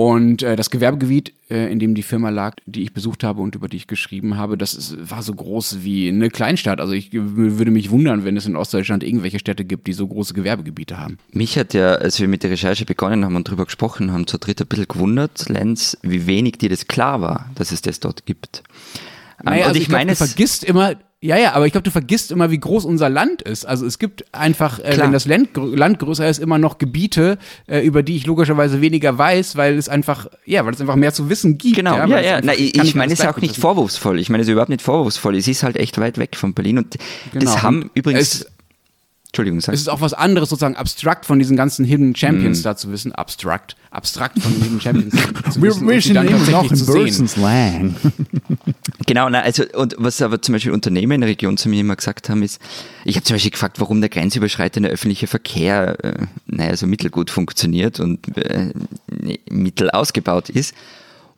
Und 0.00 0.44
äh, 0.44 0.54
das 0.54 0.70
Gewerbegebiet, 0.70 1.32
äh, 1.50 1.72
in 1.72 1.80
dem 1.80 1.96
die 1.96 2.04
Firma 2.04 2.30
lag, 2.30 2.54
die 2.66 2.84
ich 2.84 2.92
besucht 2.92 3.24
habe 3.24 3.42
und 3.42 3.56
über 3.56 3.66
die 3.66 3.78
ich 3.78 3.88
geschrieben 3.88 4.36
habe, 4.36 4.56
das 4.56 4.72
ist, 4.72 5.10
war 5.10 5.24
so 5.24 5.34
groß 5.34 5.78
wie 5.82 6.06
eine 6.06 6.30
Kleinstadt. 6.30 6.80
Also 6.80 6.92
ich 6.92 7.10
würde 7.12 7.72
mich 7.72 7.90
wundern, 7.90 8.24
wenn 8.24 8.36
es 8.36 8.46
in 8.46 8.54
Ostdeutschland 8.54 9.02
irgendwelche 9.02 9.40
Städte 9.40 9.64
gibt, 9.64 9.88
die 9.88 9.92
so 9.92 10.06
große 10.06 10.34
Gewerbegebiete 10.34 11.00
haben. 11.00 11.18
Mich 11.32 11.58
hat 11.58 11.74
ja, 11.74 11.96
als 11.96 12.20
wir 12.20 12.28
mit 12.28 12.44
der 12.44 12.52
Recherche 12.52 12.84
begonnen 12.84 13.24
haben 13.24 13.34
und 13.34 13.48
darüber 13.48 13.64
gesprochen 13.64 14.12
haben, 14.12 14.28
zu 14.28 14.38
dritt 14.38 14.60
ein 14.60 14.68
bisschen 14.68 14.86
gewundert, 14.86 15.48
Lenz, 15.48 15.98
wie 16.02 16.28
wenig 16.28 16.58
dir 16.58 16.68
das 16.68 16.86
klar 16.86 17.20
war, 17.20 17.50
dass 17.56 17.72
es 17.72 17.82
das 17.82 17.98
dort 17.98 18.24
gibt. 18.24 18.62
Naja, 19.42 19.62
und 19.62 19.68
also 19.70 19.80
ich, 19.80 19.88
ich 19.88 19.88
meine, 19.88 20.12
du 20.12 20.16
vergisst 20.16 20.62
immer, 20.62 20.94
ja, 21.20 21.36
ja, 21.36 21.54
aber 21.54 21.66
ich 21.66 21.72
glaube, 21.72 21.82
du 21.82 21.90
vergisst 21.90 22.30
immer, 22.30 22.52
wie 22.52 22.60
groß 22.60 22.84
unser 22.84 23.08
Land 23.08 23.42
ist. 23.42 23.64
Also 23.64 23.86
es 23.86 23.98
gibt 23.98 24.24
einfach, 24.32 24.78
äh, 24.78 24.96
wenn 24.98 25.10
das 25.10 25.26
Land, 25.26 25.50
Land 25.56 25.98
größer 25.98 26.28
ist, 26.28 26.38
immer 26.38 26.58
noch 26.58 26.78
Gebiete, 26.78 27.38
äh, 27.66 27.80
über 27.80 28.04
die 28.04 28.16
ich 28.16 28.26
logischerweise 28.26 28.80
weniger 28.80 29.18
weiß, 29.18 29.56
weil 29.56 29.76
es 29.76 29.88
einfach, 29.88 30.28
ja, 30.44 30.64
weil 30.64 30.74
es 30.74 30.80
einfach 30.80 30.94
mehr 30.94 31.12
zu 31.12 31.28
wissen 31.28 31.58
gibt. 31.58 31.74
Genau, 31.74 31.96
ja, 31.96 32.06
ja. 32.06 32.20
ja. 32.20 32.40
Na, 32.40 32.54
ich, 32.54 32.76
ich 32.80 32.94
meine 32.94 33.12
es 33.12 33.18
ist 33.18 33.26
auch 33.26 33.36
nicht 33.38 33.50
wissen. 33.50 33.62
vorwurfsvoll. 33.62 34.20
Ich 34.20 34.30
meine 34.30 34.42
es 34.42 34.48
ist 34.48 34.52
überhaupt 34.52 34.70
nicht 34.70 34.82
vorwurfsvoll. 34.82 35.36
Es 35.36 35.48
ist 35.48 35.64
halt 35.64 35.76
echt 35.76 35.98
weit 35.98 36.18
weg 36.18 36.36
von 36.36 36.54
Berlin 36.54 36.78
und 36.78 36.96
genau. 37.32 37.44
das 37.44 37.62
haben 37.64 37.90
übrigens. 37.94 38.20
Es, 38.20 38.46
Entschuldigung, 39.28 39.60
sag. 39.60 39.74
Es 39.74 39.82
ist 39.82 39.88
auch 39.88 40.00
was 40.00 40.14
anderes, 40.14 40.48
sozusagen 40.48 40.76
abstrakt 40.76 41.26
von 41.26 41.38
diesen 41.38 41.54
ganzen 41.54 41.84
Hidden 41.84 42.16
Champions 42.16 42.60
mm. 42.60 42.62
da 42.62 42.76
zu 42.76 42.90
wissen. 42.90 43.12
Abstrakt. 43.12 43.76
Abstrakt 43.90 44.40
von 44.40 44.54
den 44.54 44.62
Hidden 44.62 44.80
Champions 44.80 45.14
zu 45.52 45.62
wissen. 45.62 45.86
Wir 45.86 46.00
sind 46.00 46.16
immer 46.16 46.50
noch 46.50 46.70
in 46.70 46.86
Bursons 46.86 47.36
Lang. 47.36 47.94
genau, 49.06 49.28
na, 49.28 49.40
also, 49.40 49.64
und 49.74 49.94
was 49.98 50.22
aber 50.22 50.40
zum 50.40 50.54
Beispiel 50.54 50.72
Unternehmen 50.72 51.12
in 51.12 51.20
der 51.20 51.28
Region 51.28 51.58
zu 51.58 51.68
mir 51.68 51.80
immer 51.80 51.96
gesagt 51.96 52.30
haben, 52.30 52.42
ist, 52.42 52.58
ich 53.04 53.16
habe 53.16 53.24
zum 53.24 53.34
Beispiel 53.34 53.50
gefragt, 53.50 53.78
warum 53.80 54.00
der 54.00 54.08
grenzüberschreitende 54.08 54.88
öffentliche 54.88 55.26
Verkehr, 55.26 56.02
äh, 56.02 56.26
naja, 56.46 56.74
so 56.74 56.86
mittelgut 56.86 57.30
funktioniert 57.30 58.00
und 58.00 58.34
äh, 58.38 58.72
mittel 59.50 59.90
ausgebaut 59.90 60.48
ist. 60.48 60.74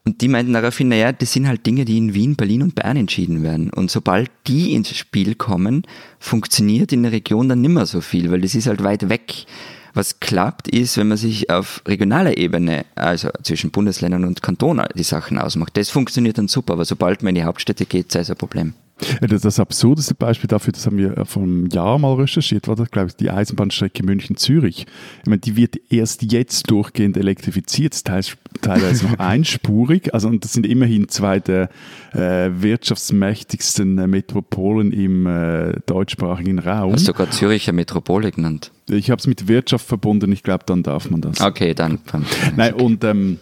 Und 0.05 0.23
die 0.23 0.29
meinten 0.29 0.55
daraufhin, 0.55 0.89
naja, 0.89 1.13
das 1.13 1.33
sind 1.33 1.47
halt 1.47 1.67
Dinge, 1.67 1.85
die 1.85 1.99
in 1.99 2.15
Wien, 2.15 2.35
Berlin 2.35 2.63
und 2.63 2.75
Bern 2.75 2.97
entschieden 2.97 3.43
werden. 3.43 3.71
Und 3.71 3.91
sobald 3.91 4.31
die 4.47 4.73
ins 4.73 4.97
Spiel 4.97 5.35
kommen, 5.35 5.83
funktioniert 6.19 6.93
in 6.93 7.03
der 7.03 7.13
Region 7.13 7.49
dann 7.49 7.61
nimmer 7.61 7.85
so 7.85 8.01
viel, 8.01 8.31
weil 8.31 8.41
das 8.41 8.55
ist 8.55 8.67
halt 8.67 8.83
weit 8.83 9.09
weg. 9.09 9.45
Was 9.93 10.21
klappt, 10.21 10.69
ist, 10.69 10.97
wenn 10.97 11.09
man 11.09 11.19
sich 11.19 11.51
auf 11.51 11.83
regionaler 11.87 12.39
Ebene, 12.39 12.87
also 12.95 13.29
zwischen 13.43 13.71
Bundesländern 13.71 14.25
und 14.25 14.41
Kantonen, 14.41 14.87
die 14.95 15.03
Sachen 15.03 15.37
ausmacht. 15.37 15.77
Das 15.77 15.91
funktioniert 15.91 16.39
dann 16.39 16.49
super, 16.49 16.75
aber 16.75 16.85
sobald 16.85 17.23
man 17.23 17.31
in 17.31 17.43
die 17.43 17.45
Hauptstädte 17.45 17.87
geht, 17.87 18.13
sei 18.13 18.21
es 18.21 18.31
ein 18.31 18.37
Problem. 18.37 18.75
Das, 19.21 19.59
absurdeste 19.59 20.15
Beispiel 20.15 20.49
dafür, 20.49 20.73
das 20.73 20.87
haben 20.87 20.99
wir 20.99 21.17
äh, 21.17 21.25
vor 21.25 21.43
einem 21.43 21.67
Jahr 21.69 21.99
mal 21.99 22.15
recherchiert, 22.15 22.69
war 22.69 22.77
das, 22.77 22.91
glaube 22.91 23.09
ich, 23.09 23.17
die 23.17 23.31
Eisenbahnstrecke 23.31 24.03
München-Zürich. 24.05 24.87
Ich 25.21 25.27
meine, 25.27 25.39
die 25.39 25.57
wird 25.57 25.77
erst 25.91 26.31
jetzt 26.31 26.71
durchgehend 26.71 27.17
elektrifiziert, 27.17 28.05
teilweise 28.05 29.07
noch 29.07 29.19
einspurig. 29.19 30.13
Also, 30.15 30.29
und 30.29 30.45
das 30.45 30.53
sind 30.53 30.67
immerhin 30.67 31.09
zwei 31.09 31.41
der 31.41 31.71
äh, 32.13 32.51
wirtschaftsmächtigsten 32.53 33.99
äh, 33.99 34.07
Metropolen 34.07 34.93
im 34.93 35.27
äh, 35.27 35.75
deutschsprachigen 35.87 36.59
Raum. 36.59 36.93
Hast 36.93 37.03
du 37.03 37.13
sogar 37.13 37.31
Zürich 37.31 37.69
eine 37.69 37.77
Metropole 37.77 38.31
genannt? 38.31 38.73
Ich 38.89 39.11
habe 39.11 39.21
es 39.21 39.27
mit 39.27 39.49
Wirtschaft 39.49 39.87
verbunden, 39.87 40.33
ich 40.33 40.43
glaube, 40.43 40.65
dann 40.67 40.83
darf 40.83 41.11
man 41.11 41.21
das. 41.21 41.41
Okay, 41.41 41.75
dann. 41.75 42.01
Nein, 42.57 42.75
und 42.75 43.05
ähm, 43.05 43.39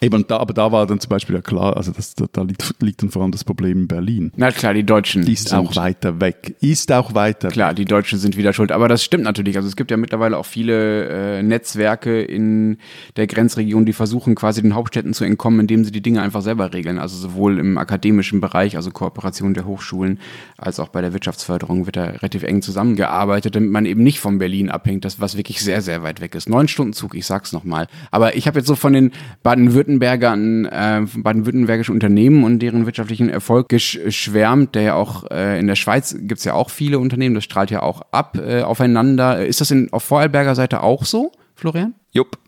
Eben, 0.00 0.26
da, 0.26 0.38
aber 0.38 0.52
da 0.52 0.70
war 0.72 0.86
dann 0.86 1.00
zum 1.00 1.08
Beispiel 1.08 1.36
ja 1.36 1.42
klar, 1.42 1.76
also 1.76 1.90
das, 1.90 2.14
da, 2.14 2.26
da 2.30 2.42
liegt, 2.42 2.74
liegt, 2.80 3.02
dann 3.02 3.10
vor 3.10 3.22
allem 3.22 3.32
das 3.32 3.44
Problem 3.44 3.82
in 3.82 3.88
Berlin. 3.88 4.32
Na 4.36 4.50
klar, 4.50 4.74
die 4.74 4.84
Deutschen. 4.84 5.24
Die 5.24 5.32
ist 5.32 5.54
auch 5.54 5.74
weiter 5.76 6.20
weg. 6.20 6.54
Ist 6.60 6.92
auch 6.92 7.14
weiter 7.14 7.48
Klar, 7.48 7.70
weg. 7.70 7.76
die 7.76 7.84
Deutschen 7.86 8.18
sind 8.18 8.36
wieder 8.36 8.52
schuld. 8.52 8.72
Aber 8.72 8.88
das 8.88 9.02
stimmt 9.02 9.24
natürlich. 9.24 9.56
Also 9.56 9.68
es 9.68 9.76
gibt 9.76 9.90
ja 9.90 9.96
mittlerweile 9.96 10.36
auch 10.36 10.44
viele 10.44 11.38
äh, 11.38 11.42
Netzwerke 11.42 12.20
in 12.22 12.78
der 13.16 13.26
Grenzregion, 13.26 13.86
die 13.86 13.94
versuchen 13.94 14.34
quasi 14.34 14.60
den 14.60 14.74
Hauptstädten 14.74 15.14
zu 15.14 15.24
entkommen, 15.24 15.60
indem 15.60 15.84
sie 15.84 15.92
die 15.92 16.02
Dinge 16.02 16.20
einfach 16.20 16.42
selber 16.42 16.74
regeln. 16.74 16.98
Also 16.98 17.16
sowohl 17.16 17.58
im 17.58 17.78
akademischen 17.78 18.40
Bereich, 18.40 18.76
also 18.76 18.90
Kooperation 18.90 19.54
der 19.54 19.64
Hochschulen, 19.64 20.18
als 20.58 20.78
auch 20.78 20.88
bei 20.88 21.00
der 21.00 21.14
Wirtschaftsförderung 21.14 21.86
wird 21.86 21.96
da 21.96 22.04
relativ 22.04 22.42
eng 22.42 22.60
zusammengearbeitet, 22.60 23.56
damit 23.56 23.70
man 23.70 23.86
eben 23.86 24.02
nicht 24.02 24.20
von 24.20 24.38
Berlin 24.38 24.70
abhängt, 24.70 25.04
das 25.04 25.20
was 25.20 25.36
wirklich 25.36 25.60
sehr, 25.62 25.80
sehr 25.80 26.02
weit 26.02 26.20
weg 26.20 26.34
ist. 26.34 26.48
Neun 26.48 26.68
Stunden 26.68 26.92
Zug, 26.92 27.14
ich 27.14 27.24
sag's 27.26 27.52
nochmal. 27.52 27.86
Aber 28.10 28.36
ich 28.36 28.46
habe 28.46 28.58
jetzt 28.58 28.66
so 28.66 28.74
von 28.74 28.92
den 28.92 29.12
Baden-Württemberg 29.42 29.85
Baden-Württembergern, 29.86 30.64
äh, 30.66 31.06
baden-württembergischen 31.16 31.94
Unternehmen 31.94 32.44
und 32.44 32.58
deren 32.60 32.86
wirtschaftlichen 32.86 33.28
Erfolg 33.28 33.68
geschwärmt, 33.68 34.74
der 34.74 34.82
ja 34.82 34.94
auch 34.94 35.30
äh, 35.30 35.58
in 35.58 35.66
der 35.66 35.76
Schweiz 35.76 36.16
gibt 36.18 36.38
es 36.38 36.44
ja 36.44 36.54
auch 36.54 36.70
viele 36.70 36.98
Unternehmen, 36.98 37.34
das 37.34 37.44
strahlt 37.44 37.70
ja 37.70 37.82
auch 37.82 38.02
ab 38.10 38.38
äh, 38.38 38.62
aufeinander. 38.62 39.44
Ist 39.44 39.60
das 39.60 39.70
in, 39.70 39.92
auf 39.92 40.02
Vorarlberger 40.04 40.54
Seite 40.54 40.82
auch 40.82 41.04
so, 41.04 41.32
Florian? 41.54 41.94
Jupp. 42.12 42.38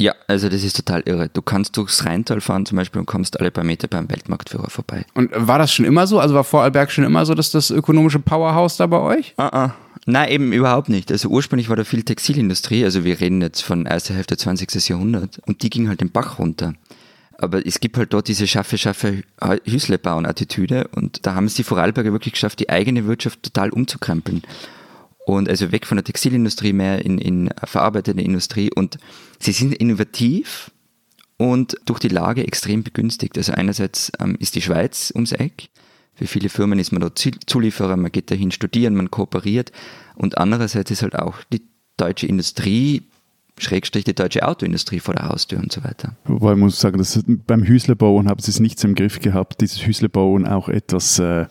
Ja, 0.00 0.14
also 0.28 0.48
das 0.48 0.62
ist 0.62 0.76
total 0.76 1.02
irre. 1.06 1.28
Du 1.28 1.42
kannst 1.42 1.76
durchs 1.76 2.04
Rheintal 2.06 2.40
fahren 2.40 2.64
zum 2.64 2.76
Beispiel 2.76 3.00
und 3.00 3.06
kommst 3.06 3.40
alle 3.40 3.50
paar 3.50 3.64
Meter 3.64 3.88
beim 3.88 4.08
Weltmarktführer 4.08 4.70
vorbei. 4.70 5.04
Und 5.14 5.30
war 5.34 5.58
das 5.58 5.72
schon 5.72 5.84
immer 5.84 6.06
so? 6.06 6.20
Also 6.20 6.36
war 6.36 6.44
Vorarlberg 6.44 6.92
schon 6.92 7.02
immer 7.02 7.26
so, 7.26 7.34
dass 7.34 7.50
das 7.50 7.70
ökonomische 7.70 8.20
Powerhouse 8.20 8.76
da 8.76 8.86
bei 8.86 9.00
euch? 9.00 9.34
Ah, 9.36 9.64
uh, 9.64 9.66
uh. 9.66 9.70
Nein, 10.10 10.30
eben 10.30 10.52
überhaupt 10.54 10.88
nicht. 10.88 11.12
Also 11.12 11.28
ursprünglich 11.28 11.68
war 11.68 11.76
da 11.76 11.84
viel 11.84 12.02
Textilindustrie, 12.02 12.82
also 12.82 13.04
wir 13.04 13.20
reden 13.20 13.42
jetzt 13.42 13.60
von 13.60 13.84
erster 13.84 14.14
Hälfte 14.14 14.38
20. 14.38 14.88
Jahrhundert 14.88 15.38
und 15.40 15.62
die 15.62 15.68
ging 15.68 15.86
halt 15.86 16.00
den 16.00 16.10
Bach 16.10 16.38
runter. 16.38 16.72
Aber 17.36 17.66
es 17.66 17.78
gibt 17.78 17.98
halt 17.98 18.14
dort 18.14 18.26
diese 18.26 18.46
schaffe, 18.46 18.78
schaffe 18.78 19.22
Hüsle 19.66 19.98
bauen 19.98 20.24
Attitüde 20.24 20.88
und 20.92 21.26
da 21.26 21.34
haben 21.34 21.44
es 21.44 21.56
die 21.56 21.62
Vorarlberger 21.62 22.10
wirklich 22.10 22.32
geschafft, 22.32 22.58
die 22.58 22.70
eigene 22.70 23.04
Wirtschaft 23.04 23.42
total 23.42 23.68
umzukrempeln. 23.68 24.40
Und 25.26 25.46
also 25.46 25.72
weg 25.72 25.84
von 25.84 25.98
der 25.98 26.04
Textilindustrie 26.04 26.72
mehr 26.72 27.04
in, 27.04 27.18
in 27.18 27.50
verarbeitende 27.64 28.22
Industrie 28.22 28.70
und 28.74 28.96
sie 29.38 29.52
sind 29.52 29.74
innovativ 29.74 30.70
und 31.36 31.76
durch 31.84 31.98
die 31.98 32.08
Lage 32.08 32.46
extrem 32.46 32.82
begünstigt. 32.82 33.36
Also 33.36 33.52
einerseits 33.52 34.10
ähm, 34.20 34.36
ist 34.40 34.54
die 34.54 34.62
Schweiz 34.62 35.12
ums 35.14 35.32
Eck, 35.32 35.68
für 36.18 36.26
viele 36.26 36.48
Firmen 36.48 36.78
ist 36.78 36.92
man 36.92 37.00
dort 37.00 37.18
Zulieferer, 37.46 37.96
man 37.96 38.12
geht 38.12 38.30
dahin 38.30 38.50
studieren, 38.50 38.94
man 38.94 39.10
kooperiert 39.10 39.72
und 40.16 40.36
andererseits 40.36 40.90
ist 40.90 41.02
halt 41.02 41.16
auch 41.16 41.36
die 41.52 41.62
deutsche 41.96 42.26
Industrie 42.26 43.02
Schrägstrich 43.60 44.04
die 44.04 44.14
deutsche 44.14 44.46
Autoindustrie 44.46 45.00
vor 45.00 45.14
der 45.14 45.28
Haustür 45.28 45.58
und 45.58 45.72
so 45.72 45.82
weiter. 45.84 46.12
Wobei 46.24 46.52
ich 46.52 46.58
muss 46.58 46.80
sagen, 46.80 46.98
dass 46.98 47.22
beim 47.26 47.64
Hüslebauen 47.64 48.28
haben 48.28 48.40
sie 48.40 48.50
es 48.50 48.60
nicht 48.60 48.78
so 48.78 48.88
im 48.88 48.94
Griff 48.94 49.20
gehabt, 49.20 49.60
dieses 49.60 49.84
Hüslebauen 49.84 50.46
auch 50.46 50.68
etwas 50.68 51.18
äh, 51.18 51.46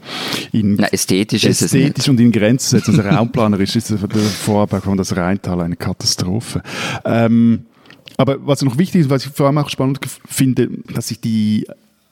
in 0.51 0.75
Na, 0.75 0.87
ästhetisch, 0.87 1.43
ästhetisch 1.43 2.07
und 2.09 2.19
in 2.19 2.31
Grenzen 2.31 2.77
setzen. 2.77 2.99
Also 2.99 3.09
raumplanerisch 3.09 3.75
ist 3.75 3.89
der 3.89 3.97
Vorarlberg 3.97 4.83
von 4.83 4.97
das 4.97 5.15
Rheintal 5.15 5.61
eine 5.61 5.75
Katastrophe. 5.75 6.61
Ähm, 7.05 7.65
aber 8.17 8.45
was 8.45 8.63
noch 8.63 8.77
wichtig 8.77 9.01
ist, 9.01 9.09
was 9.09 9.25
ich 9.25 9.31
vor 9.31 9.47
allem 9.47 9.57
auch 9.57 9.69
spannend 9.69 9.99
finde, 10.25 10.69
dass 10.93 11.09
sich 11.09 11.21
die 11.21 11.67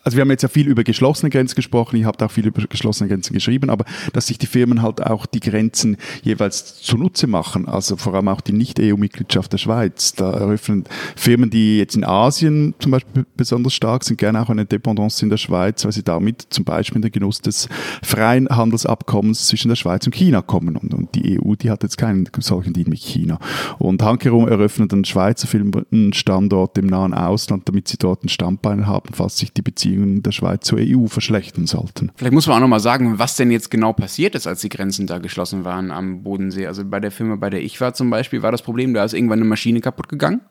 also 0.05 0.17
wir 0.17 0.21
haben 0.21 0.29
jetzt 0.29 0.43
ja 0.43 0.49
viel 0.49 0.67
über 0.67 0.83
geschlossene 0.83 1.31
Grenzen 1.31 1.55
gesprochen, 1.55 1.97
ihr 1.97 2.05
habt 2.05 2.21
auch 2.21 2.29
viel 2.29 2.45
über 2.45 2.61
geschlossene 2.67 3.09
Grenzen 3.09 3.33
geschrieben, 3.33 3.71
aber 3.71 3.85
dass 4.13 4.27
sich 4.27 4.37
die 4.37 4.45
Firmen 4.45 4.83
halt 4.83 5.03
auch 5.03 5.25
die 5.25 5.39
Grenzen 5.39 5.97
jeweils 6.21 6.79
zunutze 6.81 7.25
machen, 7.25 7.67
also 7.67 7.97
vor 7.97 8.13
allem 8.13 8.27
auch 8.27 8.41
die 8.41 8.53
Nicht-EU-Mitgliedschaft 8.53 9.51
der 9.51 9.57
Schweiz. 9.57 10.13
Da 10.13 10.31
eröffnen 10.31 10.83
Firmen, 11.15 11.49
die 11.49 11.79
jetzt 11.79 11.95
in 11.95 12.03
Asien 12.03 12.75
zum 12.79 12.91
Beispiel 12.91 13.25
besonders 13.35 13.73
stark 13.73 14.03
sind, 14.03 14.17
gerne 14.17 14.41
auch 14.41 14.49
eine 14.49 14.65
Dependance 14.65 15.25
in 15.25 15.31
der 15.31 15.37
Schweiz, 15.37 15.83
weil 15.83 15.91
sie 15.91 16.03
damit 16.03 16.45
zum 16.51 16.65
Beispiel 16.65 16.97
in 16.97 17.01
den 17.01 17.11
Genuss 17.11 17.41
des 17.41 17.67
freien 18.03 18.47
Handelsabkommens 18.47 19.47
zwischen 19.47 19.69
der 19.69 19.75
Schweiz 19.75 20.05
und 20.05 20.13
China 20.13 20.43
kommen. 20.43 20.77
Und, 20.77 20.93
und 20.93 21.04
die 21.15 21.39
EU, 21.39 21.55
die 21.55 21.69
hat 21.69 21.83
jetzt 21.83 21.97
keinen 21.97 22.27
solchen 22.39 22.73
Deal 22.73 22.87
mit 22.89 22.99
China. 22.99 23.39
Und 23.77 24.01
hankerum 24.03 24.47
eröffnet 24.47 24.93
ein 24.93 25.05
Schweizer 25.05 25.47
Film 25.47 25.71
einen 25.91 26.13
Standort 26.13 26.77
im 26.77 26.87
nahen 26.87 27.13
Ausland, 27.13 27.67
damit 27.67 27.87
sie 27.87 27.97
dort 27.97 28.23
ein 28.23 28.29
Standbein 28.29 28.87
haben, 28.87 29.13
falls 29.13 29.37
sich 29.37 29.53
die 29.53 29.61
Beziehungen 29.61 30.23
der 30.23 30.31
Schweiz 30.31 30.65
zur 30.65 30.79
EU 30.81 31.07
verschlechtern 31.07 31.67
sollten. 31.67 32.11
Vielleicht 32.15 32.33
muss 32.33 32.47
man 32.47 32.57
auch 32.57 32.61
nochmal 32.61 32.79
sagen, 32.79 33.19
was 33.19 33.35
denn 33.35 33.51
jetzt 33.51 33.71
genau 33.71 33.93
passiert 33.93 34.35
ist, 34.35 34.47
als 34.47 34.61
die 34.61 34.69
Grenzen 34.69 35.07
da 35.07 35.19
geschlossen 35.19 35.63
waren 35.63 35.91
am 35.91 36.23
Bodensee. 36.23 36.67
Also 36.67 36.83
bei 36.85 36.99
der 36.99 37.11
Firma, 37.11 37.35
bei 37.35 37.49
der 37.49 37.61
ich 37.61 37.79
war 37.81 37.93
zum 37.93 38.09
Beispiel, 38.09 38.41
war 38.41 38.51
das 38.51 38.61
Problem, 38.61 38.93
da 38.93 39.03
ist 39.03 39.13
irgendwann 39.13 39.39
eine 39.39 39.49
Maschine 39.49 39.81
kaputt 39.81 40.09
gegangen. 40.09 40.41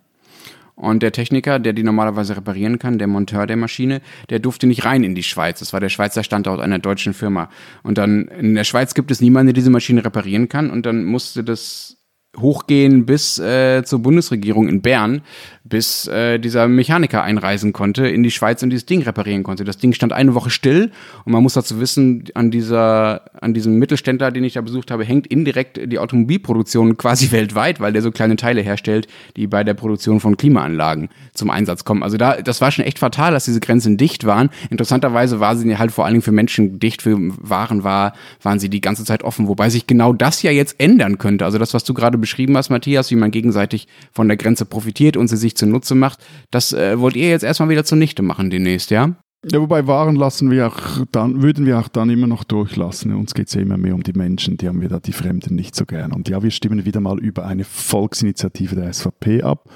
Und 0.77 1.03
der 1.03 1.13
Techniker, 1.13 1.59
der 1.59 1.73
die 1.73 1.85
normalerweise 1.85 2.37
reparieren 2.37 2.79
kann, 2.79 2.99
der 2.99 3.07
Monteur 3.07 3.47
der 3.47 3.57
Maschine, 3.57 4.01
der 4.29 4.41
durfte 4.41 4.67
nicht 4.67 4.85
rein 4.85 5.05
in 5.05 5.15
die 5.15 5.23
Schweiz. 5.23 5.61
Das 5.61 5.73
war 5.73 5.81
der 5.81 5.89
Schweizer 5.89 6.25
Standort 6.25 6.61
einer 6.61 6.81
deutschen 6.81 7.15
Firma. 7.15 7.49
Und 7.83 7.97
dann 7.97 8.27
in 8.27 8.55
der 8.55 8.65
Schweiz 8.65 8.95
gibt 8.95 9.11
es 9.11 9.21
niemanden, 9.21 9.49
der 9.49 9.55
diese 9.55 9.71
Maschine 9.71 10.05
reparieren 10.05 10.49
kann. 10.49 10.71
Und 10.71 10.85
dann 10.85 11.05
musste 11.05 11.45
das 11.45 12.04
hochgehen 12.39 13.07
bis 13.07 13.39
äh, 13.39 13.83
zur 13.85 14.01
Bundesregierung 14.01 14.69
in 14.69 14.83
Bern, 14.83 15.23
bis 15.65 16.07
äh, 16.09 16.39
dieser 16.39 16.69
Mechaniker 16.69 17.23
einreisen 17.23 17.73
konnte 17.73 18.07
in 18.07 18.23
die 18.23 18.31
Schweiz 18.31 18.63
und 18.63 18.69
dieses 18.69 18.85
Ding 18.85 19.03
reparieren 19.03 19.43
konnte. 19.43 19.65
Das 19.65 19.79
Ding 19.79 19.95
stand 19.95 20.13
eine 20.13 20.35
Woche 20.35 20.51
still 20.51 20.91
und 21.25 21.33
man 21.33 21.43
muss 21.43 21.55
dazu 21.55 21.81
wissen, 21.81 22.25
an 22.35 22.51
dieser, 22.51 23.23
an 23.41 23.55
diesem 23.55 23.79
Mittelständler, 23.79 24.31
den 24.31 24.45
ich 24.45 24.55
da 24.55 24.61
besucht 24.61 24.91
habe, 24.91 25.05
hängt 25.05 25.27
indirekt 25.27 25.81
die 25.91 25.99
Automobilproduktion 25.99 26.99
quasi 26.99 27.31
weltweit, 27.33 27.81
weil 27.81 27.95
der 27.95 28.03
so 28.03 28.11
kleine 28.11 28.37
Teile 28.37 28.61
herstellt, 28.61 29.09
die 29.37 29.47
bei 29.47 29.65
der 29.65 29.75
Produktion 29.75 30.21
von 30.21 30.37
Klimaanlagen 30.37 31.09
zum 31.33 31.49
Einsatz 31.49 31.85
kommen. 31.85 32.03
Also 32.03 32.19
da, 32.19 32.43
das 32.43 32.61
war 32.61 32.71
schon 32.71 32.85
echt 32.85 32.99
fatal, 32.99 33.33
dass 33.33 33.47
diese 33.47 33.61
Grenzen 33.61 33.97
dicht 33.97 34.25
waren. 34.25 34.51
Interessanterweise 34.69 35.41
war 35.41 35.57
sie 35.57 35.79
halt 35.79 35.93
vor 35.93 36.05
allen 36.05 36.15
Dingen 36.15 36.23
für 36.23 36.33
Menschen 36.33 36.79
dicht, 36.79 37.01
für 37.01 37.17
Waren 37.19 37.85
war, 37.85 38.13
waren 38.43 38.59
sie 38.59 38.69
die 38.69 38.83
ganze 38.83 39.05
Zeit 39.05 39.25
offen, 39.25 39.49
wobei 39.49 39.71
sich 39.71 39.87
genau 39.87 40.13
das 40.13 40.43
ja 40.43 40.51
jetzt 40.51 40.79
ändern 40.79 41.17
könnte. 41.17 41.47
Also 41.47 41.59
das, 41.59 41.73
was 41.73 41.85
du 41.85 41.95
gerade 41.95 42.19
beschrieben 42.25 42.57
hast, 42.57 42.71
Matthias, 42.71 43.11
wie 43.11 43.17
man 43.17 43.31
gegenseitig 43.31 43.87
von 44.13 44.29
der 44.29 44.39
Grenze 44.39 44.65
profitiert 44.65 45.19
und 45.19 45.29
sie 45.29 45.37
sich 45.37 45.57
zunutze 45.57 45.95
macht, 45.95 46.25
das 46.51 46.73
äh, 46.73 46.99
wollt 46.99 47.17
ihr 47.17 47.29
jetzt 47.29 47.45
erstmal 47.45 47.69
wieder 47.69 47.85
zunichte 47.85 48.23
machen 48.23 48.49
demnächst, 48.49 48.91
ja? 48.91 49.15
Ja, 49.51 49.61
wobei 49.61 49.87
Waren 49.87 50.17
lassen 50.17 50.51
wir 50.51 50.69
auch 50.69 51.05
dann, 51.13 51.43
würden 51.43 51.67
wir 51.67 51.79
auch 51.79 51.89
dann 51.89 52.09
immer 52.09 52.27
noch 52.27 52.45
durchlassen. 52.45 53.15
Uns 53.15 53.35
geht 53.35 53.49
es 53.49 53.55
ja 53.55 53.61
immer 53.61 53.77
mehr 53.77 53.95
um 53.95 54.03
die 54.03 54.15
Menschen, 54.15 54.57
die 54.57 54.69
haben 54.69 54.81
wir 54.81 54.89
da 54.89 55.01
die 55.01 55.13
Fremden 55.13 55.55
nicht 55.55 55.75
so 55.75 55.85
gern. 55.85 56.13
Und 56.13 56.31
ja, 56.31 56.43
wir 56.43 56.51
stimmen 56.51 56.87
wieder 56.87 57.01
mal 57.01 57.19
über 57.19 57.45
eine 57.45 57.65
Volksinitiative 57.65 58.75
der 58.75 58.91
SVP 58.91 59.43
ab. 59.43 59.69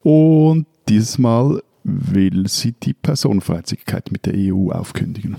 Und 0.00 0.66
dieses 0.88 1.18
Mal 1.18 1.60
will 1.84 2.48
sie 2.48 2.72
die 2.72 2.94
Personenfreizügigkeit 2.94 4.10
mit 4.12 4.24
der 4.24 4.34
EU 4.34 4.70
aufkündigen. 4.70 5.36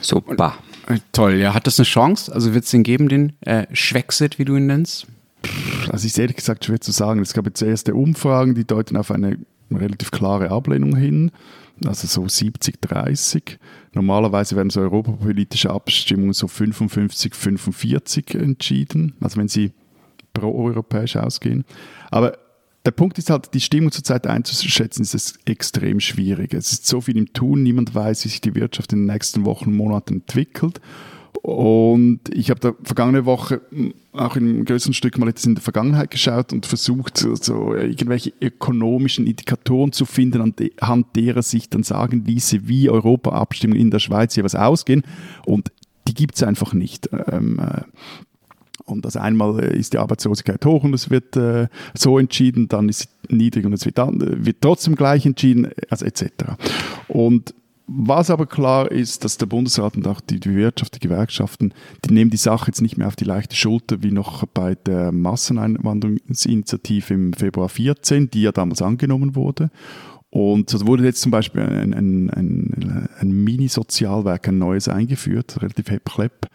Super. 0.00 0.54
Äh, 0.86 0.98
toll, 1.12 1.34
ja. 1.34 1.52
Hat 1.52 1.66
das 1.66 1.78
eine 1.78 1.86
Chance? 1.86 2.34
Also 2.34 2.54
wird 2.54 2.64
es 2.64 2.70
den 2.70 2.82
geben, 2.82 3.10
den 3.10 3.34
äh, 3.42 3.66
Schwexit, 3.72 4.38
wie 4.38 4.46
du 4.46 4.56
ihn 4.56 4.66
nennst? 4.66 5.06
Also 5.88 6.06
ist 6.06 6.18
ehrlich 6.18 6.36
gesagt 6.36 6.64
schwer 6.64 6.80
zu 6.80 6.92
sagen. 6.92 7.20
Es 7.20 7.34
gab 7.34 7.46
jetzt 7.46 7.62
erste 7.62 7.94
Umfragen, 7.94 8.54
die 8.54 8.64
deuten 8.64 8.96
auf 8.96 9.10
eine 9.10 9.38
relativ 9.70 10.10
klare 10.10 10.50
Ablehnung 10.50 10.96
hin, 10.96 11.30
also 11.84 12.06
so 12.06 12.28
70, 12.28 12.80
30. 12.80 13.58
Normalerweise 13.94 14.56
werden 14.56 14.70
so 14.70 14.80
europapolitische 14.80 15.70
Abstimmungen 15.70 16.32
so 16.32 16.48
55, 16.48 17.34
45 17.34 18.34
entschieden, 18.34 19.14
also 19.20 19.38
wenn 19.38 19.48
sie 19.48 19.72
pro-europäisch 20.34 21.16
ausgehen. 21.16 21.64
Aber 22.10 22.38
der 22.84 22.90
Punkt 22.90 23.18
ist 23.18 23.30
halt, 23.30 23.54
die 23.54 23.60
Stimmung 23.60 23.92
zurzeit 23.92 24.26
einzuschätzen, 24.26 25.02
ist 25.02 25.14
es 25.14 25.38
extrem 25.44 26.00
schwierig. 26.00 26.52
Es 26.52 26.72
ist 26.72 26.86
so 26.86 27.00
viel 27.00 27.16
im 27.16 27.32
Tun, 27.32 27.62
niemand 27.62 27.94
weiß, 27.94 28.24
wie 28.24 28.28
sich 28.28 28.40
die 28.40 28.54
Wirtschaft 28.54 28.92
in 28.92 29.00
den 29.00 29.12
nächsten 29.12 29.44
Wochen 29.44 29.74
Monaten 29.74 30.14
entwickelt. 30.14 30.80
Und 31.40 32.20
ich 32.30 32.50
habe 32.50 32.60
da 32.60 32.72
vergangene 32.84 33.24
Woche 33.24 33.62
auch 34.12 34.36
in 34.36 34.48
einem 34.48 34.64
größeren 34.64 34.92
Stück 34.92 35.18
mal 35.18 35.28
jetzt 35.28 35.46
in 35.46 35.54
der 35.54 35.62
Vergangenheit 35.62 36.10
geschaut 36.10 36.52
und 36.52 36.66
versucht, 36.66 37.18
so 37.18 37.74
irgendwelche 37.74 38.32
ökonomischen 38.40 39.26
Indikatoren 39.26 39.92
zu 39.92 40.04
finden, 40.04 40.54
anhand 40.80 41.16
derer 41.16 41.42
sich 41.42 41.68
dann 41.68 41.82
sagen 41.82 42.24
ließe, 42.24 42.68
wie 42.68 42.90
Europa-Abstimmungen 42.90 43.80
in 43.80 43.90
der 43.90 43.98
Schweiz 43.98 44.36
jeweils 44.36 44.54
ausgehen. 44.54 45.02
Und 45.46 45.72
die 46.06 46.14
gibt 46.14 46.36
es 46.36 46.42
einfach 46.42 46.74
nicht. 46.74 47.08
Ähm, 47.28 47.58
äh, 47.58 47.82
und 48.84 49.04
also 49.04 49.18
einmal 49.18 49.58
ist 49.60 49.92
die 49.92 49.98
Arbeitslosigkeit 49.98 50.64
hoch 50.64 50.84
und 50.84 50.94
es 50.94 51.08
wird 51.08 51.36
äh, 51.36 51.68
so 51.94 52.18
entschieden, 52.18 52.68
dann 52.68 52.88
ist 52.88 53.08
sie 53.28 53.34
niedrig 53.34 53.64
und 53.64 53.72
es 53.72 53.84
wird, 53.84 53.98
dann, 53.98 54.44
wird 54.44 54.56
trotzdem 54.60 54.96
gleich 54.96 55.24
entschieden, 55.24 55.70
also 55.88 56.04
etc. 56.04 56.26
Und 57.08 57.54
was 57.86 58.30
aber 58.30 58.46
klar 58.46 58.90
ist, 58.90 59.24
dass 59.24 59.38
der 59.38 59.46
Bundesrat 59.46 59.96
und 59.96 60.06
auch 60.06 60.20
die, 60.20 60.40
die, 60.40 60.54
Wirtschaft, 60.54 60.94
die 60.94 61.00
Gewerkschaften, 61.00 61.74
die 62.04 62.14
nehmen 62.14 62.30
die 62.30 62.36
Sache 62.36 62.68
jetzt 62.68 62.80
nicht 62.80 62.96
mehr 62.96 63.08
auf 63.08 63.16
die 63.16 63.24
leichte 63.24 63.56
Schulter 63.56 64.02
wie 64.02 64.12
noch 64.12 64.46
bei 64.46 64.74
der 64.74 65.12
Masseneinwanderungsinitiative 65.12 67.14
im 67.14 67.32
Februar 67.32 67.68
14, 67.68 68.30
die 68.30 68.42
ja 68.42 68.52
damals 68.52 68.82
angenommen 68.82 69.34
wurde. 69.34 69.70
Und 70.30 70.70
so 70.70 70.86
wurde 70.86 71.04
jetzt 71.04 71.20
zum 71.20 71.30
Beispiel 71.30 71.60
ein, 71.60 71.92
ein, 71.92 72.30
ein, 72.30 73.08
ein 73.18 73.30
Mini-Sozialwerk, 73.30 74.48
ein 74.48 74.58
neues 74.58 74.88
eingeführt, 74.88 75.60
relativ 75.60 75.90
hepp 75.90 76.48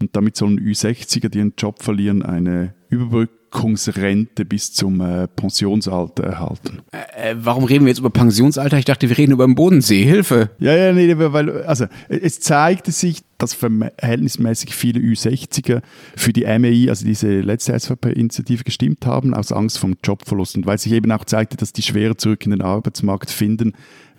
Und 0.00 0.14
damit 0.14 0.36
sollen 0.36 0.60
Ü60er, 0.60 1.30
die 1.30 1.40
einen 1.40 1.54
Job 1.56 1.82
verlieren, 1.82 2.22
eine 2.22 2.74
Überbrückung 2.90 3.41
Wirkungsrente 3.52 4.44
bis 4.44 4.72
zum 4.72 5.00
äh, 5.00 5.28
Pensionsalter 5.28 6.24
erhalten. 6.24 6.80
Äh, 6.92 7.32
äh, 7.32 7.36
warum 7.38 7.64
reden 7.64 7.84
wir 7.84 7.90
jetzt 7.90 7.98
über 7.98 8.10
Pensionsalter? 8.10 8.78
Ich 8.78 8.84
dachte, 8.84 9.08
wir 9.08 9.18
reden 9.18 9.32
über 9.32 9.44
den 9.44 9.54
Bodensee. 9.54 10.04
Hilfe. 10.04 10.50
Ja, 10.58 10.74
ja, 10.74 10.92
nee, 10.92 11.14
weil, 11.16 11.62
also, 11.64 11.86
es 12.08 12.40
zeigte 12.40 12.92
sich, 12.92 13.20
dass 13.38 13.54
verhältnismäßig 13.54 14.74
viele 14.74 15.00
Ü60er 15.00 15.82
für 16.16 16.32
die 16.32 16.44
MEI, 16.44 16.88
also 16.88 17.04
diese 17.04 17.40
letzte 17.40 17.78
SVP-Initiative, 17.78 18.64
gestimmt 18.64 19.04
haben, 19.04 19.34
aus 19.34 19.52
Angst 19.52 19.78
vom 19.78 19.96
Jobverlust. 20.02 20.56
Und 20.56 20.66
weil 20.66 20.78
sich 20.78 20.92
eben 20.92 21.12
auch 21.12 21.24
zeigte, 21.24 21.56
dass 21.56 21.72
die 21.72 21.82
schwerer 21.82 22.16
zurück 22.16 22.44
in 22.44 22.52
den 22.52 22.62
Arbeitsmarkt 22.62 23.30
finden, 23.30 23.74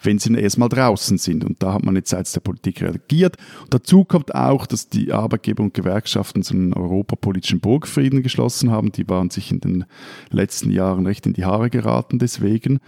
wenn 0.05 0.19
sie 0.19 0.33
erstmal 0.33 0.69
draußen 0.69 1.17
sind. 1.17 1.43
Und 1.43 1.61
da 1.63 1.73
hat 1.73 1.83
man 1.83 1.95
jetzt 1.95 2.09
seitens 2.09 2.33
der 2.33 2.41
Politik 2.41 2.81
reagiert. 2.81 3.37
Und 3.61 3.73
dazu 3.73 4.05
kommt 4.05 4.33
auch, 4.35 4.65
dass 4.65 4.89
die 4.89 5.11
Arbeitgeber 5.11 5.63
und 5.63 5.73
Gewerkschaften 5.73 6.43
so 6.43 6.53
einen 6.53 6.73
europapolitischen 6.73 7.59
Burgfrieden 7.59 8.23
geschlossen 8.23 8.71
haben. 8.71 8.91
Die 8.91 9.07
waren 9.09 9.29
sich 9.29 9.51
in 9.51 9.59
den 9.59 9.85
letzten 10.29 10.71
Jahren 10.71 11.05
recht 11.05 11.25
in 11.25 11.33
die 11.33 11.45
Haare 11.45 11.69
geraten 11.69 12.19
deswegen. 12.19 12.79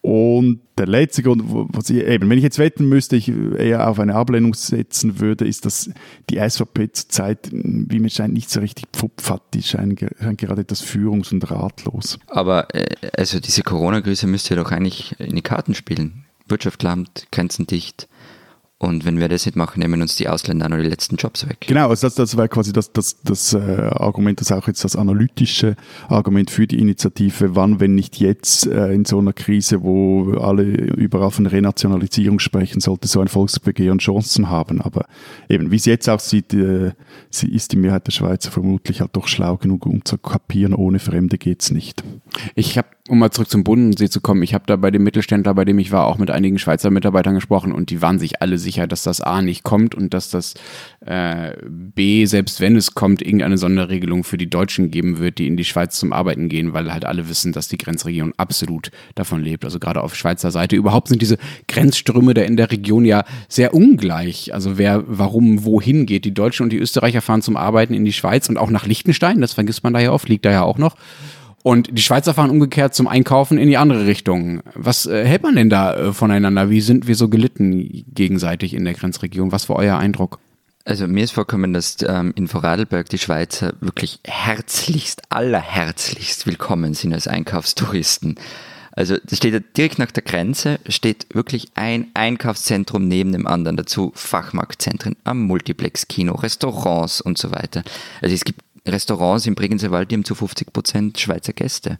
Und 0.00 0.60
der 0.78 0.86
letzte 0.86 1.24
Grund, 1.24 1.42
was 1.44 1.90
ich, 1.90 2.04
eben, 2.04 2.30
wenn 2.30 2.38
ich 2.38 2.44
jetzt 2.44 2.58
wetten 2.58 2.88
müsste, 2.88 3.16
ich 3.16 3.28
eher 3.28 3.88
auf 3.88 3.98
eine 3.98 4.14
Ablehnung 4.14 4.54
setzen 4.54 5.18
würde, 5.18 5.44
ist, 5.46 5.66
dass 5.66 5.90
die 6.30 6.38
SVP 6.38 6.92
zurzeit, 6.92 7.48
wie 7.52 7.98
mir 7.98 8.08
scheint, 8.08 8.32
nicht 8.32 8.48
so 8.48 8.60
richtig 8.60 8.86
Pfupf 8.92 9.28
hat. 9.28 9.42
Die 9.54 9.62
scheinen, 9.62 9.96
gerade 9.96 10.60
etwas 10.62 10.84
führungs- 10.84 11.32
und 11.32 11.50
ratlos. 11.50 12.18
Aber 12.28 12.72
äh, 12.74 12.86
also 13.16 13.40
diese 13.40 13.62
Corona-Krise 13.62 14.28
müsste 14.28 14.54
doch 14.54 14.70
eigentlich 14.70 15.18
in 15.18 15.34
die 15.34 15.42
Karten 15.42 15.74
spielen. 15.74 16.24
Wirtschaft 16.50 16.82
lahmt, 16.82 17.26
Grenzen 17.30 17.66
dicht. 17.66 18.08
Und 18.80 19.04
wenn 19.04 19.18
wir 19.18 19.28
das 19.28 19.44
nicht 19.44 19.56
machen, 19.56 19.80
nehmen 19.80 20.00
uns 20.00 20.14
die 20.14 20.28
Ausländer 20.28 20.68
noch 20.68 20.76
die 20.76 20.84
letzten 20.84 21.16
Jobs 21.16 21.48
weg. 21.48 21.56
Genau, 21.66 21.88
also 21.88 22.06
das, 22.06 22.14
das 22.14 22.36
wäre 22.36 22.48
quasi 22.48 22.72
das, 22.72 22.92
das, 22.92 23.20
das 23.24 23.52
äh, 23.52 23.58
Argument, 23.58 24.40
das 24.40 24.52
auch 24.52 24.68
jetzt 24.68 24.84
das 24.84 24.94
analytische 24.94 25.74
Argument 26.08 26.48
für 26.48 26.68
die 26.68 26.78
Initiative, 26.78 27.56
wann, 27.56 27.80
wenn 27.80 27.96
nicht 27.96 28.20
jetzt, 28.20 28.68
äh, 28.68 28.92
in 28.92 29.04
so 29.04 29.18
einer 29.18 29.32
Krise, 29.32 29.82
wo 29.82 30.32
alle 30.34 30.62
überall 30.62 31.32
von 31.32 31.46
Renationalisierung 31.46 32.38
sprechen, 32.38 32.80
sollte 32.80 33.08
so 33.08 33.20
ein 33.20 33.26
Volksbegehren 33.26 33.98
Chancen 33.98 34.48
haben. 34.48 34.80
Aber 34.80 35.06
eben, 35.48 35.72
wie 35.72 35.76
es 35.76 35.84
jetzt 35.84 36.08
aussieht, 36.08 36.54
äh, 36.54 36.92
ist 37.30 37.72
die 37.72 37.76
Mehrheit 37.76 38.06
der 38.06 38.12
Schweizer 38.12 38.52
vermutlich 38.52 39.00
halt 39.00 39.16
doch 39.16 39.26
schlau 39.26 39.56
genug, 39.56 39.86
um 39.86 40.04
zu 40.04 40.18
kapieren, 40.18 40.72
ohne 40.72 41.00
Fremde 41.00 41.36
geht's 41.36 41.72
nicht. 41.72 42.04
Ich 42.54 42.78
habe 42.78 42.86
um 43.08 43.18
mal 43.18 43.30
zurück 43.30 43.50
zum 43.50 43.64
Bodensee 43.64 44.08
zu 44.08 44.20
kommen, 44.20 44.42
ich 44.42 44.54
habe 44.54 44.64
da 44.66 44.76
bei 44.76 44.90
dem 44.90 45.02
Mittelständler, 45.02 45.54
bei 45.54 45.64
dem 45.64 45.78
ich 45.78 45.92
war, 45.92 46.06
auch 46.06 46.18
mit 46.18 46.30
einigen 46.30 46.58
Schweizer 46.58 46.90
Mitarbeitern 46.90 47.34
gesprochen 47.34 47.72
und 47.72 47.90
die 47.90 48.02
waren 48.02 48.18
sich 48.18 48.42
alle 48.42 48.58
sicher, 48.58 48.86
dass 48.86 49.02
das 49.02 49.20
A 49.20 49.42
nicht 49.42 49.62
kommt 49.62 49.94
und 49.94 50.14
dass 50.14 50.30
das 50.30 50.54
äh, 51.04 51.52
B, 51.68 52.26
selbst 52.26 52.60
wenn 52.60 52.76
es 52.76 52.94
kommt, 52.94 53.22
irgendeine 53.22 53.58
Sonderregelung 53.58 54.24
für 54.24 54.38
die 54.38 54.50
Deutschen 54.50 54.90
geben 54.90 55.18
wird, 55.18 55.38
die 55.38 55.46
in 55.46 55.56
die 55.56 55.64
Schweiz 55.64 55.98
zum 55.98 56.12
Arbeiten 56.12 56.48
gehen, 56.48 56.72
weil 56.72 56.92
halt 56.92 57.04
alle 57.04 57.28
wissen, 57.28 57.52
dass 57.52 57.68
die 57.68 57.78
Grenzregion 57.78 58.34
absolut 58.36 58.90
davon 59.14 59.42
lebt. 59.42 59.64
Also 59.64 59.78
gerade 59.78 60.02
auf 60.02 60.14
Schweizer 60.14 60.50
Seite. 60.50 60.76
Überhaupt 60.76 61.08
sind 61.08 61.22
diese 61.22 61.38
Grenzströme 61.66 62.34
da 62.34 62.42
in 62.42 62.56
der 62.56 62.70
Region 62.70 63.04
ja 63.04 63.24
sehr 63.48 63.74
ungleich. 63.74 64.54
Also 64.54 64.78
wer 64.78 65.04
warum 65.06 65.64
wohin 65.64 66.06
geht. 66.06 66.24
Die 66.24 66.34
Deutschen 66.34 66.64
und 66.64 66.70
die 66.70 66.78
Österreicher 66.78 67.22
fahren 67.22 67.42
zum 67.42 67.56
Arbeiten 67.56 67.94
in 67.94 68.04
die 68.04 68.12
Schweiz 68.12 68.48
und 68.48 68.58
auch 68.58 68.70
nach 68.70 68.86
Liechtenstein, 68.86 69.40
das 69.40 69.52
vergisst 69.54 69.84
man 69.84 69.92
da 69.92 70.00
ja 70.00 70.12
oft, 70.12 70.28
liegt 70.28 70.44
da 70.44 70.50
ja 70.50 70.62
auch 70.62 70.78
noch. 70.78 70.96
Und 71.68 71.90
die 71.92 72.00
Schweizer 72.00 72.32
fahren 72.32 72.48
umgekehrt 72.48 72.94
zum 72.94 73.06
Einkaufen 73.06 73.58
in 73.58 73.68
die 73.68 73.76
andere 73.76 74.06
Richtung. 74.06 74.62
Was 74.72 75.04
äh, 75.04 75.26
hält 75.26 75.42
man 75.42 75.54
denn 75.54 75.68
da 75.68 75.94
äh, 75.94 76.12
voneinander? 76.14 76.70
Wie 76.70 76.80
sind 76.80 77.06
wir 77.06 77.14
so 77.14 77.28
gelitten 77.28 78.06
gegenseitig 78.14 78.72
in 78.72 78.86
der 78.86 78.94
Grenzregion? 78.94 79.52
Was 79.52 79.68
war 79.68 79.76
euer 79.76 79.98
Eindruck? 79.98 80.38
Also 80.86 81.06
mir 81.06 81.24
ist 81.24 81.32
vorkommen, 81.32 81.74
dass 81.74 81.98
ähm, 82.08 82.32
in 82.36 82.48
Vorarlberg 82.48 83.10
die 83.10 83.18
Schweizer 83.18 83.74
wirklich 83.82 84.20
herzlichst, 84.24 85.20
allerherzlichst 85.28 86.46
willkommen 86.46 86.94
sind 86.94 87.12
als 87.12 87.28
Einkaufstouristen. 87.28 88.36
Also 88.92 89.16
das 89.22 89.36
steht 89.36 89.52
ja 89.52 89.60
direkt 89.60 89.98
nach 90.00 90.10
der 90.10 90.24
Grenze, 90.24 90.80
steht 90.88 91.26
wirklich 91.32 91.68
ein 91.74 92.08
Einkaufszentrum 92.14 93.06
neben 93.06 93.30
dem 93.30 93.46
anderen, 93.46 93.76
dazu 93.76 94.10
Fachmarktzentren, 94.14 95.16
am 95.22 95.42
Multiplex-Kino, 95.42 96.34
Restaurants 96.34 97.20
und 97.20 97.36
so 97.36 97.52
weiter. 97.52 97.84
Also 98.22 98.34
es 98.34 98.44
gibt 98.44 98.60
Restaurants 98.88 99.46
im 99.46 99.54
Bregenzer 99.54 99.90
Wald, 99.90 100.10
die 100.10 100.16
haben 100.16 100.24
zu 100.24 100.34
50 100.34 100.72
Prozent 100.72 101.18
Schweizer 101.18 101.52
Gäste. 101.52 101.98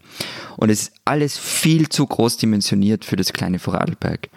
Und 0.56 0.70
es 0.70 0.82
ist 0.82 0.92
alles 1.04 1.38
viel 1.38 1.88
zu 1.88 2.06
groß 2.06 2.36
dimensioniert 2.36 3.04
für 3.04 3.16
das 3.16 3.32
kleine 3.32 3.58
Vorarlberg. 3.58 4.28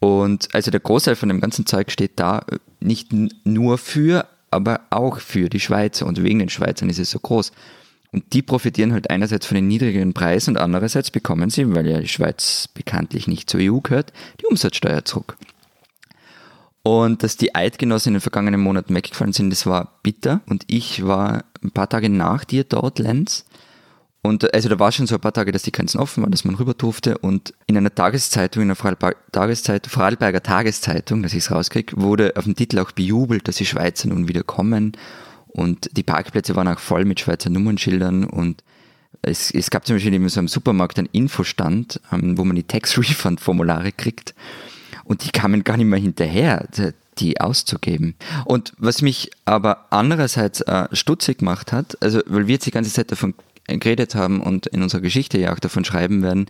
Und 0.00 0.54
also 0.54 0.70
der 0.70 0.80
Großteil 0.80 1.16
von 1.16 1.28
dem 1.28 1.40
ganzen 1.40 1.66
Zeug 1.66 1.90
steht 1.90 2.12
da 2.16 2.44
äh, 2.50 2.58
nicht 2.80 3.12
nur 3.12 3.78
für, 3.78 4.26
aber 4.50 4.80
auch 4.90 5.18
für 5.18 5.48
die 5.48 5.60
Schweizer. 5.60 6.06
Und 6.06 6.22
wegen 6.22 6.40
den 6.40 6.50
Schweizern 6.50 6.90
ist 6.90 6.98
es 6.98 7.10
so 7.10 7.18
groß. 7.18 7.52
Und 8.12 8.32
die 8.32 8.42
profitieren 8.42 8.92
halt 8.92 9.10
einerseits 9.10 9.46
von 9.46 9.56
den 9.56 9.66
niedrigeren 9.66 10.14
Preisen 10.14 10.50
und 10.50 10.56
andererseits 10.58 11.10
bekommen 11.10 11.50
sie, 11.50 11.74
weil 11.74 11.88
ja 11.88 11.98
die 11.98 12.06
Schweiz 12.06 12.68
bekanntlich 12.72 13.26
nicht 13.26 13.50
zur 13.50 13.60
EU 13.60 13.80
gehört, 13.80 14.12
die 14.40 14.46
Umsatzsteuer 14.46 15.04
zurück. 15.04 15.36
Und 16.84 17.22
dass 17.22 17.38
die 17.38 17.54
Eidgenossen 17.54 18.10
in 18.10 18.14
den 18.14 18.20
vergangenen 18.20 18.60
Monaten 18.60 18.94
weggefallen 18.94 19.32
sind, 19.32 19.48
das 19.48 19.64
war 19.64 19.98
bitter. 20.02 20.42
Und 20.46 20.64
ich 20.66 21.04
war 21.04 21.44
ein 21.62 21.70
paar 21.70 21.88
Tage 21.88 22.10
nach 22.10 22.44
dir 22.44 22.64
dort, 22.64 22.98
Lenz. 22.98 23.46
Und 24.20 24.52
also 24.54 24.68
da 24.68 24.78
war 24.78 24.92
schon 24.92 25.06
so 25.06 25.14
ein 25.14 25.20
paar 25.20 25.32
Tage, 25.32 25.50
dass 25.50 25.62
die 25.62 25.72
Grenzen 25.72 25.98
offen 25.98 26.22
waren, 26.22 26.30
dass 26.30 26.44
man 26.44 26.56
rüber 26.56 26.74
durfte. 26.74 27.16
Und 27.16 27.54
in 27.66 27.78
einer 27.78 27.94
Tageszeitung, 27.94 28.62
in 28.62 28.68
einer 28.68 28.76
Vorarlberger, 28.76 29.16
Tageszeitung, 29.32 29.90
Vorarlberger 29.90 30.42
Tageszeitung, 30.42 31.22
dass 31.22 31.32
ich 31.32 31.38
es 31.38 31.50
rauskriege, 31.50 31.96
wurde 31.96 32.34
auf 32.36 32.44
dem 32.44 32.54
Titel 32.54 32.78
auch 32.78 32.92
bejubelt, 32.92 33.48
dass 33.48 33.56
die 33.56 33.66
Schweizer 33.66 34.08
nun 34.08 34.28
wieder 34.28 34.42
kommen. 34.42 34.92
Und 35.46 35.88
die 35.96 36.02
Parkplätze 36.02 36.54
waren 36.54 36.68
auch 36.68 36.80
voll 36.80 37.06
mit 37.06 37.20
Schweizer 37.20 37.48
Nummernschildern 37.48 38.24
und 38.24 38.62
es, 39.22 39.50
es 39.50 39.70
gab 39.70 39.86
zum 39.86 39.96
Beispiel 39.96 40.12
in 40.12 40.28
so 40.28 40.40
einem 40.40 40.48
Supermarkt 40.48 40.98
einen 40.98 41.08
Infostand, 41.12 42.00
ähm, 42.12 42.36
wo 42.36 42.44
man 42.44 42.56
die 42.56 42.64
Tax-Refund-Formulare 42.64 43.92
kriegt. 43.92 44.34
Und 45.04 45.24
die 45.24 45.30
kamen 45.30 45.64
gar 45.64 45.76
nicht 45.76 45.86
mehr 45.86 45.98
hinterher, 45.98 46.66
die 47.18 47.40
auszugeben. 47.40 48.14
Und 48.44 48.72
was 48.78 49.02
mich 49.02 49.30
aber 49.44 49.86
andererseits 49.90 50.60
äh, 50.62 50.88
stutzig 50.92 51.38
gemacht 51.38 51.72
hat, 51.72 51.96
also 52.02 52.20
weil 52.26 52.46
wir 52.46 52.54
jetzt 52.54 52.66
die 52.66 52.70
ganze 52.70 52.92
Zeit 52.92 53.12
davon 53.12 53.34
geredet 53.66 54.14
haben 54.14 54.40
und 54.40 54.66
in 54.66 54.82
unserer 54.82 55.00
Geschichte 55.00 55.38
ja 55.38 55.52
auch 55.52 55.58
davon 55.58 55.84
schreiben 55.84 56.22
werden, 56.22 56.46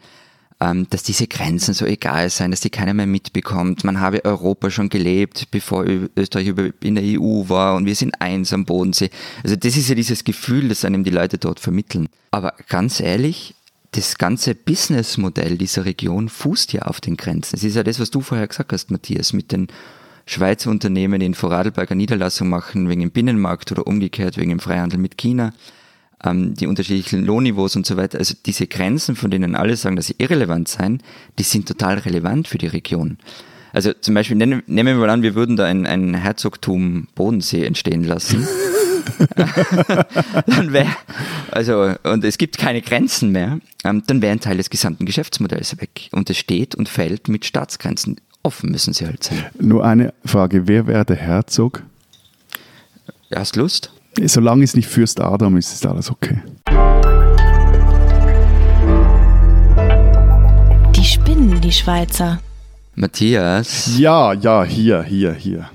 ähm, 0.61 0.86
dass 0.90 1.02
diese 1.02 1.26
Grenzen 1.26 1.74
so 1.74 1.84
egal 1.84 2.30
seien, 2.30 2.50
dass 2.50 2.61
die 2.61 2.70
keiner 2.70 2.94
mehr 2.94 3.07
mitbekommt. 3.07 3.84
Man 3.84 4.00
habe 4.00 4.24
Europa 4.24 4.70
schon 4.70 4.88
gelebt, 4.88 5.50
bevor 5.50 5.84
Österreich 5.84 6.52
in 6.80 6.94
der 6.94 7.05
EU 7.05 7.48
war 7.48 7.76
und 7.76 7.86
wir 7.86 7.94
sind 7.94 8.20
eins 8.20 8.52
am 8.52 8.64
Bodensee. 8.64 9.11
Also 9.42 9.57
das 9.57 9.76
ist 9.76 9.88
ja 9.88 9.94
dieses 9.94 10.24
Gefühl, 10.24 10.68
das 10.68 10.84
einem 10.84 11.05
die 11.05 11.11
Leute 11.11 11.38
dort 11.38 11.61
vermitteln. 11.61 12.09
Aber 12.30 12.55
ganz 12.68 13.00
ehrlich, 13.00 13.55
das 13.95 14.18
ganze 14.18 14.55
Businessmodell 14.57 15.57
dieser 15.57 15.84
Region 15.84 16.28
fußt 16.28 16.72
ja 16.72 16.82
auf 16.82 17.01
den 17.01 17.16
Grenzen. 17.16 17.57
Es 17.57 17.62
ist 17.62 17.76
ja 17.76 17.84
das, 17.84 18.01
was 18.01 18.11
du 18.11 18.20
vorher 18.20 18.49
gesagt 18.49 18.72
hast, 18.72 18.90
Matthias, 18.90 19.32
mit 19.32 19.53
den 19.53 19.68
Schweizer 20.26 20.70
Unternehmen, 20.70 21.20
die 21.20 21.26
in 21.26 21.34
Vorarlberger 21.34 21.95
Niederlassung 21.95 22.49
machen, 22.49 22.88
wegen 22.88 23.03
dem 23.03 23.11
Binnenmarkt 23.12 23.70
oder 23.70 23.86
umgekehrt 23.86 24.36
wegen 24.36 24.51
dem 24.51 24.59
Freihandel 24.59 24.99
mit 24.99 25.16
China, 25.16 25.53
ähm, 26.24 26.55
die 26.55 26.66
unterschiedlichen 26.66 27.24
Lohnniveaus 27.24 27.76
und 27.76 27.86
so 27.86 27.97
weiter. 27.97 28.18
Also 28.18 28.34
diese 28.45 28.66
Grenzen, 28.66 29.14
von 29.14 29.30
denen 29.30 29.55
alle 29.55 29.76
sagen, 29.76 29.95
dass 29.95 30.07
sie 30.07 30.16
irrelevant 30.18 30.66
seien, 30.66 31.01
die 31.38 31.45
sind 31.45 31.68
total 31.68 31.99
relevant 31.99 32.49
für 32.49 32.59
die 32.59 32.66
Region. 32.66 33.18
Also 33.72 33.92
zum 33.92 34.14
Beispiel 34.14 34.36
nehmen, 34.36 34.62
nehmen 34.66 34.97
wir 34.97 35.07
mal 35.07 35.11
an, 35.11 35.22
wir 35.22 35.36
würden 35.36 35.57
da 35.57 35.66
ein, 35.66 35.86
ein 35.86 36.14
Herzogtum 36.14 37.07
Bodensee 37.14 37.64
entstehen 37.64 38.03
lassen. 38.03 38.47
dann 40.46 40.72
wäre, 40.72 40.88
also, 41.50 41.94
und 42.02 42.24
es 42.24 42.38
gibt 42.38 42.59
keine 42.59 42.82
Grenzen 42.82 43.32
mehr, 43.32 43.59
ähm, 43.84 44.02
dann 44.07 44.22
wäre 44.22 44.32
ein 44.32 44.40
Teil 44.40 44.57
des 44.57 44.70
gesamten 44.70 45.07
Geschäftsmodells 45.07 45.80
weg. 45.80 46.09
Und 46.12 46.30
es 46.30 46.38
steht 46.38 46.74
und 46.74 46.88
fällt 46.88 47.28
mit 47.28 47.44
Staatsgrenzen. 47.44 48.16
Offen 48.42 48.70
müssen 48.70 48.92
sie 48.92 49.07
halt 49.07 49.24
sein. 49.24 49.44
Nur 49.59 49.84
eine 49.84 50.12
Frage, 50.24 50.68
wer 50.68 50.86
wäre 50.86 51.05
der 51.05 51.16
Herzog? 51.16 51.82
Hast 53.34 53.57
Lust? 53.57 53.90
Solange 54.22 54.64
es 54.64 54.76
nicht 54.76 54.88
Fürst 54.88 55.20
Adam 55.20 55.57
ist, 55.57 55.72
ist 55.72 55.86
alles 55.86 56.11
okay. 56.11 56.42
Die 60.94 61.05
spinnen, 61.05 61.61
die 61.61 61.72
Schweizer. 61.72 62.40
Matthias. 62.94 63.98
Ja, 63.98 64.32
ja, 64.34 64.62
hier, 64.62 65.02
hier, 65.02 65.32
hier. 65.32 65.68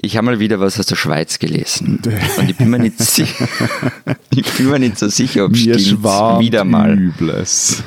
Ich 0.00 0.16
habe 0.16 0.26
mal 0.26 0.40
wieder 0.40 0.60
was 0.60 0.78
aus 0.78 0.86
der 0.86 0.96
Schweiz 0.96 1.38
gelesen. 1.38 2.00
Und 2.38 2.50
ich 2.50 2.56
bin 2.56 2.70
mir 2.70 2.78
nicht, 2.78 2.98
sicher, 2.98 3.48
ich 4.30 4.52
bin 4.52 4.70
mir 4.70 4.78
nicht 4.78 4.98
so 4.98 5.08
sicher, 5.08 5.44
ob 5.44 5.52
es 5.52 5.64
wieder 5.64 6.64
mal. 6.64 6.98
Übles. 6.98 7.82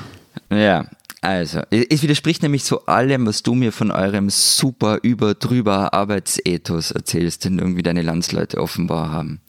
Ja, 0.49 0.85
also, 1.21 1.61
es 1.71 2.03
widerspricht 2.03 2.43
nämlich 2.43 2.63
so 2.63 2.85
allem, 2.85 3.25
was 3.25 3.43
du 3.43 3.55
mir 3.55 3.71
von 3.71 3.91
eurem 3.91 4.29
super 4.29 4.99
über 5.01 5.33
drüber 5.33 5.93
Arbeitsethos 5.93 6.91
erzählst, 6.91 7.43
den 7.43 7.59
irgendwie 7.59 7.81
deine 7.83 8.03
Landsleute 8.03 8.61
offenbar 8.61 9.11
haben. 9.11 9.41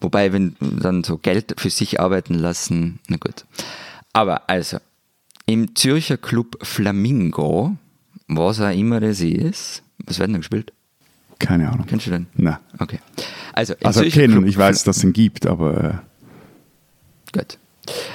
Wobei, 0.00 0.32
wenn 0.32 0.56
dann 0.60 1.02
so 1.04 1.18
Geld 1.18 1.54
für 1.58 1.70
sich 1.70 2.00
arbeiten 2.00 2.34
lassen, 2.34 3.00
na 3.08 3.16
gut. 3.16 3.44
Aber 4.12 4.48
also, 4.48 4.78
im 5.46 5.74
Zürcher 5.74 6.16
Club 6.16 6.58
Flamingo, 6.62 7.76
was 8.28 8.60
auch 8.60 8.70
immer 8.70 9.00
das 9.00 9.20
ist, 9.20 9.82
was 9.98 10.18
wird 10.18 10.30
denn 10.30 10.38
gespielt? 10.38 10.72
Keine 11.38 11.70
Ahnung. 11.70 11.86
Kennst 11.86 12.06
du 12.06 12.10
den? 12.10 12.26
Nein. 12.34 12.56
Okay. 12.78 12.98
Also, 13.52 13.74
also 13.82 14.02
kennen, 14.02 14.46
ich 14.46 14.56
weiß, 14.56 14.84
dass 14.84 14.98
es 14.98 15.04
ihn 15.04 15.12
gibt, 15.12 15.46
aber. 15.46 15.84
Äh 15.84 15.94
gut. 17.38 17.58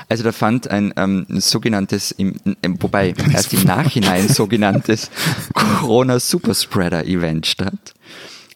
Also 0.10 0.24
da 0.24 0.32
fand 0.32 0.68
ein 0.70 0.94
ähm, 0.98 1.26
sogenanntes, 1.30 2.12
im, 2.12 2.36
wobei 2.80 3.14
erst 3.34 3.54
im 3.54 3.64
Nachhinein 3.64 4.28
sogenanntes 4.28 5.10
Corona-Superspreader-Event 5.54 7.48
statt. 7.48 7.94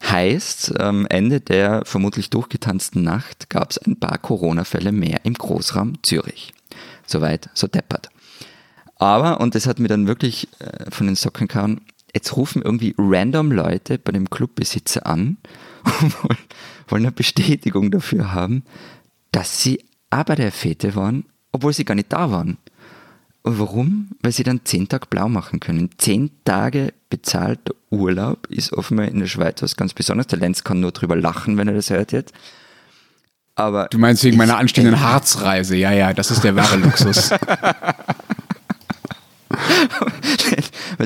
Heißt, 0.04 0.80
am 0.80 1.08
Ende 1.08 1.40
der 1.40 1.84
vermutlich 1.86 2.30
durchgetanzten 2.30 3.02
Nacht 3.02 3.50
gab 3.50 3.72
es 3.72 3.78
ein 3.78 3.98
paar 3.98 4.18
Corona-Fälle 4.18 4.92
mehr 4.92 5.22
im 5.24 5.34
Großraum 5.34 6.04
Zürich. 6.04 6.54
Soweit, 7.08 7.50
so 7.54 7.68
deppert. 7.68 8.10
Aber, 8.98 9.40
und 9.42 9.56
das 9.56 9.68
hat 9.68 9.80
mir 9.80 9.88
dann 9.88 10.08
wirklich 10.08 10.48
äh, 10.60 10.92
von 10.92 11.08
den 11.08 11.16
Socken 11.16 11.48
gehauen, 11.48 11.82
jetzt 12.16 12.36
rufen 12.36 12.64
irgendwie 12.64 12.96
random 12.98 13.52
Leute 13.52 14.00
bei 14.00 14.12
dem 14.12 14.30
Clubbesitzer 14.30 15.06
an 15.06 15.38
und 16.02 16.24
wollen, 16.90 17.06
eine 17.06 17.12
Bestätigung 17.12 17.92
dafür 17.92 18.34
haben, 18.34 18.64
dass 19.32 19.62
sie 19.62 19.84
aber 20.10 20.36
der 20.36 20.52
Fete 20.52 20.96
waren, 20.96 21.26
obwohl 21.52 21.74
sie 21.74 21.86
gar 21.86 21.96
nicht 21.96 22.12
da 22.12 22.32
waren. 22.32 22.58
Und 23.44 23.60
warum? 23.60 24.10
Weil 24.22 24.32
sie 24.32 24.44
dann 24.44 24.62
zehn 24.64 24.88
Tage 24.88 25.06
blau 25.08 25.30
machen 25.30 25.60
können. 25.60 25.90
Zehn 25.98 26.32
Tage 26.46 26.94
bezahlter 27.10 27.76
Urlaub 27.92 28.48
ist 28.48 28.74
offenbar 28.74 29.08
in 29.08 29.20
der 29.20 29.28
Schweiz 29.28 29.62
was 29.62 29.76
ganz 29.76 29.94
Besonderes. 29.94 30.28
Der 30.28 30.40
Lenz 30.40 30.64
kann 30.64 30.80
nur 30.80 30.92
drüber 30.94 31.16
lachen, 31.16 31.58
wenn 31.58 31.68
er 31.68 31.76
das 31.76 31.90
hört 31.90 32.12
jetzt. 32.12 32.34
Aber 33.56 33.88
du 33.90 33.98
meinst 33.98 34.24
wegen 34.24 34.38
meiner 34.38 34.58
anstehenden 34.58 35.00
Harzreise? 35.00 35.76
Ja, 35.76 35.92
ja, 35.92 36.14
das 36.14 36.32
ist 36.32 36.44
der 36.44 36.56
wahre 36.56 36.78
Luxus. 36.78 37.30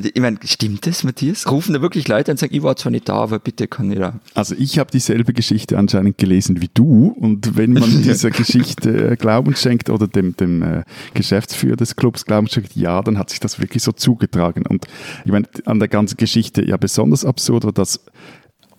ich 0.07 0.21
meine, 0.21 0.37
stimmt 0.43 0.87
das, 0.87 1.03
Matthias? 1.03 1.49
Rufen 1.49 1.73
da 1.73 1.81
wirklich 1.81 2.07
Leute 2.07 2.31
und 2.31 2.37
sagen, 2.37 2.53
ich 2.55 2.63
war 2.63 2.75
zwar 2.75 2.91
nicht 2.91 3.09
da, 3.09 3.15
aber 3.15 3.39
bitte 3.39 3.67
kann 3.67 3.91
ich 3.91 3.99
da. 3.99 4.19
Also 4.33 4.55
ich 4.57 4.79
habe 4.79 4.91
dieselbe 4.91 5.33
Geschichte 5.33 5.77
anscheinend 5.77 6.17
gelesen 6.17 6.61
wie 6.61 6.69
du 6.73 7.15
und 7.19 7.57
wenn 7.57 7.73
man 7.73 7.89
dieser 8.03 8.31
Geschichte 8.31 9.11
äh, 9.11 9.15
Glauben 9.15 9.55
schenkt 9.55 9.89
oder 9.89 10.07
dem, 10.07 10.35
dem 10.35 10.61
äh, 10.61 10.83
Geschäftsführer 11.13 11.75
des 11.75 11.95
Clubs 11.95 12.25
Glauben 12.25 12.47
schenkt, 12.47 12.75
ja, 12.75 13.01
dann 13.01 13.17
hat 13.17 13.29
sich 13.29 13.39
das 13.39 13.59
wirklich 13.59 13.83
so 13.83 13.91
zugetragen. 13.91 14.65
Und 14.65 14.85
ich 15.25 15.31
meine, 15.31 15.47
an 15.65 15.79
der 15.79 15.87
ganzen 15.87 16.17
Geschichte 16.17 16.65
ja 16.65 16.77
besonders 16.77 17.25
absurd 17.25 17.65
war, 17.65 17.73
dass 17.73 17.99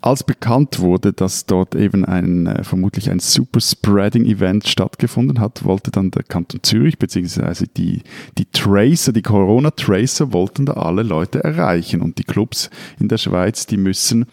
als 0.02 0.24
bekannt 0.24 0.80
wurde, 0.80 1.12
dass 1.12 1.46
dort 1.46 1.74
eben 1.74 2.04
ein 2.04 2.46
äh, 2.46 2.64
vermutlich 2.64 3.10
ein 3.10 3.20
Super 3.20 3.60
Spreading 3.60 4.24
Event 4.24 4.66
stattgefunden 4.66 5.40
hat, 5.40 5.64
wollte 5.64 5.90
dann 5.90 6.10
der 6.10 6.22
Kanton 6.22 6.62
Zürich 6.62 6.98
beziehungsweise 6.98 7.66
die 7.66 8.02
die 8.38 8.46
Tracer, 8.46 9.12
die 9.12 9.22
Corona 9.22 9.70
Tracer 9.70 10.32
wollten 10.32 10.66
da 10.66 10.74
alle 10.74 11.02
Leute 11.02 11.42
erreichen. 11.44 12.00
Und 12.00 12.18
die 12.18 12.24
Clubs 12.24 12.70
in 12.98 13.08
der 13.08 13.18
Schweiz, 13.18 13.66
die 13.66 13.76
müssen 13.76 14.26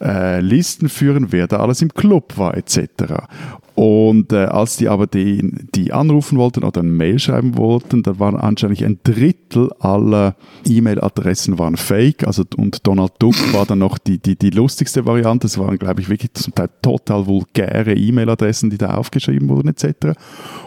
äh, 0.00 0.40
Listen 0.40 0.88
führen, 0.88 1.28
wer 1.30 1.46
da 1.46 1.58
alles 1.58 1.82
im 1.82 1.92
Club 1.92 2.36
war 2.36 2.56
etc. 2.56 3.26
Und 3.74 4.32
äh, 4.32 4.44
als 4.44 4.76
die 4.76 4.88
aber 4.88 5.08
die, 5.08 5.52
die 5.74 5.92
anrufen 5.92 6.38
wollten 6.38 6.62
oder 6.62 6.80
ein 6.80 6.96
Mail 6.96 7.18
schreiben 7.18 7.56
wollten, 7.56 8.04
da 8.04 8.20
waren 8.20 8.36
anscheinend 8.36 8.80
ein 8.82 9.00
Drittel 9.02 9.72
aller 9.80 10.36
E-Mail-Adressen 10.64 11.58
waren 11.58 11.76
fake. 11.76 12.24
Also 12.24 12.44
und 12.56 12.86
Donald 12.86 13.14
Duck 13.18 13.34
war 13.52 13.66
dann 13.66 13.80
noch 13.80 13.98
die, 13.98 14.18
die, 14.18 14.36
die 14.36 14.50
lustigste 14.50 15.06
Variante. 15.06 15.46
Das 15.46 15.58
waren, 15.58 15.76
glaube 15.76 16.00
ich, 16.00 16.08
wirklich 16.08 16.34
zum 16.34 16.54
Teil 16.54 16.68
total 16.82 17.26
vulgäre 17.26 17.94
E-Mail-Adressen, 17.94 18.70
die 18.70 18.78
da 18.78 18.94
aufgeschrieben 18.94 19.48
wurden, 19.48 19.68
etc. 19.68 20.16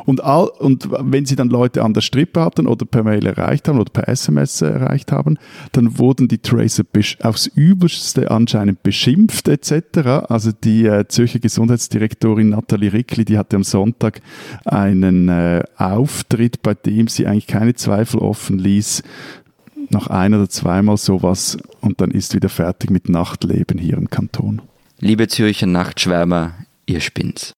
Und, 0.05 0.21
all, 0.21 0.49
und 0.59 0.89
wenn 0.91 1.25
sie 1.25 1.37
dann 1.37 1.47
Leute 1.47 1.83
an 1.83 1.93
der 1.93 2.01
Strippe 2.01 2.41
hatten 2.41 2.67
oder 2.67 2.85
per 2.85 3.03
Mail 3.03 3.25
erreicht 3.25 3.69
haben 3.69 3.79
oder 3.79 3.91
per 3.91 4.09
SMS 4.09 4.61
erreicht 4.61 5.13
haben, 5.13 5.37
dann 5.71 5.97
wurden 5.97 6.27
die 6.27 6.39
Tracer 6.39 6.83
aufs 7.21 7.47
Übelste 7.47 8.31
anscheinend 8.31 8.83
beschimpft, 8.83 9.26
etc. 9.47 10.25
Also 10.29 10.51
die 10.51 10.85
äh, 10.85 11.07
Zürcher 11.07 11.39
Gesundheitsdirektorin 11.39 12.49
Nathalie 12.49 12.93
Rickli, 12.93 13.25
die 13.25 13.37
hatte 13.37 13.55
am 13.55 13.63
Sonntag 13.63 14.21
einen 14.65 15.29
äh, 15.29 15.63
Auftritt, 15.77 16.61
bei 16.61 16.73
dem 16.73 17.07
sie 17.07 17.27
eigentlich 17.27 17.47
keine 17.47 17.75
Zweifel 17.75 18.19
offen 18.19 18.57
ließ, 18.59 19.03
noch 19.89 20.07
ein 20.07 20.33
oder 20.33 20.49
zweimal 20.49 20.97
sowas 20.97 21.57
und 21.81 22.01
dann 22.01 22.11
ist 22.11 22.33
wieder 22.35 22.49
fertig 22.49 22.89
mit 22.89 23.09
Nachtleben 23.09 23.79
hier 23.79 23.97
im 23.97 24.09
Kanton. 24.09 24.61
Liebe 24.99 25.27
Zürcher 25.27 25.67
Nachtschwärmer, 25.67 26.53
ihr 26.85 26.99
spinnt's. 26.99 27.53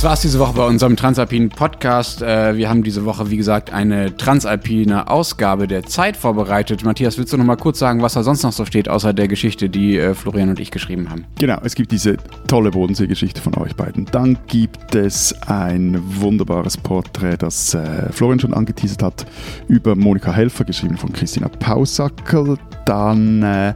Das 0.00 0.08
war's 0.08 0.22
diese 0.22 0.38
Woche 0.38 0.54
bei 0.54 0.66
unserem 0.66 0.96
Transalpinen 0.96 1.50
Podcast. 1.50 2.22
Äh, 2.22 2.56
wir 2.56 2.70
haben 2.70 2.82
diese 2.82 3.04
Woche, 3.04 3.30
wie 3.30 3.36
gesagt, 3.36 3.70
eine 3.70 4.16
transalpine 4.16 5.10
Ausgabe 5.10 5.68
der 5.68 5.82
Zeit 5.82 6.16
vorbereitet. 6.16 6.84
Matthias, 6.84 7.18
willst 7.18 7.34
du 7.34 7.36
noch 7.36 7.44
mal 7.44 7.56
kurz 7.56 7.80
sagen, 7.80 8.00
was 8.00 8.14
da 8.14 8.22
sonst 8.22 8.42
noch 8.42 8.52
so 8.52 8.64
steht, 8.64 8.88
außer 8.88 9.12
der 9.12 9.28
Geschichte, 9.28 9.68
die 9.68 9.98
äh, 9.98 10.14
Florian 10.14 10.48
und 10.48 10.58
ich 10.58 10.70
geschrieben 10.70 11.10
haben? 11.10 11.26
Genau, 11.38 11.58
es 11.64 11.74
gibt 11.74 11.92
diese 11.92 12.16
tolle 12.48 12.70
Bodenseegeschichte 12.70 13.42
von 13.42 13.54
euch 13.58 13.76
beiden. 13.76 14.06
Dann 14.06 14.38
gibt 14.46 14.94
es 14.94 15.34
ein 15.42 16.02
wunderbares 16.02 16.78
Porträt, 16.78 17.36
das 17.36 17.74
äh, 17.74 18.10
Florian 18.10 18.40
schon 18.40 18.54
angeteasert 18.54 19.02
hat, 19.02 19.26
über 19.68 19.96
Monika 19.96 20.32
Helfer, 20.32 20.64
geschrieben 20.64 20.96
von 20.96 21.12
Christina 21.12 21.48
Pausackel. 21.48 22.56
Dann 22.86 23.74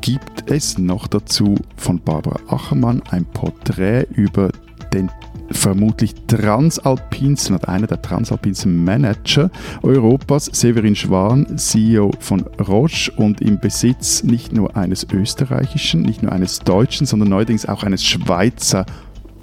gibt 0.00 0.50
es 0.50 0.78
noch 0.78 1.06
dazu 1.06 1.54
von 1.76 2.00
Barbara 2.00 2.40
Achermann 2.48 3.02
ein 3.10 3.26
Porträt 3.26 4.06
über 4.14 4.48
den 4.48 4.69
vermutlich 5.50 6.14
transalpinsten 6.26 7.56
oder 7.56 7.68
einer 7.68 7.86
der 7.86 8.00
transalpinsten 8.02 8.84
Manager 8.84 9.50
Europas, 9.82 10.46
Severin 10.46 10.96
Schwan, 10.96 11.58
CEO 11.58 12.12
von 12.20 12.42
Roche 12.66 13.12
und 13.16 13.40
im 13.40 13.58
Besitz 13.58 14.22
nicht 14.22 14.52
nur 14.52 14.76
eines 14.76 15.06
österreichischen, 15.12 16.02
nicht 16.02 16.22
nur 16.22 16.32
eines 16.32 16.60
deutschen, 16.60 17.06
sondern 17.06 17.28
neuerdings 17.28 17.66
auch 17.66 17.82
eines 17.82 18.04
Schweizer 18.04 18.86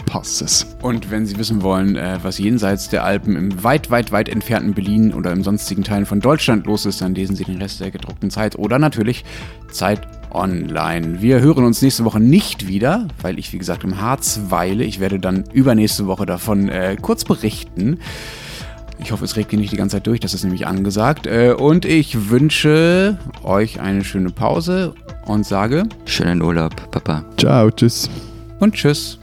Passes. 0.08 0.66
Und 0.82 1.12
wenn 1.12 1.28
Sie 1.28 1.38
wissen 1.38 1.62
wollen, 1.62 1.95
äh, 1.95 2.18
was 2.24 2.39
jenseits 2.39 2.89
der 2.89 3.03
Alpen 3.03 3.36
im 3.36 3.64
weit, 3.64 3.91
weit, 3.91 4.12
weit 4.12 4.30
entfernten 4.30 4.74
Berlin 4.74 5.14
oder 5.14 5.32
im 5.32 5.43
sonstigen 5.43 5.84
Teilen 5.84 6.08
von 6.08 6.20
Deutschland 6.20 6.66
los 6.66 6.88
ist, 6.88 7.01
dann 7.01 7.14
lesen 7.14 7.36
Sie 7.36 7.43
den 7.43 7.62
Rest 7.62 7.80
der 7.80 7.91
gedruckten 7.91 8.32
Zeit 8.32 8.58
oder 8.58 8.80
natürlich 8.80 9.24
Zeit 9.72 10.08
online. 10.32 11.22
Wir 11.22 11.39
hören 11.41 11.64
uns 11.64 11.82
nächste 11.82 12.05
Woche 12.05 12.20
nicht 12.20 12.68
wieder, 12.68 13.08
weil 13.22 13.38
ich, 13.38 13.53
wie 13.53 13.58
gesagt, 13.58 13.84
im 13.84 14.01
Harz 14.01 14.39
weile. 14.49 14.84
Ich 14.84 14.99
werde 14.99 15.20
dann 15.20 15.43
übernächste 15.53 16.08
Woche 16.08 16.26
davon 16.26 16.70
äh, 16.70 16.95
kurz 16.99 17.24
berichten. 17.24 17.99
Ich 18.99 19.12
hoffe, 19.12 19.26
es 19.26 19.36
regt 19.36 19.53
ihr 19.53 19.60
nicht 19.60 19.72
die 19.72 19.78
ganze 19.78 19.97
Zeit 19.97 20.08
durch, 20.08 20.20
das 20.20 20.34
ist 20.34 20.43
nämlich 20.43 20.66
angesagt. 20.66 21.28
Äh, 21.28 21.53
und 21.53 21.86
ich 21.86 22.30
wünsche 22.30 23.18
euch 23.43 23.80
eine 23.80 24.03
schöne 24.03 24.32
Pause 24.32 24.95
und 25.26 25.45
sage 25.45 25.84
Schönen 26.05 26.41
Urlaub, 26.41 26.91
Papa. 26.91 27.24
Ciao, 27.38 27.70
tschüss. 27.70 28.10
und 28.60 28.74
tschüss. 28.74 29.20